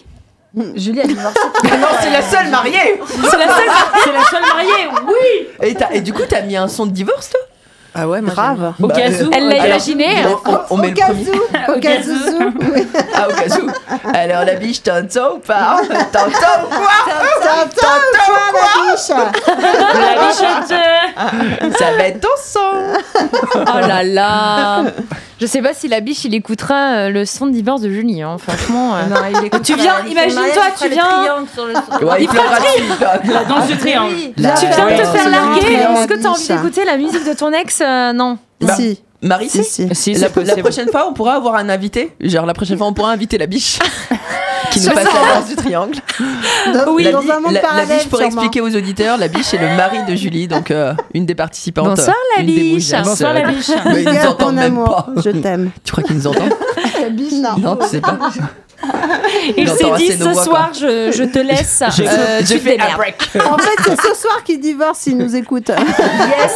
Julie 0.75 1.01
a 1.01 1.05
divorcé. 1.07 1.39
non, 1.63 1.87
c'est 2.01 2.09
la 2.11 2.21
seule 2.21 2.47
mariée. 2.49 3.01
C'est 3.29 3.37
la 3.37 3.47
seule, 3.47 3.69
c'est 4.03 4.13
la 4.13 4.23
seule 4.23 4.43
mariée, 4.53 4.87
oui 5.07 5.75
Et, 5.93 6.01
du 6.01 6.13
coup, 6.13 6.21
t'as 6.27 6.41
mis 6.41 6.55
un 6.55 6.67
son 6.67 6.85
de 6.85 6.91
divorce, 6.91 7.29
toi? 7.29 7.39
Ah 7.97 8.07
ouais, 8.09 8.19
grave. 8.21 8.73
Au 8.81 8.87
cas 8.89 9.09
où. 9.09 9.29
Elle 9.33 9.47
l'a 9.47 9.67
imaginé. 9.67 10.07
On, 10.45 10.51
on- 10.51 10.59
on 10.71 10.77
met 10.77 10.87
Au 10.87 10.89
le 10.89 10.95
cas 10.95 11.05
premier. 11.05 11.29
où, 11.31 11.71
au 11.75 11.79
cas 11.79 11.97
où. 12.05 12.73
oui. 12.75 12.87
Ah, 13.15 13.27
au 13.29 13.31
cas 13.31 13.57
où. 13.57 13.69
Alors, 14.13 14.43
la 14.43 14.55
biche, 14.55 14.83
t'entends 14.83 15.35
ou 15.35 15.39
pas? 15.39 15.77
T'entends 16.11 16.65
ou 16.65 16.67
quoi 16.67 16.91
T'entends 17.39 17.99
ou 18.01 18.51
quoi, 18.51 18.65
la 18.75 18.95
biche? 18.95 19.57
La 19.93 20.27
bichette 20.27 21.77
Ça 21.79 21.91
va 21.97 22.03
être 22.07 22.19
ton 22.19 22.27
son. 22.43 22.59
Oh 23.55 23.87
là 23.87 24.03
là 24.03 24.83
Je 25.41 25.45
sais 25.45 25.61
pas 25.61 25.73
si 25.73 25.87
la 25.89 25.99
biche 25.99 26.23
il 26.23 26.33
écoutera 26.33 26.93
euh, 26.95 27.09
le 27.09 27.25
son 27.25 27.47
de 27.47 27.51
divorce 27.51 27.81
de 27.81 27.89
Julie, 27.89 28.21
hein, 28.21 28.37
franchement. 28.37 28.95
euh. 28.95 29.03
Non, 29.09 29.59
Tu 29.63 29.75
viens, 29.75 29.95
imagine-toi, 30.09 30.63
tu 30.79 30.89
viens- 30.89 31.03
Ouais, 32.01 32.23
il 32.23 32.27
dessus. 32.27 33.33
La 33.33 33.43
danse 33.43 33.67
du 33.67 33.77
triangle. 33.77 34.15
Tu 34.35 34.65
viens 34.67 34.85
de 34.85 35.01
te 35.01 35.07
faire 35.07 35.29
larguer. 35.29 35.59
Est-ce 35.73 36.07
que 36.07 36.13
t'as 36.21 36.29
envie 36.29 36.41
d'écouter 36.55 36.85
la 36.85 36.97
musique 36.97 37.27
de 37.27 37.33
ton 37.33 37.51
ex 37.51 37.81
Euh, 37.81 38.13
Non? 38.13 38.37
Bah, 38.61 38.73
Si. 38.75 39.01
Marie, 39.25 39.49
Si, 39.49 39.63
si. 39.63 39.87
Si, 39.93 40.13
la, 40.13 40.27
la 40.43 40.55
prochaine 40.57 40.89
fois, 40.89 41.07
on 41.09 41.13
pourra 41.13 41.33
avoir 41.33 41.55
un 41.55 41.67
invité. 41.69 42.11
Genre, 42.21 42.45
la 42.45 42.53
prochaine 42.53 42.77
fois, 42.77 42.87
on 42.87 42.93
pourra 42.93 43.11
inviter 43.11 43.37
la 43.37 43.47
biche. 43.47 43.79
qui 44.71 44.79
nous 44.81 44.91
passe 44.91 45.05
la 45.05 45.35
danse 45.39 45.47
du 45.49 45.55
triangle. 45.55 45.95
Dans, 46.73 46.95
la, 46.97 47.11
dans 47.11 47.19
un 47.31 47.39
monde 47.39 47.53
la- 47.53 47.61
la 47.61 47.67
parallèle, 47.67 47.97
biche, 47.97 48.07
pour 48.09 48.19
sûrement. 48.19 48.41
expliquer 48.41 48.61
aux 48.61 48.75
auditeurs, 48.75 49.17
la 49.17 49.27
biche 49.27 49.53
est 49.53 49.57
le 49.57 49.75
mari 49.75 49.99
de 50.07 50.15
Julie, 50.15 50.47
donc 50.47 50.69
euh, 50.71 50.93
une 51.13 51.25
des 51.25 51.35
participantes. 51.35 51.85
Bonsoir, 51.95 52.15
la 52.35 52.41
une 52.41 52.47
des 52.47 52.53
biche. 52.61 52.73
bougeasses, 52.85 53.07
Bonsoir, 53.07 53.33
la 53.33 53.47
euh, 53.47 53.51
biche. 53.51 53.69
Mais 53.85 54.03
ils 54.03 54.09
nous 54.09 54.27
entendent 54.27 54.55
même 54.55 54.73
amour, 54.77 55.05
pas. 55.15 55.21
je 55.23 55.29
t'aime. 55.31 55.71
Tu 55.83 55.91
crois 55.91 56.03
qu'ils 56.03 56.17
nous 56.17 56.27
entendent 56.27 56.53
La 57.01 57.09
biche, 57.09 57.33
non. 57.33 57.57
Non, 57.57 57.75
tu 57.77 57.87
sais 57.87 58.01
pas. 58.01 58.17
Il 59.57 59.63
Il 59.63 59.69
s'est 59.69 59.85
entend 59.85 59.95
dit 59.97 60.11
ce 60.11 60.23
voix, 60.23 60.43
soir, 60.43 60.71
je, 60.73 61.11
je 61.15 61.23
te 61.23 61.39
laisse. 61.39 61.81
Je, 61.95 62.03
euh, 62.03 62.39
je 62.41 62.57
fais 62.57 62.73
un 62.73 62.83
démerdes. 62.83 62.97
break. 62.97 63.29
En 63.49 63.57
fait, 63.57 63.77
c'est 63.85 63.95
ce 64.13 64.15
soir 64.21 64.43
qu'il 64.43 64.59
divorce, 64.59 65.07
il 65.07 65.17
nous 65.17 65.35
écoute. 65.35 65.69
Yes 65.69 66.53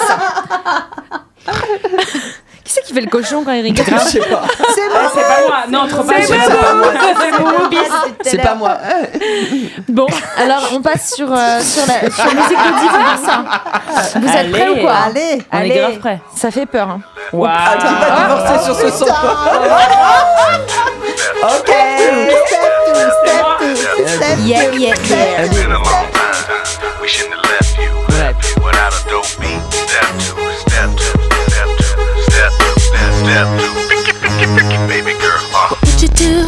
Qui 2.70 2.76
c'est 2.76 2.84
qui 2.84 2.94
fait 2.94 3.02
le 3.02 3.10
cochon 3.10 3.42
quand 3.44 3.52
il 3.54 3.62
rigole 3.64 3.84
Je 3.88 3.98
sais 4.10 4.20
pas. 4.20 4.44
C'est 4.76 4.82
Ah, 4.94 5.10
c'est 5.12 5.22
pas 5.24 5.42
moi. 5.48 5.58
Non, 5.70 5.88
trop 5.88 6.04
pas. 6.04 6.14
C'est 6.22 6.28
c'est 6.28 6.38
pas 6.38 6.74
moi. 6.76 6.92
moi. 6.92 6.94
C'est 8.22 8.38
pas 8.44 8.54
moi. 8.54 8.78
Bon, 9.88 10.06
alors 10.38 10.70
on 10.74 10.80
passe 10.80 11.16
sur, 11.16 11.34
euh, 11.34 11.60
sur 11.62 11.82
la 11.88 12.02
sur 12.12 12.26
musique 12.26 12.58
de 12.58 12.80
divorce. 12.80 14.14
Vous 14.18 14.28
êtes 14.28 14.36
Allez. 14.36 14.52
prêts 14.52 14.70
ou 14.70 14.76
quoi 14.82 14.94
Allez. 15.08 15.42
On 15.52 15.58
est 15.62 15.70
grave 15.70 15.98
prêts. 15.98 16.22
Ça 16.36 16.52
fait 16.52 16.68
peur. 16.68 16.90
hein. 16.90 17.02
Ah, 17.44 17.76
divorcer 18.28 18.66
sur 18.66 18.76
ce 18.76 18.90
son 19.00 19.06
Ok. 21.42 21.70
Yeah, 24.46 24.72
yeah, 24.74 24.94
yeah. 25.08 25.48
Been 25.48 25.72
a 25.72 25.74
long 25.74 25.84
time. 25.84 27.02
We 27.02 27.08
shouldn't 27.08 27.34
have 27.34 27.46
left 27.50 27.78
you. 27.80 27.92
Left 28.16 28.46
you 28.56 28.64
without 28.64 28.94
a 28.94 29.10
dope 29.10 29.40
beat. 29.40 29.62
Step 29.74 30.14
two, 30.20 30.36
two, 33.30 33.36
step, 33.36 33.46
step 33.46 33.60
two. 33.60 33.90
Picky, 33.90 34.14
picky, 34.20 34.46
picky, 34.58 34.78
baby 34.88 35.14
girl. 35.20 35.38
Uh. 35.54 35.70
What 35.70 35.82
would 35.86 36.02
you 36.02 36.10
do 36.10 36.46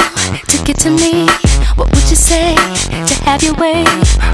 to 0.50 0.58
get 0.66 0.78
to 0.82 0.90
me? 0.90 1.28
What 1.76 1.90
would 1.94 2.10
you 2.10 2.16
say 2.16 2.56
to 2.90 3.14
have 3.26 3.44
your 3.44 3.54
way? 3.56 3.86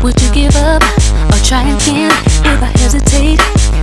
Would 0.03 0.19
you 0.21 0.31
give 0.31 0.55
up 0.55 0.81
or 1.27 1.39
try 1.43 1.63
again? 1.67 2.11
If 2.47 2.63
I 2.63 2.71
hesitate 2.79 3.39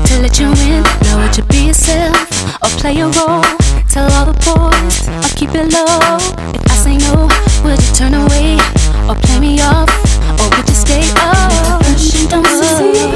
to 0.08 0.20
let 0.20 0.38
you 0.40 0.48
in, 0.72 0.82
now 1.04 1.20
would 1.20 1.36
you 1.36 1.44
be 1.44 1.68
yourself 1.68 2.16
or 2.62 2.70
play 2.80 3.00
a 3.00 3.08
role? 3.12 3.44
Tell 3.88 4.10
all 4.16 4.26
the 4.26 4.36
boys 4.40 5.08
or 5.08 5.30
keep 5.36 5.50
it 5.54 5.72
low. 5.72 6.16
If 6.56 6.64
I 6.70 6.74
say 6.74 6.96
no, 6.96 7.28
would 7.64 7.80
you 7.80 7.92
turn 7.94 8.14
away 8.14 8.56
or 9.08 9.14
play 9.14 9.40
me 9.40 9.60
off? 9.60 9.90
Or 10.40 10.48
would 10.56 10.68
you 10.68 10.74
stay? 10.74 11.04
Oh, 11.20 11.80
first 11.84 12.14
you 12.16 12.28
don't 12.28 12.46
succeed. 12.46 13.12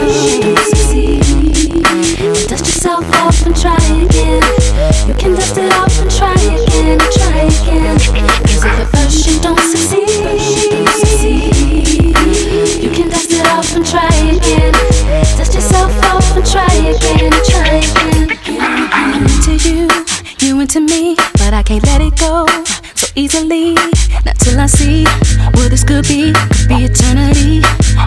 Then 2.18 2.48
dust 2.48 2.66
yourself 2.66 3.04
off 3.14 3.46
and 3.46 3.56
try 3.56 3.76
again. 4.04 4.57
You 5.08 5.14
can 5.14 5.34
dust 5.34 5.56
it 5.58 5.72
off 5.72 5.98
and 6.00 6.10
try 6.10 6.32
again, 6.32 6.98
try 6.98 7.48
again. 7.48 7.98
Cause 7.98 8.64
if 8.64 8.80
at 8.80 8.88
first 8.88 9.26
you 9.26 9.40
don't 9.40 9.58
succeed, 9.60 10.08
you 12.82 12.90
can 12.90 13.08
dust 13.08 13.30
it 13.30 13.46
off 13.46 13.74
and 13.76 13.84
try 13.84 14.08
again. 14.36 14.72
Dust 15.36 15.54
yourself 15.54 15.92
off 16.04 16.36
and 16.36 16.46
try 16.46 16.72
again, 16.74 17.32
try 17.44 17.80
again. 17.84 18.38
I'm 18.92 19.22
into 19.24 19.56
you, 19.68 19.88
you 20.40 20.60
into 20.60 20.80
me, 20.80 21.16
but 21.34 21.52
I 21.54 21.62
can't 21.62 21.84
let 21.86 22.00
it 22.00 22.16
go 22.16 22.46
so 22.94 23.06
easily. 23.14 23.74
Not 24.24 24.38
till 24.38 24.58
I 24.58 24.66
see 24.66 25.04
what 25.54 25.70
this 25.70 25.84
could 25.84 26.06
be. 26.08 26.32
Could 26.32 26.68
be 26.68 26.84
eternity 26.84 27.60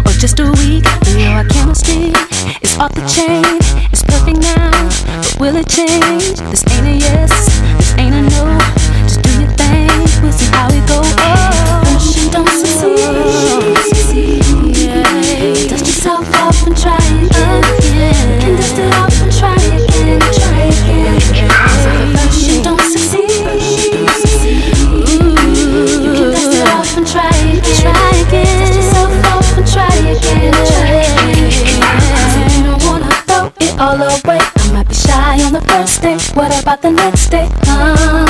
or 0.05 0.13
just 0.13 0.39
a 0.39 0.51
week. 0.51 0.85
We 1.05 1.23
know 1.23 1.31
our 1.31 1.45
chemistry 1.45 2.13
is 2.61 2.77
off 2.77 2.93
the 2.93 3.05
chain. 3.07 3.45
Will 5.41 5.55
it 5.55 5.67
change? 5.67 6.39
This 6.51 6.63
ain't 6.69 6.85
a 6.85 6.95
yes, 6.97 7.60
first 36.01 36.33
day. 36.33 36.39
What 36.39 36.61
about 36.61 36.81
the 36.81 36.91
next 36.91 37.29
day? 37.29 37.47
Uh, 37.67 38.20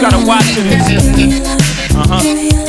gotta 0.00 0.26
watch 0.26 0.44
it. 0.56 1.46
Uh 1.94 2.04
huh. 2.08 2.59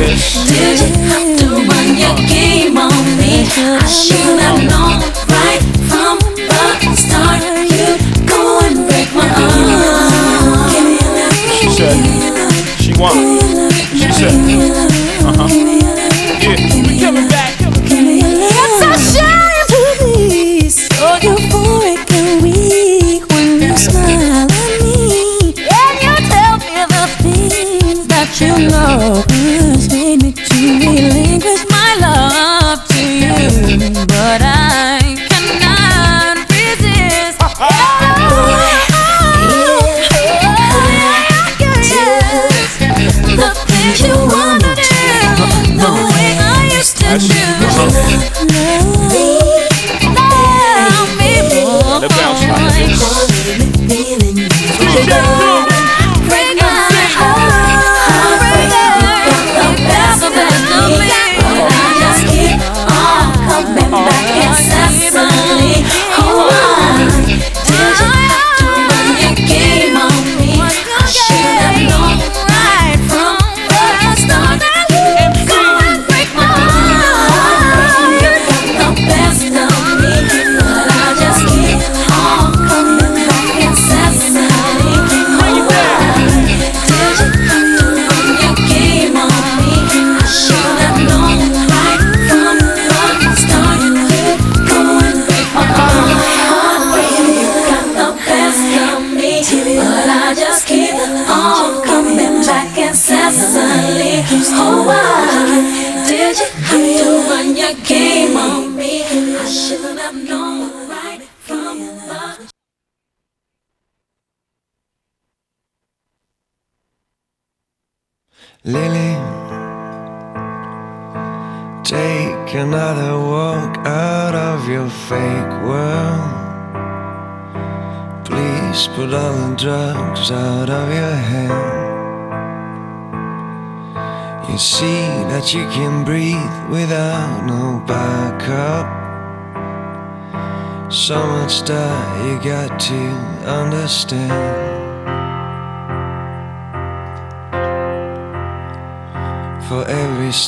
Did 0.00 0.80
you 0.80 0.94
have 1.10 1.38
to 1.40 1.46
run 1.68 1.98
your 1.98 2.16
game 2.26 2.78
on 2.78 3.18
me? 3.18 3.44
I 3.52 3.86
should 3.86 4.39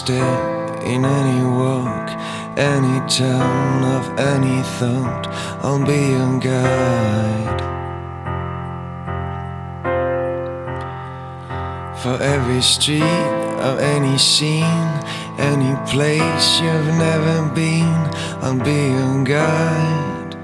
step 0.02 0.82
in 0.82 1.04
any 1.04 1.44
walk, 1.44 2.08
any 2.58 2.96
turn 3.08 3.84
of 3.96 4.04
any 4.18 4.60
thought, 4.78 5.28
I'll 5.62 5.86
be 5.86 6.00
your 6.14 6.40
guide. 6.40 7.60
For 12.02 12.16
every 12.20 12.62
street 12.62 13.28
of 13.68 13.78
any 13.78 14.18
scene, 14.18 14.92
any 15.38 15.72
place 15.92 16.60
you've 16.60 16.92
never 17.08 17.48
been, 17.54 18.00
I'll 18.42 18.58
be 18.58 18.80
your 18.96 19.22
guide. 19.22 20.34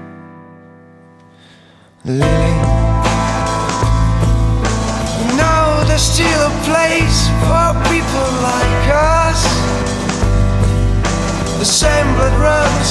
Lily, 2.05 2.58
The 11.59 11.65
same 11.65 12.07
blood 12.15 12.31
runs 12.39 12.89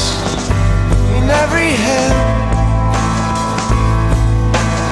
in 1.16 1.24
every 1.30 1.72
hand. 1.72 2.12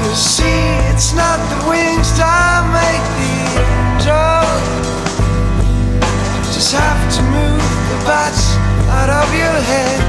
You 0.08 0.14
see, 0.14 0.62
it's 0.90 1.12
not 1.12 1.36
the 1.52 1.68
wings 1.68 2.08
that 2.16 2.64
make 2.72 3.04
the 3.20 3.34
angel. 3.60 4.48
You 6.40 6.52
just 6.56 6.72
have 6.72 7.02
to 7.16 7.22
move 7.36 7.68
the 7.92 7.98
bats 8.08 8.56
out 8.96 9.10
of 9.12 9.28
your 9.36 9.58
head. 9.68 10.00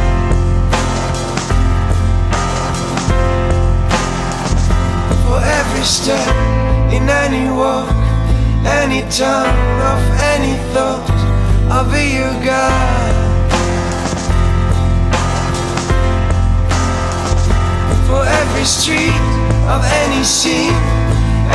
For 5.28 5.40
every 5.44 5.84
step 5.84 6.36
in 6.96 7.04
any 7.10 7.52
walk, 7.52 7.92
any 8.80 9.02
turn 9.12 9.52
of 9.92 10.00
any 10.32 10.56
thought, 10.72 11.04
I'll 11.70 11.84
be 11.92 12.16
your 12.16 12.32
guide. 12.46 13.17
Every 18.58 18.66
street 18.66 19.22
of 19.70 19.84
any 19.86 20.24
scene, 20.24 20.74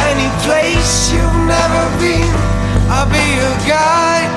any 0.06 0.28
place 0.46 1.10
you've 1.12 1.38
never 1.50 1.84
been, 1.98 2.30
I'll 2.94 3.10
be 3.10 3.24
your 3.40 3.56
guide. 3.66 4.30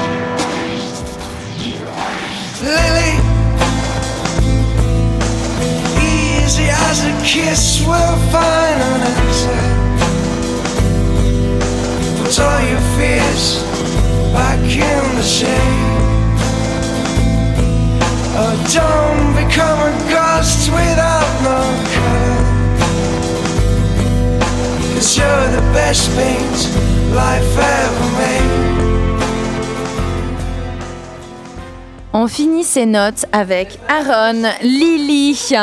Lily, 2.65 3.13
easy 6.01 6.67
as 6.89 7.05
a 7.05 7.13
kiss, 7.23 7.85
we'll 7.85 8.17
find 8.33 8.81
an 8.81 9.01
answer. 9.13 9.61
Put 12.17 12.39
all 12.39 12.61
your 12.71 12.81
fears 12.97 13.61
back 14.33 14.59
in 14.59 15.15
the 15.15 15.23
shade. 15.23 15.95
Oh, 18.37 18.55
don't 18.73 19.45
become 19.45 19.79
a 19.79 19.91
ghost 20.09 20.69
without 20.71 21.43
no 21.43 21.59
color. 21.93 22.44
On 32.13 32.27
finit 32.27 32.63
ces 32.63 32.85
notes 32.85 33.25
avec 33.33 33.77
Aaron, 33.89 34.43
Lily. 34.61 35.53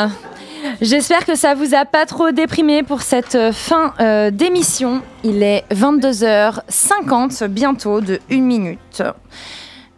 J'espère 0.81 1.25
que 1.25 1.35
ça 1.35 1.55
vous 1.55 1.73
a 1.73 1.85
pas 1.85 2.05
trop 2.05 2.31
déprimé 2.31 2.83
pour 2.83 3.01
cette 3.01 3.51
fin 3.51 3.93
euh, 3.99 4.29
d'émission. 4.29 5.01
Il 5.23 5.41
est 5.41 5.63
22h50 5.71 7.47
bientôt 7.47 8.01
de 8.01 8.19
1 8.31 8.39
minute. 8.39 9.03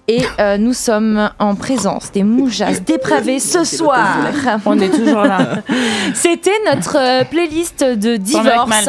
Et 0.08 0.22
euh, 0.40 0.58
nous 0.58 0.74
sommes 0.74 1.32
en 1.40 1.56
présence 1.56 2.12
des 2.12 2.24
moujas 2.24 2.80
dépravés 2.86 3.40
ce 3.40 3.64
soir. 3.64 4.08
On 4.66 4.80
est 4.80 4.90
toujours 4.90 5.24
là. 5.24 5.40
C'était 6.14 6.52
notre 6.72 6.98
euh, 7.00 7.24
playlist 7.24 7.84
de 7.84 8.16
divorce. 8.16 8.88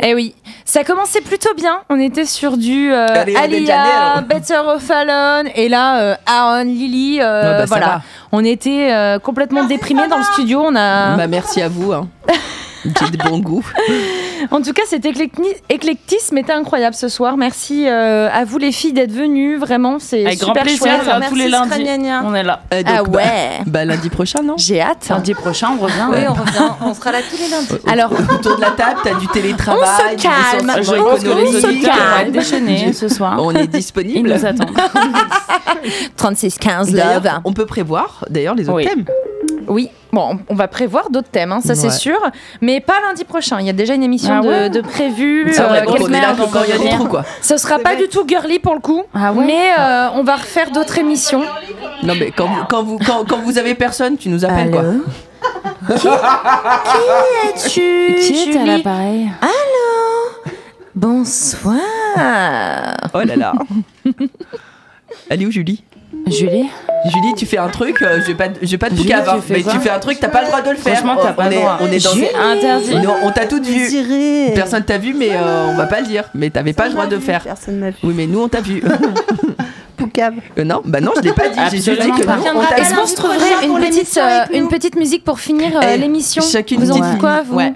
Eh 0.00 0.14
oui, 0.14 0.34
ça 0.64 0.84
commençait 0.84 1.20
plutôt 1.20 1.52
bien. 1.54 1.80
On 1.90 2.00
était 2.00 2.24
sur 2.24 2.56
du 2.56 2.90
euh, 2.92 3.06
Alia, 3.36 3.44
Janeiro. 3.44 4.20
Better 4.28 4.58
of 4.74 4.90
Alone, 4.90 5.50
et 5.54 5.68
là 5.68 5.98
euh, 6.00 6.14
Aaron, 6.24 6.64
Lily. 6.64 7.18
euh, 7.20 7.24
Ouais, 7.24 7.42
bah, 7.42 7.60
ça 7.60 7.66
voilà, 7.66 7.86
va. 7.86 8.02
on 8.32 8.44
était 8.44 8.90
euh, 8.92 9.18
complètement 9.18 9.64
déprimés 9.64 10.06
dans 10.08 10.18
le 10.18 10.24
studio. 10.24 10.62
On 10.64 10.74
a. 10.76 11.16
Bah, 11.16 11.26
merci 11.26 11.60
à 11.60 11.68
vous. 11.68 11.92
Hein. 11.92 12.08
J'ai 12.84 13.10
de 13.10 13.16
bon 13.28 13.40
goût. 13.40 13.64
En 14.50 14.60
tout 14.62 14.72
cas, 14.72 14.82
cet 14.88 15.04
éclecti- 15.04 15.54
éclectisme 15.68 16.36
était 16.38 16.52
incroyable 16.52 16.94
ce 16.94 17.08
soir. 17.08 17.36
Merci 17.36 17.86
euh, 17.88 18.28
à 18.32 18.44
vous 18.44 18.58
les 18.58 18.72
filles 18.72 18.92
d'être 18.92 19.12
venues. 19.12 19.56
Vraiment, 19.56 19.98
c'est 19.98 20.24
Avec 20.26 20.38
grand 20.38 20.48
super 20.48 20.62
plaisir, 20.62 20.82
chouette. 21.02 21.08
euh, 21.08 21.28
tous 21.28 21.34
les 21.34 21.48
lundis. 21.48 21.86
On 22.24 22.34
est 22.34 22.42
là. 22.42 22.60
Euh, 22.72 22.82
donc, 22.82 22.94
Ah 22.96 23.02
bah- 23.04 23.10
ouais. 23.18 23.48
Bah, 23.66 23.84
lundi 23.84 24.08
prochain, 24.08 24.42
non? 24.42 24.54
J'ai 24.56 24.80
hâte. 24.80 25.06
Lundi 25.08 25.34
prochain, 25.34 25.68
on 25.78 25.82
revient. 25.82 26.06
Oui, 26.10 26.18
on 26.28 26.32
revient. 26.34 26.70
On 26.82 26.94
sera 26.94 27.12
là 27.12 27.18
tous 27.28 27.36
les 27.36 27.48
lundis. 27.48 27.84
Alors, 27.86 28.10
autour 28.12 28.56
de 28.56 28.60
la 28.60 28.70
table, 28.70 29.00
t'as 29.02 29.14
du 29.14 29.26
télétravail, 29.28 29.80
On 30.14 30.18
se 30.18 30.22
calme. 30.22 30.78
licenciement 30.78 31.06
On 31.10 31.16
se 31.20 31.84
calme. 31.86 32.30
Déjeuner 32.32 32.92
ce 32.92 33.08
soir. 33.08 33.36
On 33.40 33.52
est 33.54 33.64
Ils 33.64 33.68
disponible. 33.68 34.28
nous 34.32 34.44
attendent. 34.46 34.76
36-15 36.16 36.92
D'ailleurs, 36.92 37.22
love. 37.22 37.40
on 37.44 37.52
peut 37.52 37.66
prévoir 37.66 38.24
d'ailleurs 38.30 38.54
les 38.54 38.64
autres 38.68 38.76
Oui. 38.76 38.84
thèmes. 38.86 39.04
Oui, 39.68 39.90
bon, 40.12 40.38
on- 40.48 40.54
va 40.54 40.66
prévoir 40.68 41.10
d'autres 41.10 41.28
thèmes, 41.28 41.52
hein, 41.52 41.60
ça 41.62 41.74
c'est 41.74 41.90
sûr, 41.90 42.18
mais 42.60 42.80
pas 42.80 42.94
lundi 43.06 43.24
prochain. 43.24 43.58
Il 43.60 43.66
y 43.66 43.70
a 43.70 43.74
déjà 43.74 43.94
une 43.94 44.02
émission 44.02 44.34
Ah 44.38 44.42
de, 44.42 44.48
ouais 44.48 44.70
de 44.70 44.80
prévue. 44.80 45.50
Euh, 45.58 45.84
on 45.86 46.08
est 46.08 46.20
là 46.20 46.34
quand 46.36 46.62
il 46.64 46.70
y 46.70 46.72
a 46.72 46.78
des 46.78 46.88
trous, 46.90 47.06
quoi. 47.06 47.24
Ce 47.42 47.56
sera 47.56 47.78
pas 47.78 47.94
du 47.96 48.08
tout 48.08 48.24
girly 48.26 48.58
pour 48.58 48.74
le 48.74 48.80
coup, 48.80 49.02
Ah 49.14 49.32
ouais 49.32 49.44
mais 49.44 49.70
euh, 49.78 50.08
on 50.14 50.22
va 50.24 50.36
refaire 50.36 50.70
d'autres 50.70 50.98
émissions. 50.98 51.42
Non 52.02 52.14
mais 52.18 52.30
quand 52.30 52.46
vous, 52.46 52.64
quand 52.68 52.82
vous, 52.82 52.98
quand, 52.98 53.24
quand 53.28 53.38
vous 53.38 53.58
avez 53.58 53.74
personne, 53.74 54.16
tu 54.16 54.28
nous 54.28 54.44
appelles 54.44 54.70
quoi. 54.70 54.82
Tu, 57.68 57.70
Qui 57.70 57.80
est 57.80 58.56
à 58.56 58.58
Julie? 58.60 58.66
l'appareil 58.66 59.30
Allô? 59.40 60.52
Bonsoir. 60.94 61.76
Oh 63.14 63.20
là 63.24 63.36
là. 63.36 63.52
Elle 65.30 65.42
est 65.42 65.46
où 65.46 65.50
Julie? 65.50 65.84
Julie 66.30 66.68
Julie, 67.04 67.34
tu 67.36 67.46
fais 67.46 67.58
un 67.58 67.68
truc, 67.68 68.02
euh, 68.02 68.20
je 68.20 68.26
vais 68.26 68.34
pas, 68.34 68.46
je 68.60 68.66
vais 68.68 68.76
pas 68.78 68.90
te 68.90 68.96
Julie, 68.96 69.08
tu 69.08 69.52
mais 69.52 69.62
tu 69.62 69.78
fais 69.78 69.90
un 69.90 70.00
truc, 70.00 70.18
t'as 70.20 70.28
pas 70.28 70.40
le 70.42 70.48
droit 70.48 70.62
de 70.62 70.70
le 70.70 70.76
faire. 70.76 70.96
Franchement, 70.98 71.16
t'as 71.22 71.30
On- 71.30 71.34
pas 71.34 71.44
on 71.44 71.48
le 71.48 71.52
est- 71.54 71.58
droit. 71.60 71.78
On 71.80 71.86
est 71.86 72.04
dans 72.04 72.10
Julie, 72.12 72.26
interdit. 72.36 72.94
On, 73.22 73.28
on 73.28 73.30
t'a 73.30 73.46
toutes 73.46 73.64
vu. 73.66 73.74
Désiré. 73.74 74.52
Personne 74.54 74.82
t'a 74.84 74.98
vu, 74.98 75.14
mais 75.14 75.30
euh, 75.32 75.66
on 75.70 75.76
va 75.76 75.86
pas 75.86 76.00
le 76.00 76.06
dire. 76.06 76.24
Mais 76.34 76.50
t'avais 76.50 76.72
pas 76.72 76.86
le 76.86 76.92
droit 76.94 77.06
de 77.06 77.14
le 77.14 77.20
faire. 77.20 77.42
Personne 77.44 77.78
n'a 77.78 77.90
vu. 77.90 77.96
Oui, 78.02 78.14
mais 78.16 78.26
nous 78.26 78.40
on 78.42 78.48
t'a 78.48 78.60
vu. 78.60 78.82
Poucave. 79.96 80.34
Euh, 80.58 80.64
non, 80.64 80.80
bah 80.84 81.00
non, 81.00 81.12
je 81.16 81.22
l'ai 81.22 81.32
pas 81.32 81.48
dit. 81.48 81.58
J'ai 81.70 81.76
juste 81.78 82.02
dit 82.02 82.10
que 82.10 82.26
on 82.28 82.62
Est-ce 82.76 82.90
vu. 82.94 82.96
qu'on 83.00 83.06
se 83.06 83.14
trouverait 83.16 83.66
une 83.66 83.78
petite, 83.78 84.16
euh, 84.18 84.44
une 84.52 84.68
petite 84.68 84.96
musique 84.96 85.24
pour 85.24 85.40
finir 85.40 85.76
euh, 85.76 85.80
Eh, 85.94 85.98
l'émission 85.98 86.42
chacune 86.42 86.80
Vous 86.80 86.92
en 86.92 86.96
une 86.96 87.02
dites 87.10 87.18
quoi, 87.20 87.38
musique. 87.38 87.48
vous 87.50 87.56
Ouais. 87.56 87.72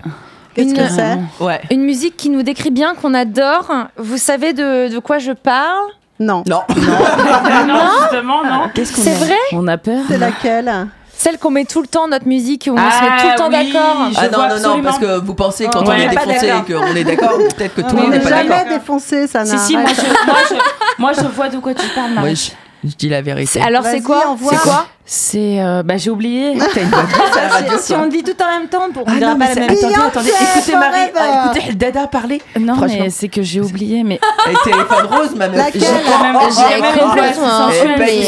Qu'est-ce 0.54 0.68
Une- 0.68 0.76
que 0.76 0.88
c'est 0.88 1.44
Ouais. 1.44 1.60
Une 1.70 1.82
musique 1.82 2.16
qui 2.16 2.28
nous 2.28 2.42
décrit 2.42 2.70
bien, 2.70 2.94
qu'on 2.94 3.14
adore. 3.14 3.72
Vous 3.96 4.18
savez 4.18 4.52
de, 4.52 4.92
de 4.92 4.98
quoi 4.98 5.18
je 5.18 5.32
parle? 5.32 5.88
Non. 6.22 6.42
Non. 6.46 6.62
Non, 7.66 7.74
justement, 8.02 8.42
non. 8.44 8.68
Qu'est-ce 8.74 8.94
qu'on 8.94 9.02
C'est 9.02 9.12
a 9.12 9.24
vrai 9.24 9.36
On 9.52 9.66
a 9.68 9.78
peur. 9.78 10.00
C'est 10.08 10.18
laquelle 10.18 10.88
Celle 11.16 11.38
qu'on 11.38 11.50
met 11.50 11.64
tout 11.64 11.80
le 11.82 11.86
temps, 11.86 12.08
notre 12.08 12.26
musique, 12.26 12.68
où 12.70 12.74
on 12.74 12.76
se 12.76 12.82
Ah, 12.82 13.04
met 13.16 13.22
tout 13.22 13.28
le 13.28 13.36
temps 13.38 13.48
oui. 13.48 13.72
d'accord. 13.72 13.96
Je 14.10 14.18
Ah 14.18 14.28
non, 14.28 14.38
non, 14.38 14.38
non, 14.48 14.54
absolument. 14.54 14.82
parce 14.82 14.98
que 14.98 15.20
vous 15.20 15.34
pensez 15.34 15.66
quand 15.72 15.80
Ouais. 15.82 15.88
on 15.88 15.90
On 15.92 15.94
est 15.94 16.08
défoncé 16.08 16.46
d'accord. 16.48 16.64
et 16.68 16.72
qu'on 16.90 16.96
est 16.96 17.04
d'accord, 17.04 17.38
peut-être 17.56 17.74
que 17.74 17.80
tout 17.82 17.86
le 17.88 17.92
On 17.94 18.02
monde 18.02 18.10
n'est 18.10 18.18
n'est 18.18 18.24
pas 18.24 18.30
jamais 18.30 18.48
d'accord. 18.48 18.72
défoncé, 18.78 19.26
ça 19.26 19.44
Si, 19.44 19.52
n'a 19.52 19.58
si, 19.58 19.76
moi 19.76 19.90
je, 19.94 20.26
moi, 20.26 20.36
je, 20.50 20.54
moi 20.98 21.12
je 21.12 21.26
vois 21.34 21.48
de 21.48 21.58
quoi 21.58 21.74
tu 21.74 21.86
parles, 21.94 22.10
Marie. 22.12 22.34
je, 22.36 22.50
je 22.84 22.94
dis 22.96 23.08
la 23.08 23.22
vérité. 23.22 23.60
Alors 23.62 23.84
c'est 23.84 24.02
quoi. 24.02 24.36
C'est 24.48 24.56
quoi 24.58 24.86
C'est. 25.04 25.60
euh, 25.60 25.82
bah, 25.84 25.96
j'ai 25.96 26.10
oublié. 26.10 26.58
Radio, 27.50 27.72
Si 27.78 27.94
on 27.94 28.02
le 28.04 28.08
dit 28.10 28.22
tout 28.22 28.34
en 28.42 28.58
même 28.58 28.68
temps, 28.68 28.90
pour 28.92 29.02
on 29.06 29.10
Ah 29.10 29.14
dira 29.16 29.32
non, 29.34 29.38
pas 29.38 29.44
mais 29.44 29.46
la 29.46 29.54
c'est- 29.54 29.60
même 29.60 29.70
attendez, 29.70 29.94
attendez, 29.94 30.30
écoutez 30.56 30.72
Marie, 30.76 31.10
ah, 31.16 31.52
écoutez 31.54 31.74
Dada 31.74 32.06
parler. 32.06 32.40
Non, 32.58 32.76
mais 32.86 33.10
c'est 33.10 33.28
que 33.28 33.42
j'ai 33.42 33.60
oublié. 33.60 34.02
Mais 34.04 34.18
téléphone 34.64 35.06
rose, 35.10 35.34
ma 35.36 35.48
meuf. 35.48 35.56
Laquelle 35.58 35.82
J'ai 35.82 35.88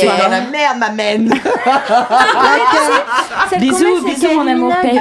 dans 0.06 0.28
la 0.30 0.40
merde, 0.42 0.78
ma 0.78 0.90
mène. 0.90 1.34
Bisous, 3.58 3.76
c'est 4.06 4.14
bisous, 4.14 4.34
mon 4.40 4.46
amour. 4.46 4.72
Peck. 4.82 5.00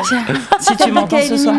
Si 0.59 0.75
tu 0.77 0.91
m'entends 0.91 1.17
ce 1.21 1.37
soir. 1.37 1.55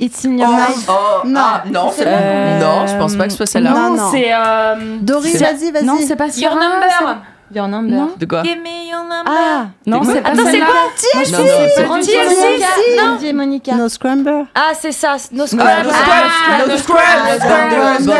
It's 0.00 0.24
in 0.24 0.38
your 0.38 0.48
eyes. 0.48 0.86
Oh, 0.88 1.22
ah, 1.36 1.62
non, 1.66 1.90
c'est 1.94 2.04
Euh, 2.06 2.58
non, 2.58 2.86
je 2.86 2.96
pense 2.96 3.14
pas 3.16 3.24
que 3.24 3.30
ce 3.30 3.36
soit 3.36 3.44
celle-là. 3.46 3.70
Non, 3.70 3.90
Non, 3.90 3.96
non. 3.96 4.10
c'est. 4.10 4.32
euh, 4.32 4.96
Doris, 5.02 5.36
vas-y, 5.38 5.70
vas-y. 5.70 5.84
Non, 5.84 5.98
c'est 6.00 6.16
pas. 6.16 6.28
Your 6.38 6.54
number. 6.54 7.20
Your 7.52 7.66
number. 7.68 8.08
De 8.18 8.26
quoi 8.26 8.42
Give 8.44 8.58
me 8.58 8.88
your 8.90 9.02
number. 9.02 9.24
Ah, 9.26 9.66
non, 9.86 10.02
c'est 10.04 10.20
pas 10.20 10.28
Attends, 10.30 10.42
c'est 10.50 10.60
quoi 10.60 11.38
Non, 11.38 11.38
non, 11.96 12.00
TLC. 12.00 12.96
Non. 12.96 13.32
Monica. 13.34 13.74
No 13.74 13.88
Scrumber. 13.88 14.44
Ah, 14.54 14.70
c'est 14.78 14.92
ça, 14.92 15.16
no 15.32 15.44
Ah, 15.44 15.46
scrub. 15.46 15.60
no 15.60 15.66
Ah, 15.66 16.66
no 16.66 16.72
no. 18.06 18.12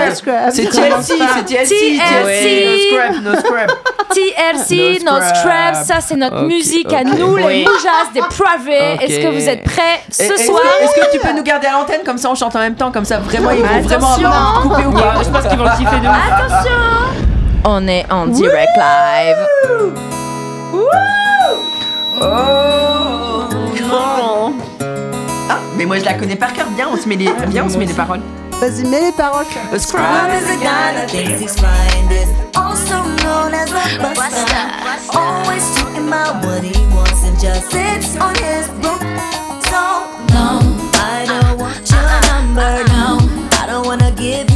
C'est 0.50 0.64
TLC, 0.66 1.14
c'est 1.34 1.44
TLC. 1.44 1.74
TLC. 1.98 3.20
No 3.22 3.34
scrub. 3.36 3.70
TLC, 4.10 5.04
No 5.04 5.12
scrub, 5.20 5.74
ça 5.84 6.00
c'est 6.00 6.16
notre 6.16 6.42
musique 6.42 6.92
à 6.92 7.04
nous, 7.04 7.36
les 7.36 7.64
moujas 7.64 8.10
des 8.12 8.20
pravés. 8.20 8.94
Ok. 8.94 9.02
Est-ce 9.02 9.20
que 9.20 9.28
vous 9.28 9.48
êtes 9.48 9.62
prêts 9.64 10.00
ce 10.10 10.36
soir 10.44 10.60
Est-ce 10.82 10.94
que 10.94 11.12
tu 11.12 11.18
peux 11.20 11.32
nous 11.36 11.42
garder 11.44 11.68
à 11.68 11.72
l'antenne? 11.72 12.00
Comme 12.04 12.18
ça 12.18 12.30
on 12.30 12.34
chante 12.34 12.56
en 12.56 12.60
même 12.60 12.74
temps 12.74 12.90
comme 12.90 13.04
ça 13.04 13.18
vraiment 13.18 13.50
ils 13.50 13.62
vont 13.62 13.80
vraiment 13.82 14.14
couper 14.62 14.86
ou 14.86 14.92
pas 14.92 15.14
Je 15.22 15.28
pense 15.30 15.46
qu'ils 15.46 15.58
vont 15.58 15.64
le 15.64 15.76
kiffer 15.76 16.00
de. 16.00 16.06
Attention 16.06 17.29
On 17.64 17.86
est 17.88 18.10
en 18.10 18.26
direct 18.26 18.76
live. 18.76 19.36
Oh 22.22 23.44
grand. 23.76 24.52
Ah 25.48 25.58
mais 25.76 25.84
moi 25.84 25.98
je 25.98 26.04
la 26.04 26.14
connais 26.14 26.36
par 26.36 26.52
cœur 26.52 26.66
bien 26.76 26.88
on 26.92 26.96
se 26.96 27.08
met 27.08 27.16
les 27.16 27.30
bien 27.48 27.64
on 27.64 27.68
se 27.68 27.78
met 27.78 27.86
les 27.86 27.94
paroles. 27.94 28.20
Vas-y, 28.60 28.84
mets 28.84 29.00
les 29.00 29.12
paroles. 29.12 29.46
A 29.72 29.78
scrub. 29.78 30.02
is 30.02 30.50
a 30.50 30.56
guy 30.56 30.92
that 30.92 31.08
thinks 31.08 31.40
he's 31.40 31.54
this. 31.54 32.28
Also 32.54 33.02
known 33.24 33.54
as 33.54 33.70
a 33.70 33.98
buster. 33.98 34.66
Always 35.16 35.64
talking 35.76 36.08
about 36.08 36.44
what 36.44 36.62
he 36.62 36.76
wants 36.94 37.24
and 37.24 37.40
just 37.40 37.70
sits 37.70 38.18
on 38.18 38.34
his 38.34 38.68
broom. 38.82 39.00
So, 39.64 39.80
no, 40.34 40.60
I 40.92 41.24
don't 41.26 41.58
want 41.58 41.90
your 41.90 42.04
number, 42.28 42.84
no. 42.92 43.18
I 43.58 43.66
don't 43.66 43.86
wanna 43.86 44.10
give 44.12 44.49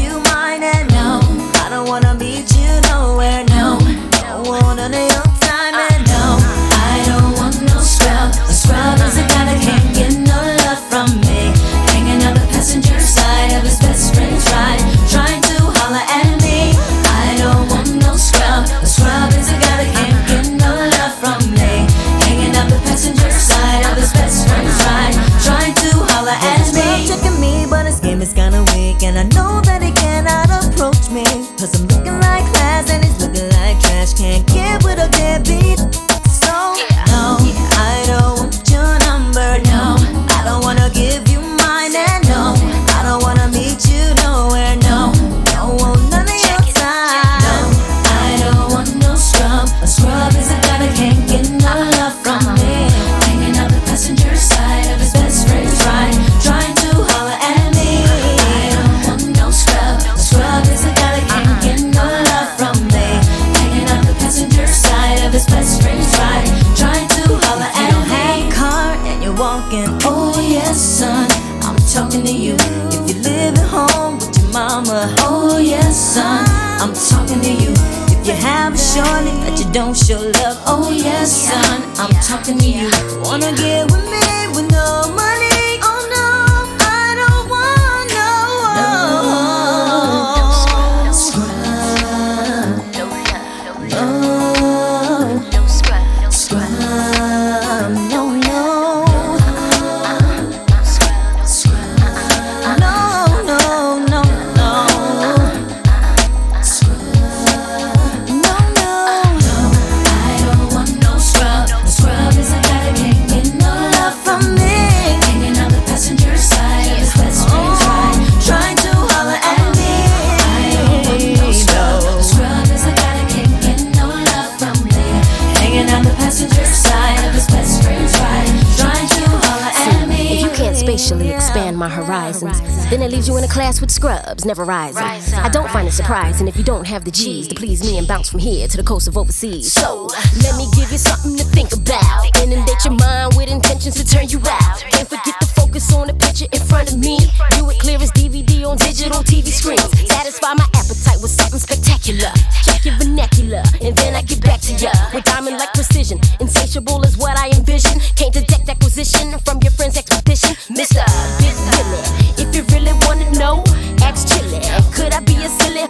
expand 131.13 131.77
my 131.77 131.89
horizons, 131.89 132.61
then 132.89 133.03
it 133.03 133.11
leaves 133.11 133.29
you 133.29 133.37
in 133.37 133.45
a 133.45 133.49
class 133.49 133.81
with 133.81 133.91
scrubs, 133.91 134.45
never 134.45 134.65
rising. 134.65 135.03
I 135.35 135.49
don't 135.51 135.69
find 135.71 135.87
it 135.87 135.93
surprising 135.93 136.49
if 136.49 136.57
you 136.57 136.65
don't 136.65 136.87
have 136.87 137.05
the 137.05 137.11
G's 137.11 137.49
to 137.49 137.55
please 137.55 137.83
me 137.83 137.99
and 137.99 138.09
bounce 138.09 138.31
from 138.31 138.41
here 138.41 138.67
to 138.69 138.77
the 138.77 138.83
coast 138.83 139.07
of 139.07 139.19
overseas. 139.19 139.73
So, 139.73 140.07
let 140.43 140.57
me 140.57 140.67
give 140.75 140.91
you 140.91 140.99
something 140.99 141.37
to 141.37 141.45
think 141.45 141.73
about. 141.73 142.25
Inundate 142.43 142.85
your 142.85 142.95
mind 142.95 143.35
with 143.37 143.51
intentions 143.51 143.97
to 143.97 144.05
turn 144.07 144.29
you 144.29 144.41
out. 144.49 144.81
Can't 144.91 145.09
forget 145.09 145.39
to 145.41 145.47
focus 145.47 145.93
on 145.95 146.07
the 146.07 146.15
picture 146.15 146.47
in 146.53 146.61
front 146.61 146.91
of 146.93 146.99
me. 146.99 147.19
View 147.53 147.69
it 147.71 147.79
clear 147.81 147.99
as 148.01 148.11
DVD 148.13 148.65
on 148.65 148.79
digital 148.79 149.21
TV 149.21 149.49
screens. 149.49 149.85
Satisfy 150.09 150.55
my 150.55 150.67
appetite 150.73 151.21
with 151.21 151.31
something 151.31 151.61
spectacular. 151.61 152.33
Check 152.65 152.85
your 152.85 152.97
vernacular, 152.97 153.63
and 153.83 153.95
then 153.97 154.15
I 154.15 154.23
get 154.23 154.41
back 154.41 154.61
to 154.63 154.73
ya. 154.81 154.93
With 155.13 155.25
diamond 155.25 155.59
like 155.59 155.73
precision, 155.75 156.19
insatiable 156.41 157.03
is 157.05 157.19
what 157.19 157.37
I 157.39 157.51
envision. 157.51 158.01
Can't 158.17 158.33
detect 158.33 158.64
acquisition 158.95 159.37
from 159.41 159.59
your 159.61 159.73
friend's 159.73 159.97
expedition. 159.97 160.55
Big 160.71 161.57
Willie, 161.75 162.07
if 162.39 162.55
you 162.55 162.63
really 162.71 162.93
wanna 163.03 163.29
know, 163.33 163.65
ask 164.03 164.29
Chili. 164.29 164.61
Could 164.95 165.13
I 165.13 165.21
be 165.21 165.35
a 165.43 165.49
silly? 165.49 165.89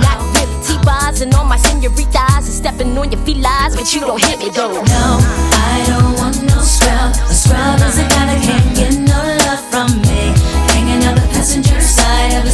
Not 0.00 0.18
really. 0.34 0.48
T-bars 0.64 1.20
and 1.20 1.34
all 1.34 1.44
my 1.44 1.58
senoritas 1.58 2.16
are 2.16 2.42
stepping 2.42 2.96
on 2.96 3.12
your 3.12 3.20
felines, 3.24 3.76
but 3.76 3.92
you 3.92 4.00
don't 4.00 4.22
hit 4.22 4.38
me 4.38 4.48
though. 4.50 4.72
No, 4.72 5.20
I 5.52 5.84
don't 5.86 6.16
want 6.16 6.42
no 6.42 6.60
scrub. 6.62 7.12
A 7.28 7.34
scrub 7.34 7.80
is 7.84 7.98
a 7.98 8.08
guy 8.08 8.24
that 8.32 8.40
can't 8.42 8.74
get 8.74 8.94
no 8.96 9.20
love 9.44 9.60
from 9.68 10.00
me. 10.00 10.32
Hanging 10.72 11.06
on 11.08 11.16
the 11.16 11.26
passenger 11.36 11.80
side 11.80 12.32
of 12.38 12.49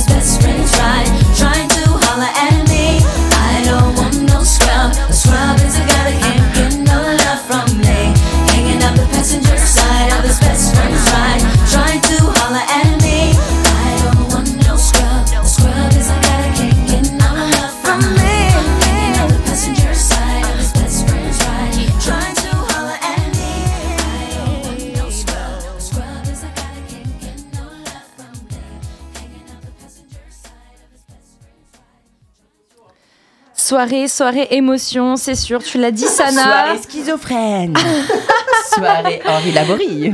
Soirée, 33.71 34.07
soirée 34.07 34.47
émotion, 34.53 35.17
c'est 35.17 35.35
sûr. 35.35 35.61
Tu 35.61 35.79
l'as 35.79 35.91
dit, 35.91 36.05
Sana. 36.07 36.31
Soirée 36.41 36.79
schizophrène. 36.89 37.75
Soirée 38.73 39.21
Henri 39.27 39.51
Laborie. 39.51 40.13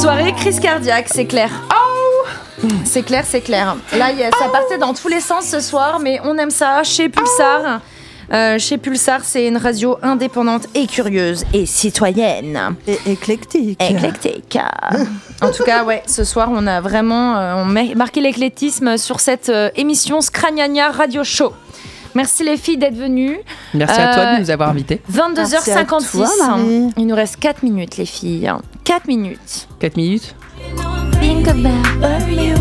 Soirée 0.00 0.32
crise 0.32 0.58
cardiaque, 0.58 1.08
c'est 1.12 1.26
clair. 1.26 1.50
Oh 1.70 2.66
C'est 2.86 3.02
clair, 3.02 3.24
c'est 3.28 3.42
clair. 3.42 3.76
Là, 3.94 4.10
y 4.10 4.22
a- 4.22 4.30
ça 4.30 4.48
partait 4.50 4.78
dans 4.78 4.94
tous 4.94 5.08
les 5.08 5.20
sens 5.20 5.44
ce 5.44 5.60
soir, 5.60 5.98
mais 6.00 6.18
on 6.24 6.38
aime 6.38 6.48
ça 6.50 6.82
chez 6.82 7.10
Pulsar. 7.10 7.82
Euh, 8.32 8.58
chez 8.58 8.78
Pulsar, 8.78 9.20
c'est 9.22 9.48
une 9.48 9.58
radio 9.58 9.98
indépendante 10.00 10.66
et 10.74 10.86
curieuse 10.86 11.44
et 11.52 11.66
citoyenne. 11.66 12.74
Et 12.86 12.98
éclectique. 13.04 13.82
Éclectique. 13.82 14.56
en 15.42 15.50
tout 15.50 15.62
cas, 15.64 15.84
ouais, 15.84 16.02
ce 16.06 16.24
soir, 16.24 16.48
on 16.50 16.66
a 16.66 16.80
vraiment 16.80 17.36
euh, 17.36 17.54
on 17.56 17.66
met- 17.66 17.94
marqué 17.94 18.22
l'éclectisme 18.22 18.96
sur 18.96 19.20
cette 19.20 19.50
euh, 19.50 19.68
émission 19.76 20.22
Scragnagna 20.22 20.90
Radio 20.90 21.22
Show. 21.22 21.52
Merci 22.14 22.44
les 22.44 22.56
filles 22.56 22.78
d'être 22.78 22.94
venues. 22.96 23.38
Merci 23.74 24.00
à 24.00 24.14
toi 24.14 24.22
Euh, 24.24 24.36
de 24.36 24.40
nous 24.40 24.50
avoir 24.50 24.68
invités. 24.70 25.00
22h56. 25.12 26.10
toi, 26.12 26.28
Marie. 26.48 26.90
Il 26.96 27.06
nous 27.06 27.14
reste 27.16 27.36
4 27.36 27.62
minutes, 27.62 27.96
les 27.96 28.06
filles. 28.06 28.50
4 28.84 29.06
minutes. 29.08 29.68
4 29.80 29.96
minutes. 29.96 30.34
Think 31.20 31.48
about 31.48 32.30
you. 32.30 32.54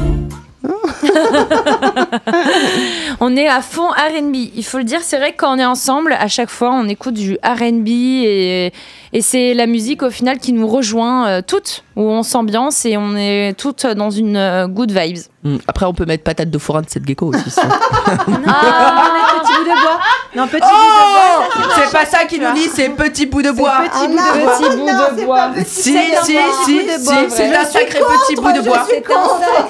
on 3.19 3.35
est 3.35 3.47
à 3.47 3.61
fond 3.61 3.87
RB. 3.89 4.35
Il 4.55 4.63
faut 4.63 4.77
le 4.77 4.83
dire, 4.83 4.99
c'est 5.01 5.17
vrai 5.17 5.31
que 5.33 5.37
quand 5.37 5.55
on 5.55 5.59
est 5.59 5.65
ensemble, 5.65 6.13
à 6.13 6.27
chaque 6.27 6.49
fois, 6.49 6.71
on 6.73 6.87
écoute 6.87 7.13
du 7.15 7.37
RB 7.43 7.87
et, 7.87 8.71
et 9.11 9.21
c'est 9.21 9.53
la 9.53 9.67
musique 9.67 10.03
au 10.03 10.09
final 10.09 10.39
qui 10.39 10.53
nous 10.53 10.67
rejoint 10.67 11.27
euh, 11.27 11.41
toutes, 11.45 11.83
où 11.95 12.01
on 12.03 12.23
s'ambiance 12.23 12.85
et 12.85 12.97
on 12.97 13.15
est 13.15 13.53
toutes 13.57 13.85
dans 13.85 14.09
une 14.09 14.35
euh, 14.37 14.67
good 14.67 14.91
vibes. 14.91 15.19
Hmm, 15.43 15.57
Après, 15.67 15.85
on 15.85 15.93
peut 15.93 16.05
mettre 16.05 16.23
patate 16.23 16.49
de 16.49 16.57
forain 16.57 16.81
de 16.81 16.89
cette 16.89 17.05
gecko 17.05 17.27
aussi. 17.27 17.49
si 17.51 17.59
on- 17.59 17.63
Ah, 18.47 19.11
les 19.33 19.39
petits 19.41 19.53
bouts 19.53 19.63
de 19.65 19.81
bois. 19.81 19.99
Non, 20.35 20.47
petit 20.47 20.61
bout 20.61 20.67
de 20.67 20.71
Oh 20.71 21.59
bois. 21.59 21.65
ça, 21.75 21.81
C'est 21.83 21.91
pas 21.91 22.05
ça 22.05 22.25
qui 22.25 22.39
nous 22.39 22.51
dit, 22.53 22.69
c'est 22.73 22.89
petit 22.89 23.25
bout 23.25 23.41
de 23.41 23.51
bois. 23.51 23.73
Petit 23.91 24.07
bout 24.07 24.13
de 24.17 24.41
bois. 24.41 24.57
Petit 24.57 24.77
bout 24.77 25.21
de 25.21 25.25
bois. 25.25 25.49
Si, 25.65 25.93
C'est 25.93 26.17
un 26.17 26.23
si, 26.23 26.33
petit 26.33 26.63
si, 26.65 26.79
bout 26.79 26.85
de 26.85 26.97
si, 26.97 27.03
bois, 27.05 27.15
c'est 27.29 27.55
un 27.55 27.65
sacré 27.65 27.99
petit 27.99 28.35
bout 28.35 28.51
de 28.53 28.61
bois. 28.61 28.87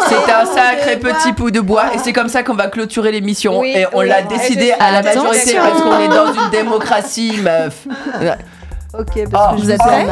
C'est 0.08 0.32
un 0.32 0.46
sacré 0.46 0.98
petit 1.00 1.32
bout 1.34 1.52
de 1.52 1.60
bois 1.60 1.86
et 1.96 1.98
c'est 1.98 2.14
comme 2.14 2.30
ça 2.30 2.44
qu'on 2.44 2.54
va 2.54 2.68
clôturer 2.68 3.12
l'émission 3.12 3.64
et 3.64 3.86
on 3.94 4.02
l'a 4.02 4.22
décidé 4.22 4.74
à 4.80 4.92
la 4.92 5.02
majorité 5.02 5.56
parce 5.56 5.82
qu'on 5.82 6.00
est 6.00 6.08
dans 6.08 6.34
une 6.34 6.50
démocratie 6.52 7.38
meuf. 7.42 7.88
Ok, 8.94 9.28
parce 9.32 9.54
Oh, 9.54 9.56
que 9.56 9.58
je 9.62 9.64
vous 9.66 9.72
êtes 9.72 9.86
mal. 9.86 10.08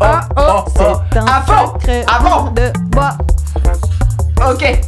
Oh, 0.00 0.04
oh. 0.36 0.64
C'est 1.12 1.18
un 1.18 1.24
Ah 1.26 1.42
bon 1.46 1.72
sacré 1.72 2.04
Ah 2.06 2.18
bon 2.22 2.50
de 2.50 2.72
bois. 2.90 3.16
Ok. 4.50 4.80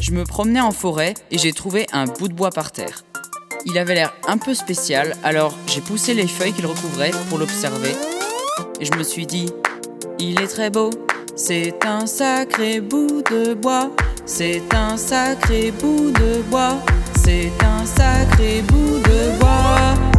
Je 0.00 0.12
me 0.12 0.24
promenais 0.24 0.60
en 0.60 0.70
forêt 0.72 1.14
et 1.30 1.38
j'ai 1.38 1.52
trouvé 1.52 1.86
un 1.92 2.04
bout 2.06 2.28
de 2.28 2.34
bois 2.34 2.50
par 2.50 2.70
terre. 2.70 3.02
Il 3.68 3.78
avait 3.78 3.94
l'air 3.96 4.14
un 4.28 4.38
peu 4.38 4.54
spécial, 4.54 5.16
alors 5.24 5.52
j'ai 5.66 5.80
poussé 5.80 6.14
les 6.14 6.28
feuilles 6.28 6.52
qu'il 6.52 6.66
recouvrait 6.66 7.10
pour 7.28 7.38
l'observer. 7.38 7.96
Et 8.80 8.84
je 8.84 8.96
me 8.96 9.02
suis 9.02 9.26
dit, 9.26 9.52
il 10.20 10.40
est 10.40 10.46
très 10.46 10.70
beau, 10.70 10.90
c'est 11.34 11.74
un 11.84 12.06
sacré 12.06 12.80
bout 12.80 13.24
de 13.28 13.54
bois, 13.54 13.90
c'est 14.24 14.62
un 14.72 14.96
sacré 14.96 15.72
bout 15.72 16.12
de 16.12 16.42
bois, 16.42 16.78
c'est 17.24 17.50
un 17.64 17.84
sacré 17.84 18.62
bout 18.62 19.00
de 19.00 19.38
bois. 19.40 20.15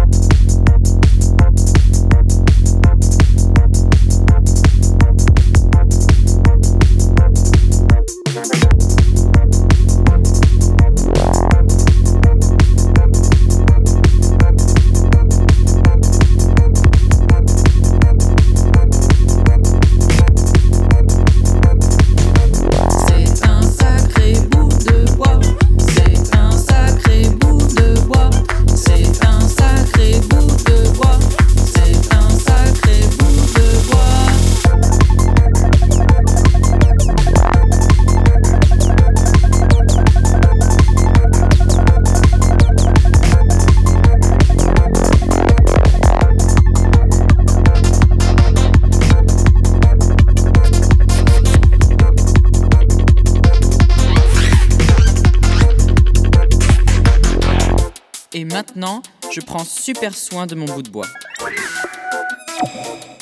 Je 59.38 59.42
prends 59.46 59.64
super 59.64 60.16
soin 60.16 60.48
de 60.48 60.56
mon 60.56 60.66
bout 60.66 60.82
de 60.82 60.90
bois. 60.90 61.06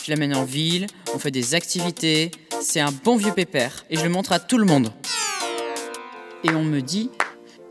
Je 0.01 0.09
l'amène 0.09 0.33
en 0.33 0.45
ville, 0.45 0.87
on 1.13 1.19
fait 1.19 1.31
des 1.31 1.55
activités, 1.55 2.31
c'est 2.61 2.79
un 2.79 2.93
bon 3.03 3.17
vieux 3.17 3.33
pépère 3.33 3.83
et 3.89 3.97
je 3.97 4.03
le 4.03 4.09
montre 4.09 4.31
à 4.31 4.39
tout 4.39 4.57
le 4.57 4.63
monde. 4.63 4.93
Et 6.45 6.51
on 6.51 6.63
me 6.63 6.79
dit 6.79 7.11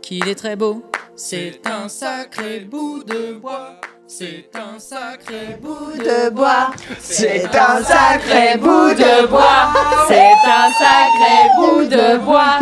qu'il 0.03 0.29
est 0.29 0.35
très 0.35 0.57
beau. 0.57 0.85
C'est 1.16 1.62
un 1.65 1.89
sacré 1.89 2.61
bout 2.61 3.03
de 3.05 3.33
bois. 3.33 3.81
C'est 4.07 4.51
un 4.55 4.79
sacré 4.79 5.59
bout 5.62 5.97
de 5.97 6.29
bois. 6.29 6.73
C'est 7.01 7.47
un 7.47 7.83
sacré 7.83 8.59
bout 8.59 8.93
de 8.93 9.27
bois. 9.27 9.73
C'est 10.07 10.35
un 10.45 10.71
sacré 10.71 11.49
bout 11.57 11.87
de 11.87 12.19
bois. 12.19 12.59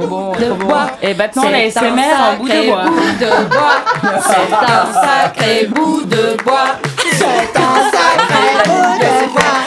Trop 0.00 0.08
bon, 0.08 0.32
De 0.32 0.44
trop 0.46 0.54
bon. 0.54 0.66
bois. 0.66 0.86
Et 1.02 1.14
maintenant, 1.14 1.42
C'est 1.44 1.50
la 1.50 1.58
un 1.58 1.70
SMR 1.70 2.14
en 2.20 2.36
bout 2.36 2.48
de 2.48 2.52
sacré 2.52 2.70
bois. 2.70 2.84
bout 2.84 3.12
de 3.20 3.48
bois. 3.48 3.76
C'est 4.22 4.54
un 4.54 4.92
sacré 4.92 5.66
bout 5.66 6.02
de 6.04 6.36
bois. 6.44 6.76
C'est 7.12 7.24
un 7.24 7.74
sacré 7.92 8.62
bout 8.64 8.98
de 9.00 9.32
bois. 9.32 9.58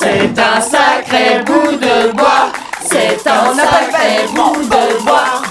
C'est 0.00 0.38
un 0.38 0.60
sacré 0.60 1.42
bout 1.44 1.76
de 1.76 2.12
bois. 2.12 2.52
C'est 2.84 3.26
un 3.26 3.54
sacré 3.54 4.26
bout 4.34 4.62
de 4.64 5.04
bois. 5.04 5.42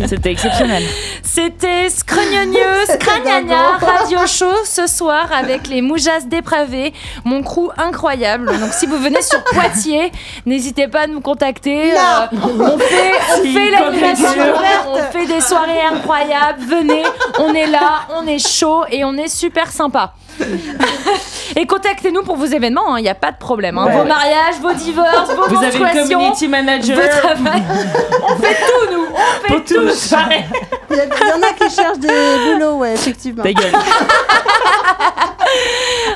C'était 0.08 0.32
exceptionnel. 0.32 0.82
C'était 1.22 1.88
Scrognonieux, 1.90 2.84
Scragnagna, 2.88 3.78
Radio 3.80 4.26
Show 4.26 4.64
ce 4.64 4.86
soir 4.86 5.28
avec 5.32 5.68
les 5.68 5.82
Moujas 5.82 6.20
dépravés, 6.26 6.92
mon 7.24 7.42
crew 7.42 7.70
incroyable. 7.76 8.46
Donc 8.58 8.72
si 8.72 8.86
vous 8.86 8.98
venez 8.98 9.22
sur 9.22 9.42
Poitiers, 9.44 10.12
n'hésitez 10.46 10.88
pas 10.88 11.02
à 11.02 11.06
nous 11.06 11.20
contacter. 11.20 11.92
Euh, 11.92 12.26
on 12.32 12.78
fait, 12.78 13.12
on 13.38 13.42
Si, 13.42 13.52
fait 13.52 13.70
l'animation, 13.70 14.28
on 14.88 15.12
fait 15.12 15.26
des 15.26 15.40
soirées 15.40 15.82
incroyables. 15.82 16.60
Venez, 16.62 17.02
on 17.38 17.54
est 17.54 17.66
là, 17.66 18.06
on 18.16 18.26
est 18.26 18.38
chaud 18.46 18.84
et 18.90 19.04
on 19.04 19.14
est 19.16 19.28
super 19.28 19.70
sympa. 19.70 20.14
Et 21.56 21.66
contactez-nous 21.66 22.22
pour 22.22 22.36
vos 22.36 22.46
événements, 22.46 22.96
il 22.96 23.02
n'y 23.02 23.08
a 23.08 23.14
pas 23.14 23.30
de 23.30 23.36
problème. 23.36 23.76
hein. 23.78 23.86
Ouais. 23.86 23.96
Vos 23.96 24.04
mariages, 24.04 24.54
vos 24.60 24.72
divorces, 24.72 25.30
vos 25.34 25.48
Vous 25.54 25.62
avez 25.64 25.78
une 25.78 26.08
community 26.08 26.48
manager. 26.48 26.98
On 26.98 28.36
fait 28.36 28.56
tout, 28.56 28.92
nous. 28.92 29.06
On 29.12 29.46
fait 29.46 29.54
Pour 29.54 29.64
tout. 29.64 29.74
Il 29.74 30.96
y, 30.96 31.00
a- 31.00 31.04
il 31.04 31.28
y 31.28 31.32
en 31.32 31.42
a 31.42 31.52
qui 31.52 31.74
cherchent 31.74 31.98
des 31.98 32.08
boulots, 32.54 32.76
ouais, 32.76 32.94
effectivement. 32.94 33.42
Ta 33.42 33.52
gueule. 33.52 33.72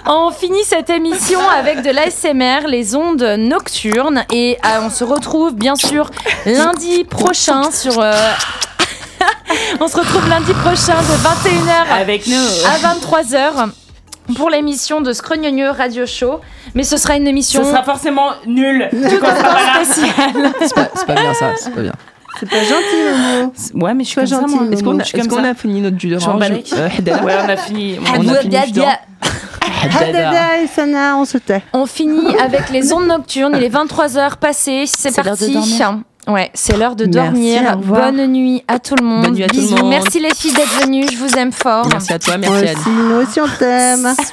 On 0.08 0.30
finit 0.30 0.62
cette 0.64 0.88
émission 0.90 1.40
avec 1.48 1.82
de 1.82 1.90
l'ASMR, 1.90 2.66
les 2.68 2.94
ondes 2.94 3.22
nocturnes. 3.38 4.24
Et 4.32 4.56
euh, 4.64 4.78
on 4.82 4.90
se 4.90 5.02
retrouve 5.04 5.54
bien 5.54 5.74
sûr 5.74 6.10
lundi 6.46 7.02
prochain 7.04 7.70
sur. 7.72 7.98
euh, 8.00 8.12
on 9.80 9.88
se 9.88 9.96
retrouve 9.96 10.28
lundi 10.28 10.52
prochain 10.54 10.94
de 10.94 11.48
21h 11.50 12.00
Avec 12.00 12.26
nous. 12.28 12.36
à 12.36 12.78
23h 12.94 13.68
pour 14.34 14.50
l'émission 14.50 15.00
de 15.00 15.12
Scrognonieux 15.12 15.70
Radio 15.70 16.06
Show. 16.06 16.40
Mais 16.74 16.82
ce 16.82 16.96
sera 16.96 17.16
une 17.16 17.26
émission 17.26 17.62
Ce 17.62 17.70
sera 17.70 17.82
forcément 17.82 18.30
nul. 18.46 18.88
Pas 19.20 19.42
là. 19.42 19.84
spéciale. 19.84 20.52
C'est 20.60 20.74
pas, 20.74 20.88
c'est 20.94 21.06
pas 21.06 21.14
bien 21.14 21.34
ça, 21.34 21.52
c'est 21.56 21.74
pas 21.74 21.82
bien. 21.82 21.92
C'est 22.38 22.50
pas 22.50 22.62
gentil, 22.62 23.46
Momo. 23.72 23.84
Ouais, 23.86 23.94
mais 23.94 24.04
je 24.04 24.10
suis 24.10 24.20
ça, 24.20 24.40
gentil. 24.40 24.58
Est-ce 24.72 24.82
qu'on 24.82 24.98
a, 24.98 25.26
qu'on 25.26 25.44
a 25.44 25.54
fini 25.54 25.80
notre 25.80 25.98
jus 25.98 26.08
d'orange. 26.08 26.42
Euh, 26.42 26.88
Ouais, 27.24 27.34
on 27.44 27.48
a 27.48 27.56
fini. 27.56 27.98
On 27.98 28.28
a 28.28 28.34
fini. 28.40 28.56
Hadada 29.98 30.58
et 30.62 30.66
Sana, 30.66 31.16
on 31.16 31.24
se 31.24 31.38
tait. 31.38 31.62
On 31.72 31.86
finit 31.86 32.36
avec 32.38 32.70
les 32.70 32.92
ondes 32.92 33.06
nocturnes. 33.06 33.54
Il 33.56 33.64
est 33.64 33.74
23h 33.74 34.36
passé. 34.36 34.84
C'est 34.86 35.14
parti. 35.14 35.56
Ouais, 36.26 36.50
c'est 36.54 36.76
l'heure 36.76 36.96
de 36.96 37.04
dormir. 37.06 37.76
Bonne 37.78 38.26
nuit 38.26 38.64
à 38.66 38.78
tout 38.80 38.96
le 38.96 39.04
monde. 39.04 39.24
Bonne 39.24 39.34
nuit 39.34 39.44
à 39.44 39.48
tout 39.48 39.54
le 39.56 39.60
Bisous. 39.62 39.76
monde. 39.76 39.90
Merci 39.90 40.18
les 40.20 40.34
filles 40.34 40.54
d'être 40.54 40.82
venues. 40.82 41.06
Je 41.10 41.16
vous 41.18 41.32
aime 41.38 41.52
fort. 41.52 41.86
Merci 41.88 42.12
à 42.12 42.18
toi, 42.18 42.36
Moi 42.36 42.60
merci 42.60 42.88
Anne. 42.88 43.08
nous 43.08 43.14
aussi, 43.16 43.40
on 43.40 43.48
t'aime. 43.58 44.14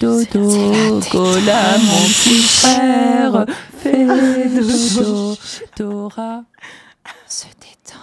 Dodo, 0.00 1.00
cola, 1.10 1.78
mon 1.78 2.02
petit 2.06 2.42
frère. 2.42 3.46
Fais 3.78 4.06
fait 4.06 4.48
dodo. 4.48 5.36
Dora 5.76 6.42
se 7.26 7.46
détend. 7.46 7.98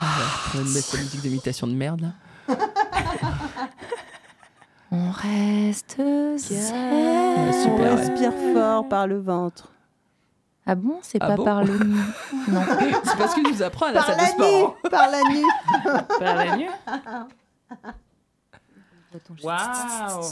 Ah, 0.00 0.06
on 0.54 0.58
va 0.58 0.64
mettre 0.64 0.96
la 0.96 1.02
musique 1.02 1.20
d'imitation 1.20 1.66
de 1.66 1.72
merde 1.74 2.00
là. 2.00 2.56
On 4.90 5.10
reste 5.10 5.96
zen. 6.38 6.74
On 7.68 7.96
respire 7.96 8.32
fort 8.54 8.88
par 8.88 9.06
le 9.06 9.20
ventre. 9.20 9.68
Ah 10.66 10.74
bon 10.76 10.98
C'est 11.02 11.18
Ah 11.20 11.26
pas 11.28 11.36
bon 11.36 11.44
par 11.44 11.64
le 11.64 11.76
Non. 12.48 12.62
C'est 13.04 13.18
parce 13.18 13.34
qu'il 13.34 13.42
nous 13.42 13.62
apprend 13.62 13.86
à 13.86 13.92
la 13.92 14.02
Par 14.02 14.06
salle 14.06 14.16
de 14.16 14.20
la 14.22 14.28
sport. 14.28 14.48
nuit, 14.48 14.64
hein. 14.64 14.74
par 14.90 15.10
la 15.10 15.22
nuit. 15.24 15.44
Par 16.20 16.34
la 16.36 16.56
nuit 16.56 16.68
Waouh 19.42 20.22